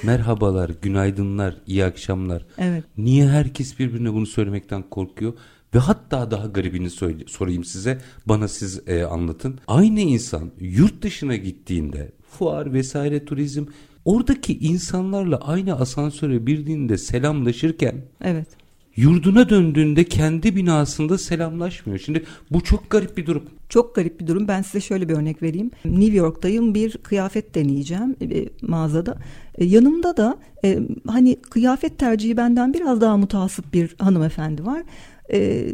Merhabalar, 0.03 0.71
günaydınlar, 0.81 1.55
iyi 1.67 1.85
akşamlar. 1.85 2.45
Evet. 2.57 2.83
Niye 2.97 3.27
herkes 3.29 3.79
birbirine 3.79 4.13
bunu 4.13 4.25
söylemekten 4.25 4.83
korkuyor? 4.89 5.33
Ve 5.75 5.79
hatta 5.79 6.31
daha 6.31 6.45
garibini 6.47 6.89
söyle, 6.89 7.23
sorayım 7.27 7.63
size. 7.63 7.97
Bana 8.25 8.47
siz 8.47 8.81
e, 8.87 9.03
anlatın. 9.03 9.59
Aynı 9.67 9.99
insan 9.99 10.51
yurt 10.59 11.01
dışına 11.01 11.35
gittiğinde 11.35 12.11
fuar 12.31 12.73
vesaire 12.73 13.25
turizm 13.25 13.65
oradaki 14.05 14.57
insanlarla 14.59 15.37
aynı 15.37 15.79
asansöre 15.79 16.47
bindiğinde 16.47 16.97
selamlaşırken 16.97 17.95
Evet. 18.23 18.47
yurduna 18.95 19.49
döndüğünde 19.49 20.03
kendi 20.03 20.55
binasında 20.55 21.17
selamlaşmıyor. 21.17 21.99
Şimdi 21.99 22.23
bu 22.51 22.63
çok 22.63 22.89
garip 22.89 23.17
bir 23.17 23.25
durum. 23.25 23.43
Çok 23.69 23.95
garip 23.95 24.19
bir 24.19 24.27
durum. 24.27 24.47
Ben 24.47 24.61
size 24.61 24.79
şöyle 24.81 25.09
bir 25.09 25.13
örnek 25.13 25.43
vereyim. 25.43 25.71
New 25.85 26.17
York'tayım 26.17 26.75
bir 26.75 26.97
kıyafet 26.97 27.55
deneyeceğim 27.55 28.15
e, 28.21 28.45
mağazada. 28.61 29.17
E, 29.57 29.65
yanımda 29.65 30.17
da 30.17 30.37
e, 30.65 30.79
hani 31.07 31.35
kıyafet 31.35 31.97
tercihi 31.97 32.37
benden 32.37 32.73
biraz 32.73 33.01
daha 33.01 33.17
mutasip 33.17 33.73
bir 33.73 33.95
hanımefendi 33.99 34.65
var. 34.65 34.83
E, 35.33 35.67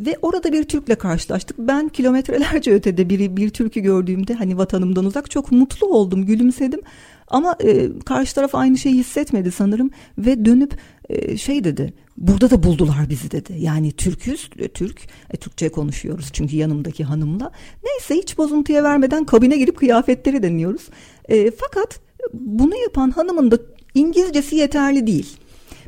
ve 0.00 0.16
orada 0.22 0.52
bir 0.52 0.64
Türk'le 0.64 0.98
karşılaştık. 0.98 1.58
Ben 1.58 1.88
kilometrelerce 1.88 2.72
ötede 2.72 3.10
biri 3.10 3.36
bir 3.36 3.50
Türk'ü 3.50 3.80
gördüğümde 3.80 4.34
hani 4.34 4.58
vatanımdan 4.58 5.04
uzak 5.04 5.30
çok 5.30 5.52
mutlu 5.52 5.86
oldum, 5.86 6.26
gülümsedim. 6.26 6.80
Ama 7.30 7.56
e, 7.64 7.88
karşı 8.04 8.34
taraf 8.34 8.54
aynı 8.54 8.78
şeyi 8.78 8.94
hissetmedi 8.94 9.50
sanırım 9.50 9.90
ve 10.18 10.44
dönüp 10.44 10.78
e, 11.08 11.36
şey 11.36 11.64
dedi. 11.64 11.92
Burada 12.16 12.50
da 12.50 12.62
buldular 12.62 13.08
bizi 13.08 13.30
dedi. 13.30 13.54
Yani 13.58 13.92
Türküz, 13.92 14.50
e, 14.58 14.68
Türk, 14.68 15.00
e, 15.30 15.36
Türkçe 15.36 15.68
konuşuyoruz 15.68 16.30
çünkü 16.32 16.56
yanımdaki 16.56 17.04
hanımla. 17.04 17.52
Neyse 17.84 18.14
hiç 18.22 18.38
bozuntuya 18.38 18.84
vermeden 18.84 19.24
kabine 19.24 19.56
girip 19.56 19.76
kıyafetleri 19.76 20.42
deniyoruz. 20.42 20.88
E, 21.28 21.50
fakat 21.50 22.00
bunu 22.32 22.76
yapan 22.76 23.10
hanımın 23.10 23.50
da 23.50 23.58
İngilizcesi 23.94 24.56
yeterli 24.56 25.06
değil. 25.06 25.36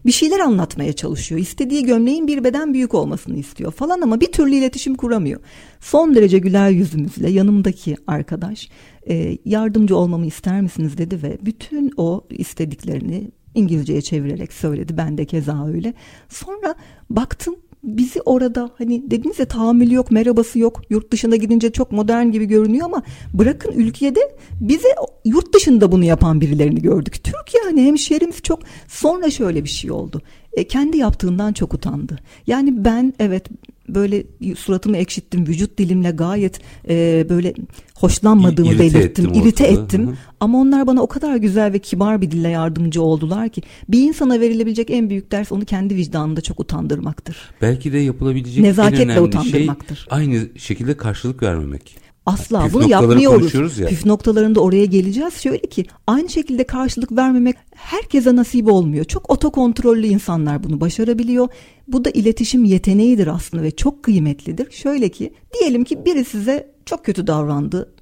Bir 0.07 0.12
şeyler 0.12 0.41
anlatmaya 0.41 0.93
çalışıyor. 0.93 1.41
İstediği 1.41 1.84
gömleğin 1.84 2.26
bir 2.26 2.45
beden 2.45 2.74
büyük 2.74 2.95
olmasını 2.95 3.36
istiyor 3.36 3.72
falan 3.72 4.01
ama 4.01 4.20
bir 4.20 4.32
türlü 4.32 4.55
iletişim 4.55 4.95
kuramıyor. 4.95 5.41
Son 5.80 6.14
derece 6.14 6.38
güler 6.38 6.70
yüzümüzle 6.70 7.30
yanımdaki 7.30 7.97
arkadaş 8.07 8.68
e, 9.11 9.38
yardımcı 9.44 9.96
olmamı 9.96 10.26
ister 10.26 10.61
misiniz 10.61 10.98
dedi 10.98 11.22
ve 11.22 11.38
bütün 11.42 11.92
o 11.96 12.24
istediklerini 12.30 13.30
İngilizceye 13.54 14.02
çevirerek 14.02 14.52
söyledi. 14.52 14.96
Ben 14.96 15.18
de 15.18 15.24
keza 15.24 15.66
öyle. 15.66 15.94
Sonra 16.28 16.74
baktım 17.11 17.56
bizi 17.82 18.20
orada 18.20 18.70
hani 18.78 19.11
dediniz 19.11 19.38
ya 19.38 19.44
tahammülü 19.44 19.94
yok, 19.94 20.11
merhabası 20.11 20.58
yok. 20.58 20.82
Yurt 20.90 21.12
dışına 21.12 21.36
gidince 21.36 21.72
çok 21.72 21.92
modern 21.92 22.26
gibi 22.26 22.44
görünüyor 22.44 22.86
ama 22.86 23.02
bırakın 23.34 23.72
ülkede 23.72 24.20
bize 24.61 24.88
yurt 25.24 25.54
dışında 25.54 25.92
bunu 25.92 26.04
yapan 26.04 26.40
birilerini 26.40 26.82
gördük. 26.82 27.24
Türk 27.24 27.54
yani 27.64 27.84
hemşerimiz 27.84 28.42
çok 28.42 28.61
sonra 28.88 29.30
şöyle 29.30 29.64
bir 29.64 29.68
şey 29.68 29.90
oldu. 29.90 30.22
E, 30.57 30.64
kendi 30.64 30.96
yaptığından 30.96 31.53
çok 31.53 31.74
utandı. 31.74 32.18
Yani 32.46 32.84
ben 32.84 33.14
evet 33.18 33.48
böyle 33.94 34.24
suratımı 34.57 34.96
ekşittim 34.96 35.46
vücut 35.46 35.78
dilimle 35.78 36.11
gayet 36.11 36.61
e, 36.88 37.26
böyle 37.28 37.55
hoşlanmadığımı 37.94 38.68
İrite 38.68 38.80
belirttim 38.80 39.26
ettim 39.26 39.42
irite 39.42 39.64
ortalığı. 39.64 39.84
ettim 39.84 40.09
Hı 40.09 40.14
ama 40.40 40.59
onlar 40.59 40.86
bana 40.86 41.03
o 41.03 41.07
kadar 41.07 41.36
güzel 41.36 41.72
ve 41.72 41.78
kibar 41.78 42.20
bir 42.20 42.30
dille 42.30 42.48
yardımcı 42.48 43.03
oldular 43.03 43.48
ki 43.48 43.62
bir 43.88 44.09
insana 44.09 44.40
verilebilecek 44.40 44.90
en 44.90 45.11
büyük 45.11 45.32
ders 45.32 45.53
onu 45.53 45.64
kendi 45.64 45.96
vicdanında 45.96 46.40
çok 46.40 46.61
utandırmaktır. 46.61 47.36
Belki 47.62 47.92
de 47.92 47.98
yapılabilecek 47.98 48.64
Nezaketle 48.64 49.03
en 49.03 49.18
önemli 49.18 49.51
şey 49.51 49.68
aynı 50.11 50.48
şekilde 50.57 50.96
karşılık 50.96 51.42
vermemek. 51.42 51.96
Asla 52.33 52.64
Püf 52.64 52.74
bunu 52.74 52.89
yapmıyoruz. 52.91 53.78
ya. 53.78 53.89
Püf 53.89 54.07
noktalarında 54.07 54.61
oraya 54.61 54.85
geleceğiz. 54.85 55.35
Şöyle 55.35 55.59
ki 55.59 55.85
aynı 56.07 56.28
şekilde 56.28 56.64
karşılık 56.64 57.12
vermemek 57.16 57.57
herkese 57.74 58.37
nasip 58.37 58.72
olmuyor. 58.72 59.05
Çok 59.05 59.31
otokontrollü 59.31 60.07
insanlar 60.07 60.62
bunu 60.64 60.81
başarabiliyor. 60.81 61.49
Bu 61.89 62.05
da 62.05 62.11
iletişim 62.11 62.64
yeteneğidir 62.64 63.26
aslında 63.26 63.62
ve 63.62 63.70
çok 63.70 64.03
kıymetlidir. 64.03 64.70
Şöyle 64.70 65.09
ki 65.09 65.33
diyelim 65.61 65.85
ki 65.85 66.05
biri 66.05 66.24
size 66.24 66.72
çok 66.87 67.05
kötü 67.05 67.26
davrandı, 67.26 67.93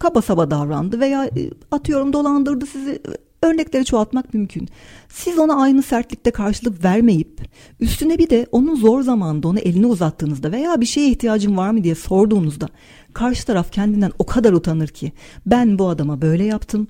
kaba 0.00 0.22
saba 0.22 0.50
davrandı 0.50 1.00
veya 1.00 1.24
e, 1.24 1.50
atıyorum 1.70 2.12
dolandırdı 2.12 2.66
sizi. 2.66 3.02
Örnekleri 3.42 3.84
çoğaltmak 3.84 4.34
mümkün. 4.34 4.68
Siz 5.08 5.38
ona 5.38 5.62
aynı 5.62 5.82
sertlikte 5.82 6.30
karşılık 6.30 6.84
vermeyip 6.84 7.40
üstüne 7.80 8.18
bir 8.18 8.30
de 8.30 8.46
onun 8.52 8.74
zor 8.74 9.02
zamanda 9.02 9.48
ona 9.48 9.58
elini 9.60 9.86
uzattığınızda 9.86 10.52
veya 10.52 10.80
bir 10.80 10.86
şeye 10.86 11.08
ihtiyacın 11.08 11.56
var 11.56 11.70
mı 11.70 11.84
diye 11.84 11.94
sorduğunuzda 11.94 12.68
karşı 13.14 13.46
taraf 13.46 13.72
kendinden 13.72 14.12
o 14.18 14.26
kadar 14.26 14.52
utanır 14.52 14.88
ki 14.88 15.12
ben 15.46 15.78
bu 15.78 15.88
adama 15.88 16.22
böyle 16.22 16.44
yaptım 16.44 16.88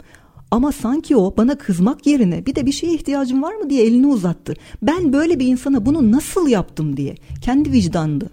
ama 0.50 0.72
sanki 0.72 1.16
o 1.16 1.36
bana 1.36 1.58
kızmak 1.58 2.06
yerine 2.06 2.46
bir 2.46 2.54
de 2.54 2.66
bir 2.66 2.72
şeye 2.72 2.94
ihtiyacın 2.94 3.42
var 3.42 3.54
mı 3.54 3.70
diye 3.70 3.84
elini 3.84 4.06
uzattı. 4.06 4.54
Ben 4.82 5.12
böyle 5.12 5.38
bir 5.38 5.46
insana 5.46 5.86
bunu 5.86 6.12
nasıl 6.12 6.48
yaptım 6.48 6.96
diye 6.96 7.14
kendi 7.42 7.72
vicdanında 7.72 8.26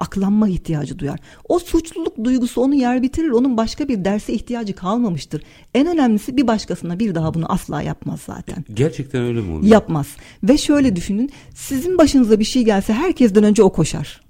aklanma 0.00 0.48
ihtiyacı 0.48 0.98
duyar. 0.98 1.20
O 1.48 1.58
suçluluk 1.58 2.24
duygusu 2.24 2.60
onu 2.60 2.74
yer 2.74 3.02
bitirir. 3.02 3.30
Onun 3.30 3.56
başka 3.56 3.88
bir 3.88 4.04
derse 4.04 4.32
ihtiyacı 4.32 4.74
kalmamıştır. 4.74 5.42
En 5.74 5.86
önemlisi 5.86 6.36
bir 6.36 6.46
başkasına 6.46 6.98
bir 6.98 7.14
daha 7.14 7.34
bunu 7.34 7.52
asla 7.52 7.82
yapmaz 7.82 8.20
zaten. 8.26 8.64
Gerçekten 8.74 9.22
öyle 9.22 9.40
mi 9.40 9.50
oluyor? 9.50 9.72
Yapmaz. 9.72 10.06
Ve 10.42 10.58
şöyle 10.58 10.96
düşünün. 10.96 11.30
Sizin 11.54 11.98
başınıza 11.98 12.38
bir 12.38 12.44
şey 12.44 12.64
gelse 12.64 12.92
herkesten 12.92 13.44
önce 13.44 13.62
o 13.62 13.72
koşar. 13.72 14.29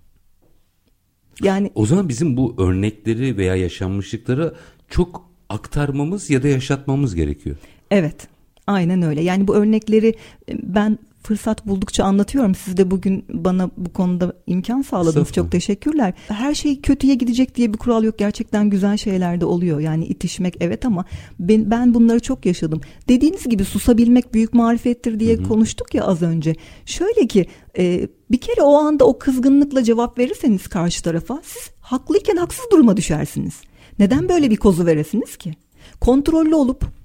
Yani 1.43 1.70
O 1.74 1.86
zaman 1.86 2.09
bizim 2.09 2.36
bu 2.36 2.55
örnekleri 2.59 3.36
veya 3.36 3.57
yaşanmışlıkları 3.57 4.55
çok 4.88 5.30
aktarmamız 5.49 6.30
ya 6.30 6.43
da 6.43 6.49
yaşatmamız 6.49 7.14
gerekiyor. 7.14 7.57
Evet. 7.91 8.28
Aynen 8.66 9.03
öyle. 9.03 9.22
Yani 9.22 9.49
bu 9.49 9.57
örnekleri 9.57 10.09
e, 10.49 10.53
ben 10.62 10.99
fırsat 11.23 11.66
buldukça 11.66 12.05
anlatıyorum. 12.05 12.55
Siz 12.55 12.77
de 12.77 12.91
bugün 12.91 13.25
bana 13.33 13.71
bu 13.77 13.93
konuda 13.93 14.33
imkan 14.47 14.83
sağladınız. 14.83 15.09
Estağfurullah. 15.09 15.33
Çok 15.33 15.53
teşekkürler. 15.53 16.14
Her 16.29 16.55
şey 16.55 16.81
kötüye 16.81 17.14
gidecek 17.14 17.55
diye 17.55 17.73
bir 17.73 17.79
kural 17.79 18.05
yok. 18.05 18.18
Gerçekten 18.18 18.71
güzel 18.71 18.97
şeyler 18.97 19.41
de 19.41 19.45
oluyor. 19.45 19.81
Yani 19.81 20.05
itişmek 20.05 20.57
evet 20.61 20.85
ama 20.85 21.05
ben, 21.39 21.71
ben 21.71 21.95
bunları 21.95 22.21
çok 22.21 22.47
yaşadım. 22.47 22.81
Dediğiniz 23.09 23.49
gibi 23.49 23.64
susabilmek 23.64 24.35
büyük 24.35 24.55
marifettir 24.55 25.21
diye 25.21 25.43
konuştuk 25.43 25.95
ya 25.95 26.05
az 26.05 26.23
önce. 26.23 26.57
Şöyle 26.87 27.27
ki 27.27 27.47
e, 27.79 28.09
bir 28.31 28.39
kere 28.39 28.62
o 28.62 28.75
anda 28.75 29.05
o 29.05 29.18
kızgınlıkla 29.18 29.85
cevap 29.85 30.18
verirseniz 30.18 30.68
karşı 30.68 31.03
tarafa 31.03 31.41
siz 31.45 31.71
haklıyken 31.81 32.37
haksız 32.37 32.64
duruma 32.73 32.97
düşersiniz. 32.97 33.55
Neden 33.99 34.29
böyle 34.29 34.51
bir 34.51 34.57
kozu 34.57 34.87
veresiniz 34.87 35.37
ki? 35.37 35.55
Kontrollü 36.01 36.55
olup 36.55 36.99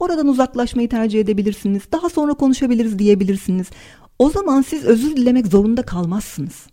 Oradan 0.00 0.28
uzaklaşmayı 0.28 0.88
tercih 0.88 1.20
edebilirsiniz. 1.20 1.82
Daha 1.92 2.08
sonra 2.08 2.34
konuşabiliriz 2.34 2.98
diyebilirsiniz. 2.98 3.66
O 4.18 4.30
zaman 4.30 4.62
siz 4.62 4.84
özür 4.84 5.16
dilemek 5.16 5.46
zorunda 5.46 5.82
kalmazsınız. 5.82 6.66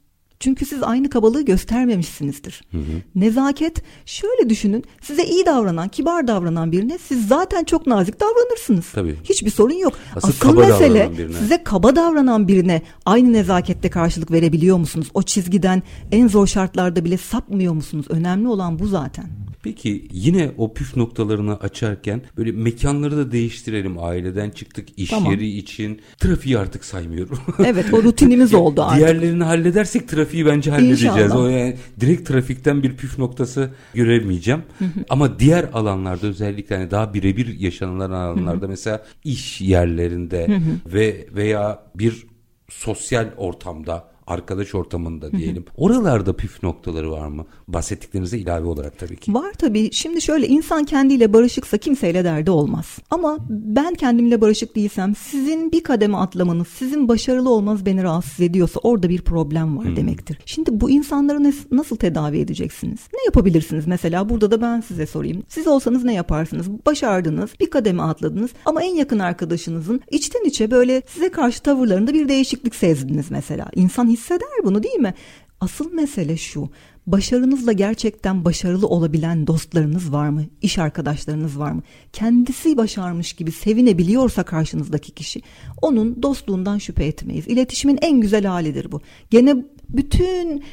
Çünkü 0.44 0.66
siz 0.66 0.84
aynı 0.84 1.10
kabalığı 1.10 1.46
göstermemişsinizdir. 1.46 2.62
Hı 2.72 2.78
hı. 2.78 3.02
Nezaket 3.16 3.84
şöyle 4.06 4.50
düşünün. 4.50 4.84
Size 5.02 5.24
iyi 5.26 5.46
davranan, 5.46 5.90
kibar 5.90 6.28
davranan 6.28 6.72
birine 6.72 6.98
siz 6.98 7.28
zaten 7.28 7.64
çok 7.64 7.88
nazik 7.88 8.20
davranırsınız. 8.20 8.86
Tabii. 8.92 9.18
Hiçbir 9.24 9.52
sorun 9.52 9.76
yok. 9.76 9.94
Asıl, 10.16 10.28
Asıl 10.28 10.58
mesele 10.58 11.12
size 11.40 11.64
kaba 11.64 11.96
davranan 11.96 12.48
birine 12.48 12.82
aynı 13.06 13.34
nezakette 13.34 13.90
karşılık 13.90 14.32
verebiliyor 14.32 14.78
musunuz? 14.78 15.08
O 15.14 15.24
çizgiden 15.24 15.84
en 16.12 16.28
zor 16.28 16.48
şartlarda 16.48 17.06
bile 17.06 17.18
sapmıyor 17.18 17.74
musunuz? 17.74 18.06
Önemli 18.10 18.48
olan 18.48 18.80
bu 18.80 18.88
zaten. 18.88 19.26
Peki 19.64 20.08
yine 20.12 20.52
o 20.58 20.74
püf 20.74 20.96
noktalarını 20.98 21.56
açarken 21.60 22.22
böyle 22.38 22.52
mekanları 22.52 23.18
da 23.18 23.32
değiştirelim. 23.32 24.04
Aileden 24.04 24.50
çıktık 24.50 25.00
iş 25.00 25.10
tamam. 25.10 25.32
yeri 25.32 25.58
için. 25.58 26.02
Trafiği 26.18 26.58
artık 26.58 26.86
saymıyorum. 26.86 27.40
Evet 27.66 27.94
o 27.94 28.04
rutinimiz 28.04 28.54
oldu 28.54 28.84
artık. 28.84 28.98
Diğerlerini 28.98 29.44
halledersek 29.44 30.08
trafiği 30.08 30.46
bence 30.46 30.72
halledeceğiz. 30.72 31.16
İnşallah. 31.18 31.36
O 31.36 31.48
yani 31.48 31.76
direkt 32.00 32.28
trafikten 32.28 32.84
bir 32.84 32.98
püf 32.98 33.20
noktası 33.20 33.70
göremeyeceğim. 33.94 34.64
Ama 35.10 35.40
diğer 35.40 35.64
alanlarda 35.74 36.28
özellikle 36.28 36.78
hani 36.78 36.92
daha 36.92 37.14
birebir 37.14 37.60
yaşanılan 37.60 38.12
alanlarda 38.12 38.68
mesela 38.68 39.06
iş 39.24 39.62
yerlerinde 39.62 40.62
ve 40.86 41.28
veya 41.36 41.84
bir 41.96 42.26
sosyal 42.70 43.30
ortamda 43.38 44.13
arkadaş 44.28 44.76
ortamında 44.76 45.32
diyelim. 45.32 45.66
Oralarda 45.78 46.36
püf 46.36 46.64
noktaları 46.64 47.12
var 47.12 47.28
mı? 47.28 47.46
Bahsettiklerinize 47.68 48.38
ilave 48.38 48.68
olarak 48.68 49.00
tabii 49.00 49.16
ki. 49.16 49.34
Var 49.34 49.54
tabii. 49.54 49.90
Şimdi 49.92 50.22
şöyle 50.22 50.48
insan 50.48 50.84
kendiyle 50.84 51.34
barışıksa 51.34 51.78
kimseyle 51.78 52.24
derdi 52.24 52.52
olmaz. 52.52 52.86
Ama 53.10 53.38
ben 53.50 53.94
kendimle 53.94 54.42
barışık 54.42 54.76
değilsem 54.76 55.16
sizin 55.16 55.72
bir 55.72 55.84
kademe 55.84 56.18
atlamanız, 56.18 56.68
sizin 56.68 57.08
başarılı 57.08 57.50
olmanız 57.50 57.86
beni 57.86 58.04
rahatsız 58.04 58.40
ediyorsa 58.40 58.80
orada 58.84 59.10
bir 59.10 59.22
problem 59.22 59.78
var 59.78 59.86
hmm. 59.86 59.96
demektir. 59.96 60.40
Şimdi 60.46 60.82
bu 60.82 60.90
insanları 60.90 61.54
nasıl 61.72 61.96
tedavi 61.96 62.40
edeceksiniz? 62.40 63.00
Ne 63.14 63.24
yapabilirsiniz 63.26 63.88
mesela? 63.88 64.30
Burada 64.30 64.52
da 64.52 64.62
ben 64.62 64.82
size 64.82 65.06
sorayım. 65.06 65.44
Siz 65.48 65.68
olsanız 65.68 66.04
ne 66.04 66.14
yaparsınız? 66.14 66.70
Başardınız, 66.86 67.50
bir 67.60 67.70
kademe 67.70 68.04
atladınız 68.04 68.52
ama 68.66 68.84
en 68.84 68.96
yakın 68.96 69.20
arkadaşınızın 69.20 70.02
içten 70.12 70.44
içe 70.46 70.72
böyle 70.72 71.02
size 71.08 71.30
karşı 71.30 71.62
tavırlarında 71.62 72.14
bir 72.14 72.28
değişiklik 72.30 72.76
sezdiniz 72.76 73.32
mesela. 73.32 73.66
İnsan 73.76 74.13
hisseder 74.14 74.50
bunu 74.64 74.84
değil 74.84 75.00
mi? 75.00 75.14
Asıl 75.60 75.94
mesele 75.94 76.38
şu. 76.38 76.70
Başarınızla 77.08 77.72
gerçekten 77.72 78.46
başarılı 78.46 78.88
olabilen 78.88 79.48
dostlarınız 79.48 80.12
var 80.12 80.30
mı? 80.30 80.44
İş 80.62 80.78
arkadaşlarınız 80.78 81.60
var 81.60 81.72
mı? 81.72 81.82
Kendisi 82.14 82.78
başarmış 82.78 83.34
gibi 83.34 83.52
sevinebiliyorsa 83.52 84.44
karşınızdaki 84.44 85.12
kişi 85.12 85.42
onun 85.82 86.24
dostluğundan 86.24 86.78
şüphe 86.78 87.06
etmeyiz. 87.06 87.48
İletişimin 87.48 88.00
en 88.02 88.22
güzel 88.22 88.46
halidir 88.46 88.92
bu. 88.92 89.02
Gene 89.30 89.56
bütün 89.90 90.64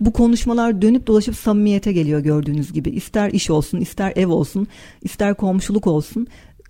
bu 0.00 0.12
konuşmalar 0.12 0.82
dönüp 0.82 1.06
dolaşıp 1.06 1.36
samimiyete 1.36 1.92
geliyor 1.92 2.20
gördüğünüz 2.20 2.72
gibi. 2.72 2.90
İster 2.90 3.30
iş 3.30 3.50
olsun, 3.50 3.80
ister 3.80 4.12
ev 4.16 4.28
olsun, 4.28 4.66
ister 5.02 5.34
komşuluk 5.34 5.86
olsun 5.86 6.26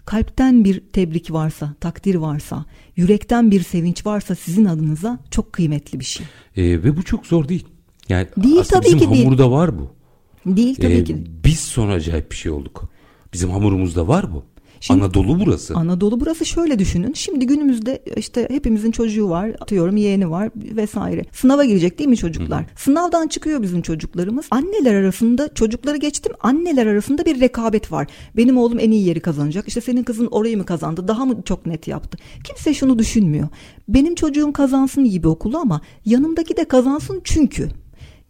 kalpten 0.07 0.64
bir 0.64 0.80
tebrik 0.80 1.32
varsa, 1.32 1.74
takdir 1.80 2.14
varsa, 2.14 2.64
yürekten 2.96 3.51
bir 3.51 3.62
sevinç 3.62 4.07
varsa 4.07 4.34
sizin 4.34 4.64
adınıza 4.64 5.18
çok 5.30 5.53
kıymetli 5.53 6.01
bir 6.01 6.05
şey. 6.05 6.26
E, 6.57 6.62
ve 6.62 6.96
bu 6.96 7.03
çok 7.03 7.26
zor 7.26 7.48
değil. 7.48 7.66
Yani 8.09 8.28
değil 8.36 8.59
aslında 8.61 8.80
tabii 8.80 8.94
bizim 8.94 8.98
ki 8.98 9.22
hamurda 9.22 9.38
değil. 9.38 9.51
var 9.51 9.78
bu. 9.78 9.90
Değil 10.46 10.74
tabii 10.74 10.92
e, 10.92 11.05
ki. 11.05 11.24
Biz 11.44 11.61
sonra 11.61 11.92
acayip 11.92 12.30
bir 12.30 12.36
şey 12.36 12.53
olduk. 12.53 12.90
Bizim 13.32 13.51
hamurumuzda 13.51 14.09
var 14.09 14.32
bu. 14.32 14.44
Şimdi, 14.81 15.03
Anadolu 15.03 15.41
burası. 15.41 15.74
Anadolu 15.74 16.20
burası 16.20 16.47
şöyle 16.47 16.78
düşünün. 16.78 17.12
Şimdi 17.12 17.47
günümüzde 17.47 18.03
işte 18.16 18.47
hepimizin 18.51 18.91
çocuğu 18.91 19.28
var, 19.28 19.51
atıyorum 19.61 19.97
yeğeni 19.97 20.31
var 20.31 20.51
vesaire. 20.57 21.24
Sınava 21.33 21.64
girecek 21.64 21.99
değil 21.99 22.09
mi 22.11 22.16
çocuklar? 22.16 22.62
Hı. 22.62 22.66
Sınavdan 22.76 23.28
çıkıyor 23.28 23.62
bizim 23.62 23.83
çocuklarımız. 23.83 24.47
Anneler 24.51 24.95
arasında 24.95 25.55
çocukları 25.55 25.97
geçtim. 25.97 26.33
Anneler 26.41 26.87
arasında 26.87 27.26
bir 27.26 27.41
rekabet 27.41 27.93
var. 27.93 28.07
Benim 28.37 28.57
oğlum 28.57 28.78
en 28.78 28.91
iyi 28.91 29.07
yeri 29.07 29.20
kazanacak. 29.20 29.68
İşte 29.68 29.81
senin 29.81 30.03
kızın 30.03 30.26
orayı 30.26 30.57
mı 30.57 30.66
kazandı? 30.66 31.09
Daha 31.09 31.24
mı 31.24 31.43
çok 31.45 31.66
net 31.66 31.89
yaptı? 31.89 32.18
Kimse 32.45 32.74
şunu 32.74 32.99
düşünmüyor. 32.99 33.49
Benim 33.89 34.14
çocuğum 34.14 34.53
kazansın 34.53 35.05
iyi 35.05 35.22
bir 35.22 35.28
okulu 35.28 35.59
ama 35.59 35.81
yanımdaki 36.05 36.57
de 36.57 36.64
kazansın 36.64 37.20
çünkü. 37.24 37.68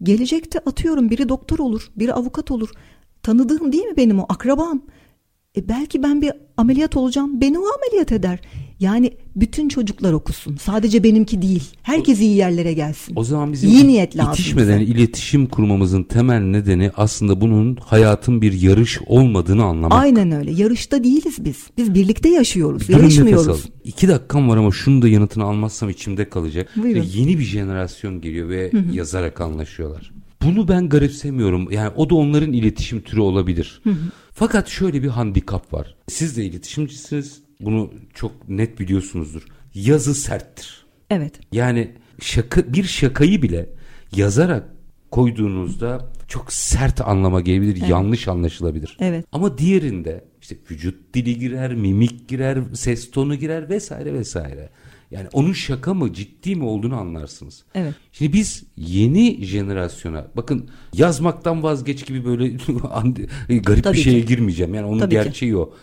Gelecekte 0.02 0.58
atıyorum 0.58 1.10
biri 1.10 1.28
doktor 1.28 1.58
olur, 1.58 1.90
biri 1.96 2.14
avukat 2.14 2.50
olur. 2.50 2.70
Tanıdığım 3.22 3.72
değil 3.72 3.84
mi 3.84 3.96
benim 3.96 4.20
o 4.20 4.26
akrabam? 4.28 4.82
E 5.56 5.68
belki 5.68 6.02
ben 6.02 6.22
bir 6.22 6.32
ameliyat 6.56 6.96
olacağım. 6.96 7.40
Beni 7.40 7.58
o 7.58 7.62
ameliyat 7.78 8.12
eder. 8.12 8.40
Yani 8.80 9.12
bütün 9.36 9.68
çocuklar 9.68 10.12
okusun. 10.12 10.56
Sadece 10.56 11.04
benimki 11.04 11.42
değil. 11.42 11.62
Herkes 11.82 12.20
iyi 12.20 12.36
yerlere 12.36 12.72
gelsin. 12.72 13.12
O 13.16 13.24
zaman 13.24 13.52
bizim 13.52 13.70
iyi 13.70 13.88
niyet 13.88 14.16
lazım. 14.16 14.32
İtişmeden 14.32 14.80
bize. 14.80 14.92
iletişim 14.92 15.46
kurmamızın 15.46 16.02
temel 16.02 16.40
nedeni 16.40 16.90
aslında 16.96 17.40
bunun 17.40 17.76
hayatın 17.76 18.42
bir 18.42 18.52
yarış 18.52 18.98
olmadığını 19.06 19.64
anlamak. 19.64 20.02
Aynen 20.02 20.32
öyle. 20.32 20.52
Yarışta 20.52 21.04
değiliz 21.04 21.36
biz. 21.44 21.56
Biz 21.76 21.94
birlikte 21.94 22.28
yaşıyoruz. 22.28 22.88
Durun 22.88 22.98
Yarışmıyoruz. 22.98 23.64
İki 23.84 24.08
dakikam 24.08 24.48
var 24.48 24.56
ama 24.56 24.70
şunu 24.70 25.02
da 25.02 25.08
yanıtını 25.08 25.44
almazsam 25.44 25.90
içimde 25.90 26.28
kalacak. 26.28 26.68
Buyurun. 26.76 27.06
Yeni 27.14 27.38
bir 27.38 27.44
jenerasyon 27.44 28.20
geliyor 28.20 28.48
ve 28.48 28.72
Hı-hı. 28.72 28.96
yazarak 28.96 29.40
anlaşıyorlar. 29.40 30.12
Bunu 30.42 30.68
ben 30.68 30.88
garipsemiyorum. 30.88 31.70
Yani 31.70 31.92
o 31.96 32.10
da 32.10 32.14
onların 32.14 32.52
iletişim 32.52 33.00
türü 33.00 33.20
olabilir. 33.20 33.80
Hı 33.84 33.90
hı. 33.90 33.94
Fakat 34.32 34.68
şöyle 34.68 35.02
bir 35.02 35.08
handikap 35.08 35.72
var. 35.72 35.96
Siz 36.08 36.36
de 36.36 36.44
iletişimcisiniz. 36.44 37.42
Bunu 37.60 37.90
çok 38.14 38.48
net 38.48 38.80
biliyorsunuzdur. 38.80 39.42
Yazı 39.74 40.14
serttir. 40.14 40.86
Evet. 41.10 41.40
Yani 41.52 41.90
şaka 42.20 42.72
bir 42.72 42.84
şakayı 42.84 43.42
bile 43.42 43.68
yazarak 44.16 44.64
koyduğunuzda 45.10 46.12
çok 46.28 46.52
sert 46.52 47.00
anlama 47.00 47.40
gelebilir, 47.40 47.76
evet. 47.80 47.90
yanlış 47.90 48.28
anlaşılabilir. 48.28 48.96
Evet. 49.00 49.24
Ama 49.32 49.58
diğerinde 49.58 50.24
işte 50.40 50.56
vücut 50.70 51.14
dili 51.14 51.38
girer, 51.38 51.74
mimik 51.74 52.28
girer, 52.28 52.58
ses 52.74 53.10
tonu 53.10 53.34
girer 53.34 53.68
vesaire 53.68 54.14
vesaire. 54.14 54.70
Yani 55.10 55.28
onun 55.32 55.52
şaka 55.52 55.94
mı 55.94 56.12
ciddi 56.12 56.56
mi 56.56 56.64
olduğunu 56.64 56.96
anlarsınız. 57.00 57.64
Evet. 57.74 57.94
Şimdi 58.12 58.32
biz 58.32 58.64
yeni 58.76 59.44
jenerasyona 59.44 60.26
bakın 60.36 60.70
yazmaktan 60.94 61.62
vazgeç 61.62 62.06
gibi 62.06 62.24
böyle 62.24 62.48
garip 63.62 63.84
Tabii 63.84 63.96
bir 63.96 64.02
şeye 64.02 64.20
ki. 64.20 64.26
girmeyeceğim. 64.26 64.74
Yani 64.74 64.86
onun 64.86 64.98
Tabii 64.98 65.10
gerçeği 65.10 65.52
ki. 65.52 65.56
o. 65.56 65.74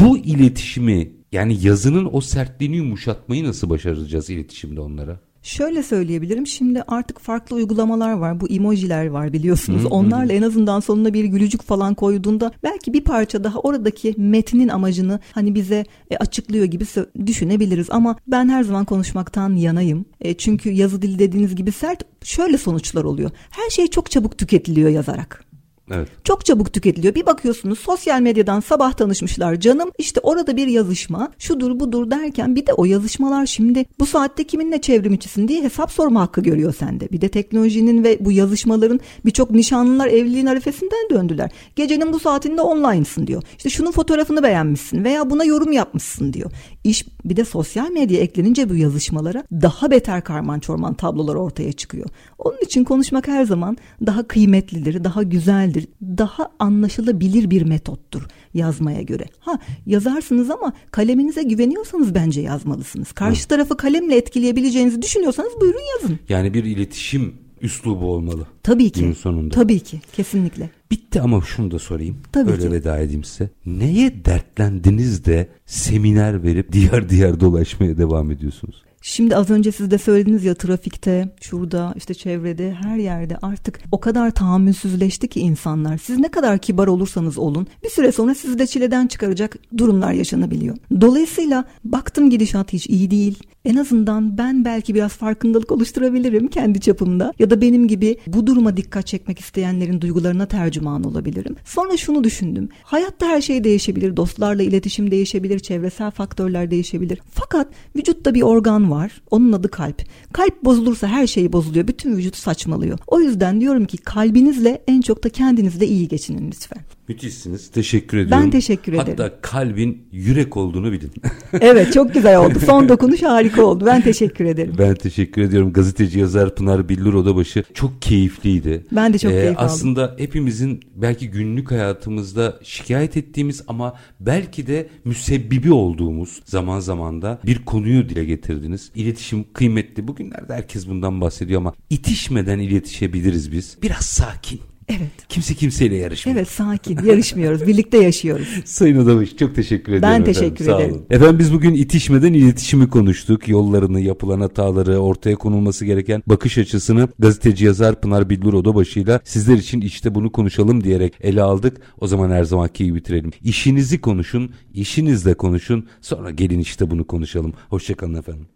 Bu 0.00 0.18
iletişimi 0.18 1.12
yani 1.32 1.66
yazının 1.66 2.08
o 2.12 2.20
sertliğini 2.20 2.76
yumuşatmayı 2.76 3.44
nasıl 3.44 3.70
başaracağız 3.70 4.30
iletişimde 4.30 4.80
onlara? 4.80 5.20
Şöyle 5.42 5.82
söyleyebilirim. 5.82 6.46
Şimdi 6.46 6.82
artık 6.82 7.18
farklı 7.20 7.56
uygulamalar 7.56 8.12
var. 8.12 8.40
Bu 8.40 8.48
emojiler 8.48 9.06
var 9.06 9.32
biliyorsunuz. 9.32 9.82
Hı, 9.84 9.88
Onlarla 9.88 10.32
hı. 10.32 10.36
en 10.36 10.42
azından 10.42 10.80
sonuna 10.80 11.12
bir 11.14 11.24
gülücük 11.24 11.62
falan 11.62 11.94
koyduğunda 11.94 12.52
belki 12.62 12.92
bir 12.92 13.04
parça 13.04 13.44
daha 13.44 13.58
oradaki 13.58 14.14
metnin 14.16 14.68
amacını 14.68 15.20
hani 15.32 15.54
bize 15.54 15.84
e, 16.10 16.16
açıklıyor 16.16 16.64
gibi 16.64 16.84
düşünebiliriz. 17.26 17.86
Ama 17.90 18.16
ben 18.26 18.48
her 18.48 18.62
zaman 18.62 18.84
konuşmaktan 18.84 19.54
yanayım. 19.56 20.04
E, 20.20 20.34
çünkü 20.34 20.70
yazı 20.70 21.02
dili 21.02 21.18
dediğiniz 21.18 21.56
gibi 21.56 21.72
sert 21.72 22.02
şöyle 22.24 22.58
sonuçlar 22.58 23.04
oluyor. 23.04 23.30
Her 23.50 23.70
şey 23.70 23.86
çok 23.86 24.10
çabuk 24.10 24.38
tüketiliyor 24.38 24.90
yazarak. 24.90 25.44
Evet. 25.90 26.08
Çok 26.24 26.44
çabuk 26.44 26.72
tüketiliyor. 26.72 27.14
Bir 27.14 27.26
bakıyorsunuz 27.26 27.78
sosyal 27.78 28.20
medyadan 28.20 28.60
sabah 28.60 28.92
tanışmışlar 28.92 29.60
canım. 29.60 29.90
İşte 29.98 30.20
orada 30.20 30.56
bir 30.56 30.66
yazışma 30.66 31.32
şudur 31.38 31.80
budur 31.80 32.10
derken 32.10 32.56
bir 32.56 32.66
de 32.66 32.72
o 32.72 32.84
yazışmalar 32.84 33.46
şimdi 33.46 33.84
bu 33.98 34.06
saatte 34.06 34.44
kiminle 34.44 34.80
çevrim 34.80 35.14
içisin 35.14 35.48
diye 35.48 35.62
hesap 35.62 35.92
sorma 35.92 36.20
hakkı 36.20 36.40
görüyor 36.40 36.74
sende. 36.74 37.08
Bir 37.12 37.20
de 37.20 37.28
teknolojinin 37.28 38.04
ve 38.04 38.18
bu 38.20 38.32
yazışmaların 38.32 39.00
birçok 39.24 39.50
nişanlılar 39.50 40.06
evliliğin 40.06 40.46
arifesinden 40.46 41.10
döndüler. 41.10 41.50
Gecenin 41.76 42.12
bu 42.12 42.18
saatinde 42.18 42.62
online'sın 42.62 43.26
diyor. 43.26 43.42
İşte 43.56 43.70
şunun 43.70 43.90
fotoğrafını 43.90 44.42
beğenmişsin 44.42 45.04
veya 45.04 45.30
buna 45.30 45.44
yorum 45.44 45.72
yapmışsın 45.72 46.32
diyor. 46.32 46.50
İş 46.84 47.06
bir 47.24 47.36
de 47.36 47.44
sosyal 47.44 47.90
medya 47.90 48.20
eklenince 48.20 48.70
bu 48.70 48.74
yazışmalara 48.74 49.44
daha 49.52 49.90
beter 49.90 50.24
karman 50.24 50.60
çorman 50.60 50.94
tablolar 50.94 51.34
ortaya 51.34 51.72
çıkıyor. 51.72 52.08
Onun 52.38 52.58
için 52.62 52.84
konuşmak 52.84 53.28
her 53.28 53.44
zaman 53.44 53.76
daha 54.06 54.28
kıymetlidir, 54.28 55.04
daha 55.04 55.22
güzeldir, 55.22 55.86
daha 56.02 56.50
anlaşılabilir 56.58 57.50
bir 57.50 57.62
metottur 57.62 58.26
yazmaya 58.54 59.02
göre. 59.02 59.24
Ha 59.40 59.58
yazarsınız 59.86 60.50
ama 60.50 60.72
kaleminize 60.90 61.42
güveniyorsanız 61.42 62.14
bence 62.14 62.40
yazmalısınız. 62.40 63.12
Karşı 63.12 63.48
tarafı 63.48 63.76
kalemle 63.76 64.16
etkileyebileceğinizi 64.16 65.02
düşünüyorsanız 65.02 65.52
buyurun 65.60 65.80
yazın. 65.94 66.18
Yani 66.28 66.54
bir 66.54 66.64
iletişim 66.64 67.47
üslubu 67.62 68.12
olmalı. 68.12 68.46
Tabii 68.62 68.90
ki. 68.90 69.00
Günün 69.00 69.12
sonunda. 69.12 69.54
Tabii 69.54 69.80
ki. 69.80 70.00
Kesinlikle. 70.12 70.70
Bitti 70.90 71.20
ama 71.20 71.40
şunu 71.40 71.70
da 71.70 71.78
sorayım. 71.78 72.16
Tabii 72.32 72.50
Öyle 72.50 72.62
ki. 72.62 72.72
veda 72.72 72.98
edeyim 72.98 73.24
size. 73.24 73.50
Neye 73.66 74.24
dertlendiniz 74.24 75.24
de 75.24 75.48
seminer 75.66 76.42
verip 76.42 76.72
diğer 76.72 77.08
diğer 77.08 77.40
dolaşmaya 77.40 77.98
devam 77.98 78.30
ediyorsunuz? 78.30 78.82
Şimdi 79.02 79.36
az 79.36 79.50
önce 79.50 79.72
siz 79.72 79.90
de 79.90 79.98
söylediniz 79.98 80.44
ya 80.44 80.54
trafikte, 80.54 81.28
şurada, 81.40 81.94
işte 81.96 82.14
çevrede, 82.14 82.72
her 82.82 82.96
yerde 82.96 83.36
artık 83.42 83.80
o 83.92 84.00
kadar 84.00 84.30
tahammülsüzleşti 84.30 85.28
ki 85.28 85.40
insanlar. 85.40 85.98
Siz 85.98 86.18
ne 86.18 86.28
kadar 86.28 86.58
kibar 86.58 86.86
olursanız 86.86 87.38
olun 87.38 87.66
bir 87.84 87.90
süre 87.90 88.12
sonra 88.12 88.34
sizi 88.34 88.58
de 88.58 88.66
çileden 88.66 89.06
çıkaracak 89.06 89.56
durumlar 89.78 90.12
yaşanabiliyor. 90.12 90.76
Dolayısıyla 91.00 91.64
baktım 91.84 92.30
gidişat 92.30 92.72
hiç 92.72 92.86
iyi 92.86 93.10
değil. 93.10 93.38
en 93.64 93.76
azından 93.76 94.38
ben 94.38 94.64
belki 94.64 94.94
biraz 94.94 95.12
farkındalık 95.12 95.72
oluşturabilirim 95.72 96.48
kendi 96.48 96.80
çapımda 96.80 97.32
ya 97.38 97.50
da 97.50 97.60
benim 97.60 97.88
gibi 97.88 98.16
bu 98.26 98.46
duruma 98.46 98.76
dikkat 98.76 99.06
çekmek 99.06 99.40
isteyenlerin 99.40 100.00
duygularına 100.00 100.46
tercüman 100.46 101.04
olabilirim. 101.04 101.56
Sonra 101.64 101.96
şunu 101.96 102.24
düşündüm. 102.24 102.68
Hayatta 102.82 103.26
her 103.26 103.40
şey 103.40 103.64
değişebilir. 103.64 104.16
Dostlarla 104.16 104.62
iletişim 104.62 105.10
değişebilir, 105.10 105.58
çevresel 105.58 106.10
faktörler 106.10 106.70
değişebilir. 106.70 107.18
Fakat 107.30 107.68
vücutta 107.96 108.34
bir 108.34 108.42
organ 108.42 108.87
var. 108.90 109.22
Onun 109.30 109.52
adı 109.52 109.70
kalp. 109.70 110.02
Kalp 110.32 110.64
bozulursa 110.64 111.06
her 111.06 111.26
şey 111.26 111.52
bozuluyor. 111.52 111.88
Bütün 111.88 112.16
vücut 112.16 112.36
saçmalıyor. 112.36 112.98
O 113.06 113.20
yüzden 113.20 113.60
diyorum 113.60 113.84
ki 113.84 113.96
kalbinizle 113.96 114.82
en 114.86 115.00
çok 115.00 115.24
da 115.24 115.28
kendinizle 115.28 115.86
iyi 115.86 116.08
geçinin 116.08 116.46
lütfen. 116.46 116.97
Müthişsiniz. 117.08 117.70
Teşekkür 117.70 118.18
ediyorum. 118.18 118.44
Ben 118.44 118.50
teşekkür 118.50 118.92
ederim. 118.92 119.06
Hatta 119.08 119.40
kalbin 119.40 120.08
yürek 120.12 120.56
olduğunu 120.56 120.92
bilin. 120.92 121.12
evet 121.60 121.92
çok 121.92 122.14
güzel 122.14 122.38
oldu. 122.38 122.58
Son 122.66 122.88
dokunuş 122.88 123.22
harika 123.22 123.64
oldu. 123.64 123.86
Ben 123.86 124.00
teşekkür 124.00 124.44
ederim. 124.44 124.74
Ben 124.78 124.94
teşekkür 124.94 125.42
ediyorum. 125.42 125.72
Gazeteci 125.72 126.18
yazar 126.18 126.54
Pınar 126.54 126.88
Billur 126.88 127.14
Odabaşı 127.14 127.64
çok 127.74 128.02
keyifliydi. 128.02 128.86
Ben 128.92 129.12
de 129.12 129.18
çok 129.18 129.32
ee, 129.32 129.34
keyif 129.34 129.58
aldım. 129.58 129.66
Aslında 129.66 130.14
hepimizin 130.18 130.80
belki 130.96 131.30
günlük 131.30 131.70
hayatımızda 131.70 132.58
şikayet 132.62 133.16
ettiğimiz 133.16 133.62
ama 133.68 133.94
belki 134.20 134.66
de 134.66 134.88
müsebbibi 135.04 135.72
olduğumuz 135.72 136.42
zaman 136.44 136.80
zaman 136.80 137.22
da 137.22 137.38
bir 137.46 137.64
konuyu 137.64 138.08
dile 138.08 138.24
getirdiniz. 138.24 138.90
İletişim 138.94 139.44
kıymetli. 139.52 140.08
Bugünlerde 140.08 140.54
herkes 140.54 140.88
bundan 140.88 141.20
bahsediyor 141.20 141.60
ama 141.60 141.74
itişmeden 141.90 142.58
iletişebiliriz 142.58 143.52
biz. 143.52 143.78
Biraz 143.82 144.06
sakin 144.06 144.60
Evet. 144.88 145.10
Kimse 145.28 145.54
kimseyle 145.54 145.96
yarışmıyor. 145.96 146.38
Evet 146.38 146.48
sakin 146.48 146.98
yarışmıyoruz. 147.04 147.66
birlikte 147.66 147.98
yaşıyoruz. 147.98 148.48
Sayın 148.64 148.98
Odamış 148.98 149.36
çok 149.36 149.54
teşekkür 149.54 149.92
ederim. 149.92 150.02
Ben 150.02 150.24
teşekkür 150.24 150.64
efendim. 150.64 150.84
ederim. 150.84 150.90
Sağ 150.94 150.98
olun. 150.98 151.06
Efendim 151.10 151.38
biz 151.38 151.52
bugün 151.52 151.74
itişmeden 151.74 152.32
iletişimi 152.32 152.90
konuştuk. 152.90 153.48
Yollarını, 153.48 154.00
yapılan 154.00 154.40
hataları, 154.40 154.98
ortaya 154.98 155.36
konulması 155.36 155.84
gereken 155.84 156.22
bakış 156.26 156.58
açısını 156.58 157.08
gazeteci 157.18 157.64
yazar 157.64 158.00
Pınar 158.00 158.30
Billur 158.30 158.54
Odabaşı'yla 158.54 159.20
sizler 159.24 159.56
için 159.56 159.80
işte 159.80 160.14
bunu 160.14 160.32
konuşalım 160.32 160.84
diyerek 160.84 161.14
ele 161.20 161.42
aldık. 161.42 161.76
O 162.00 162.06
zaman 162.06 162.30
her 162.30 162.44
zamanki 162.44 162.84
gibi 162.84 162.96
bitirelim. 162.96 163.30
İşinizi 163.44 164.00
konuşun, 164.00 164.50
işinizle 164.74 165.34
konuşun. 165.34 165.86
Sonra 166.00 166.30
gelin 166.30 166.58
işte 166.58 166.90
bunu 166.90 167.06
konuşalım. 167.06 167.52
Hoşçakalın 167.68 168.14
efendim. 168.14 168.48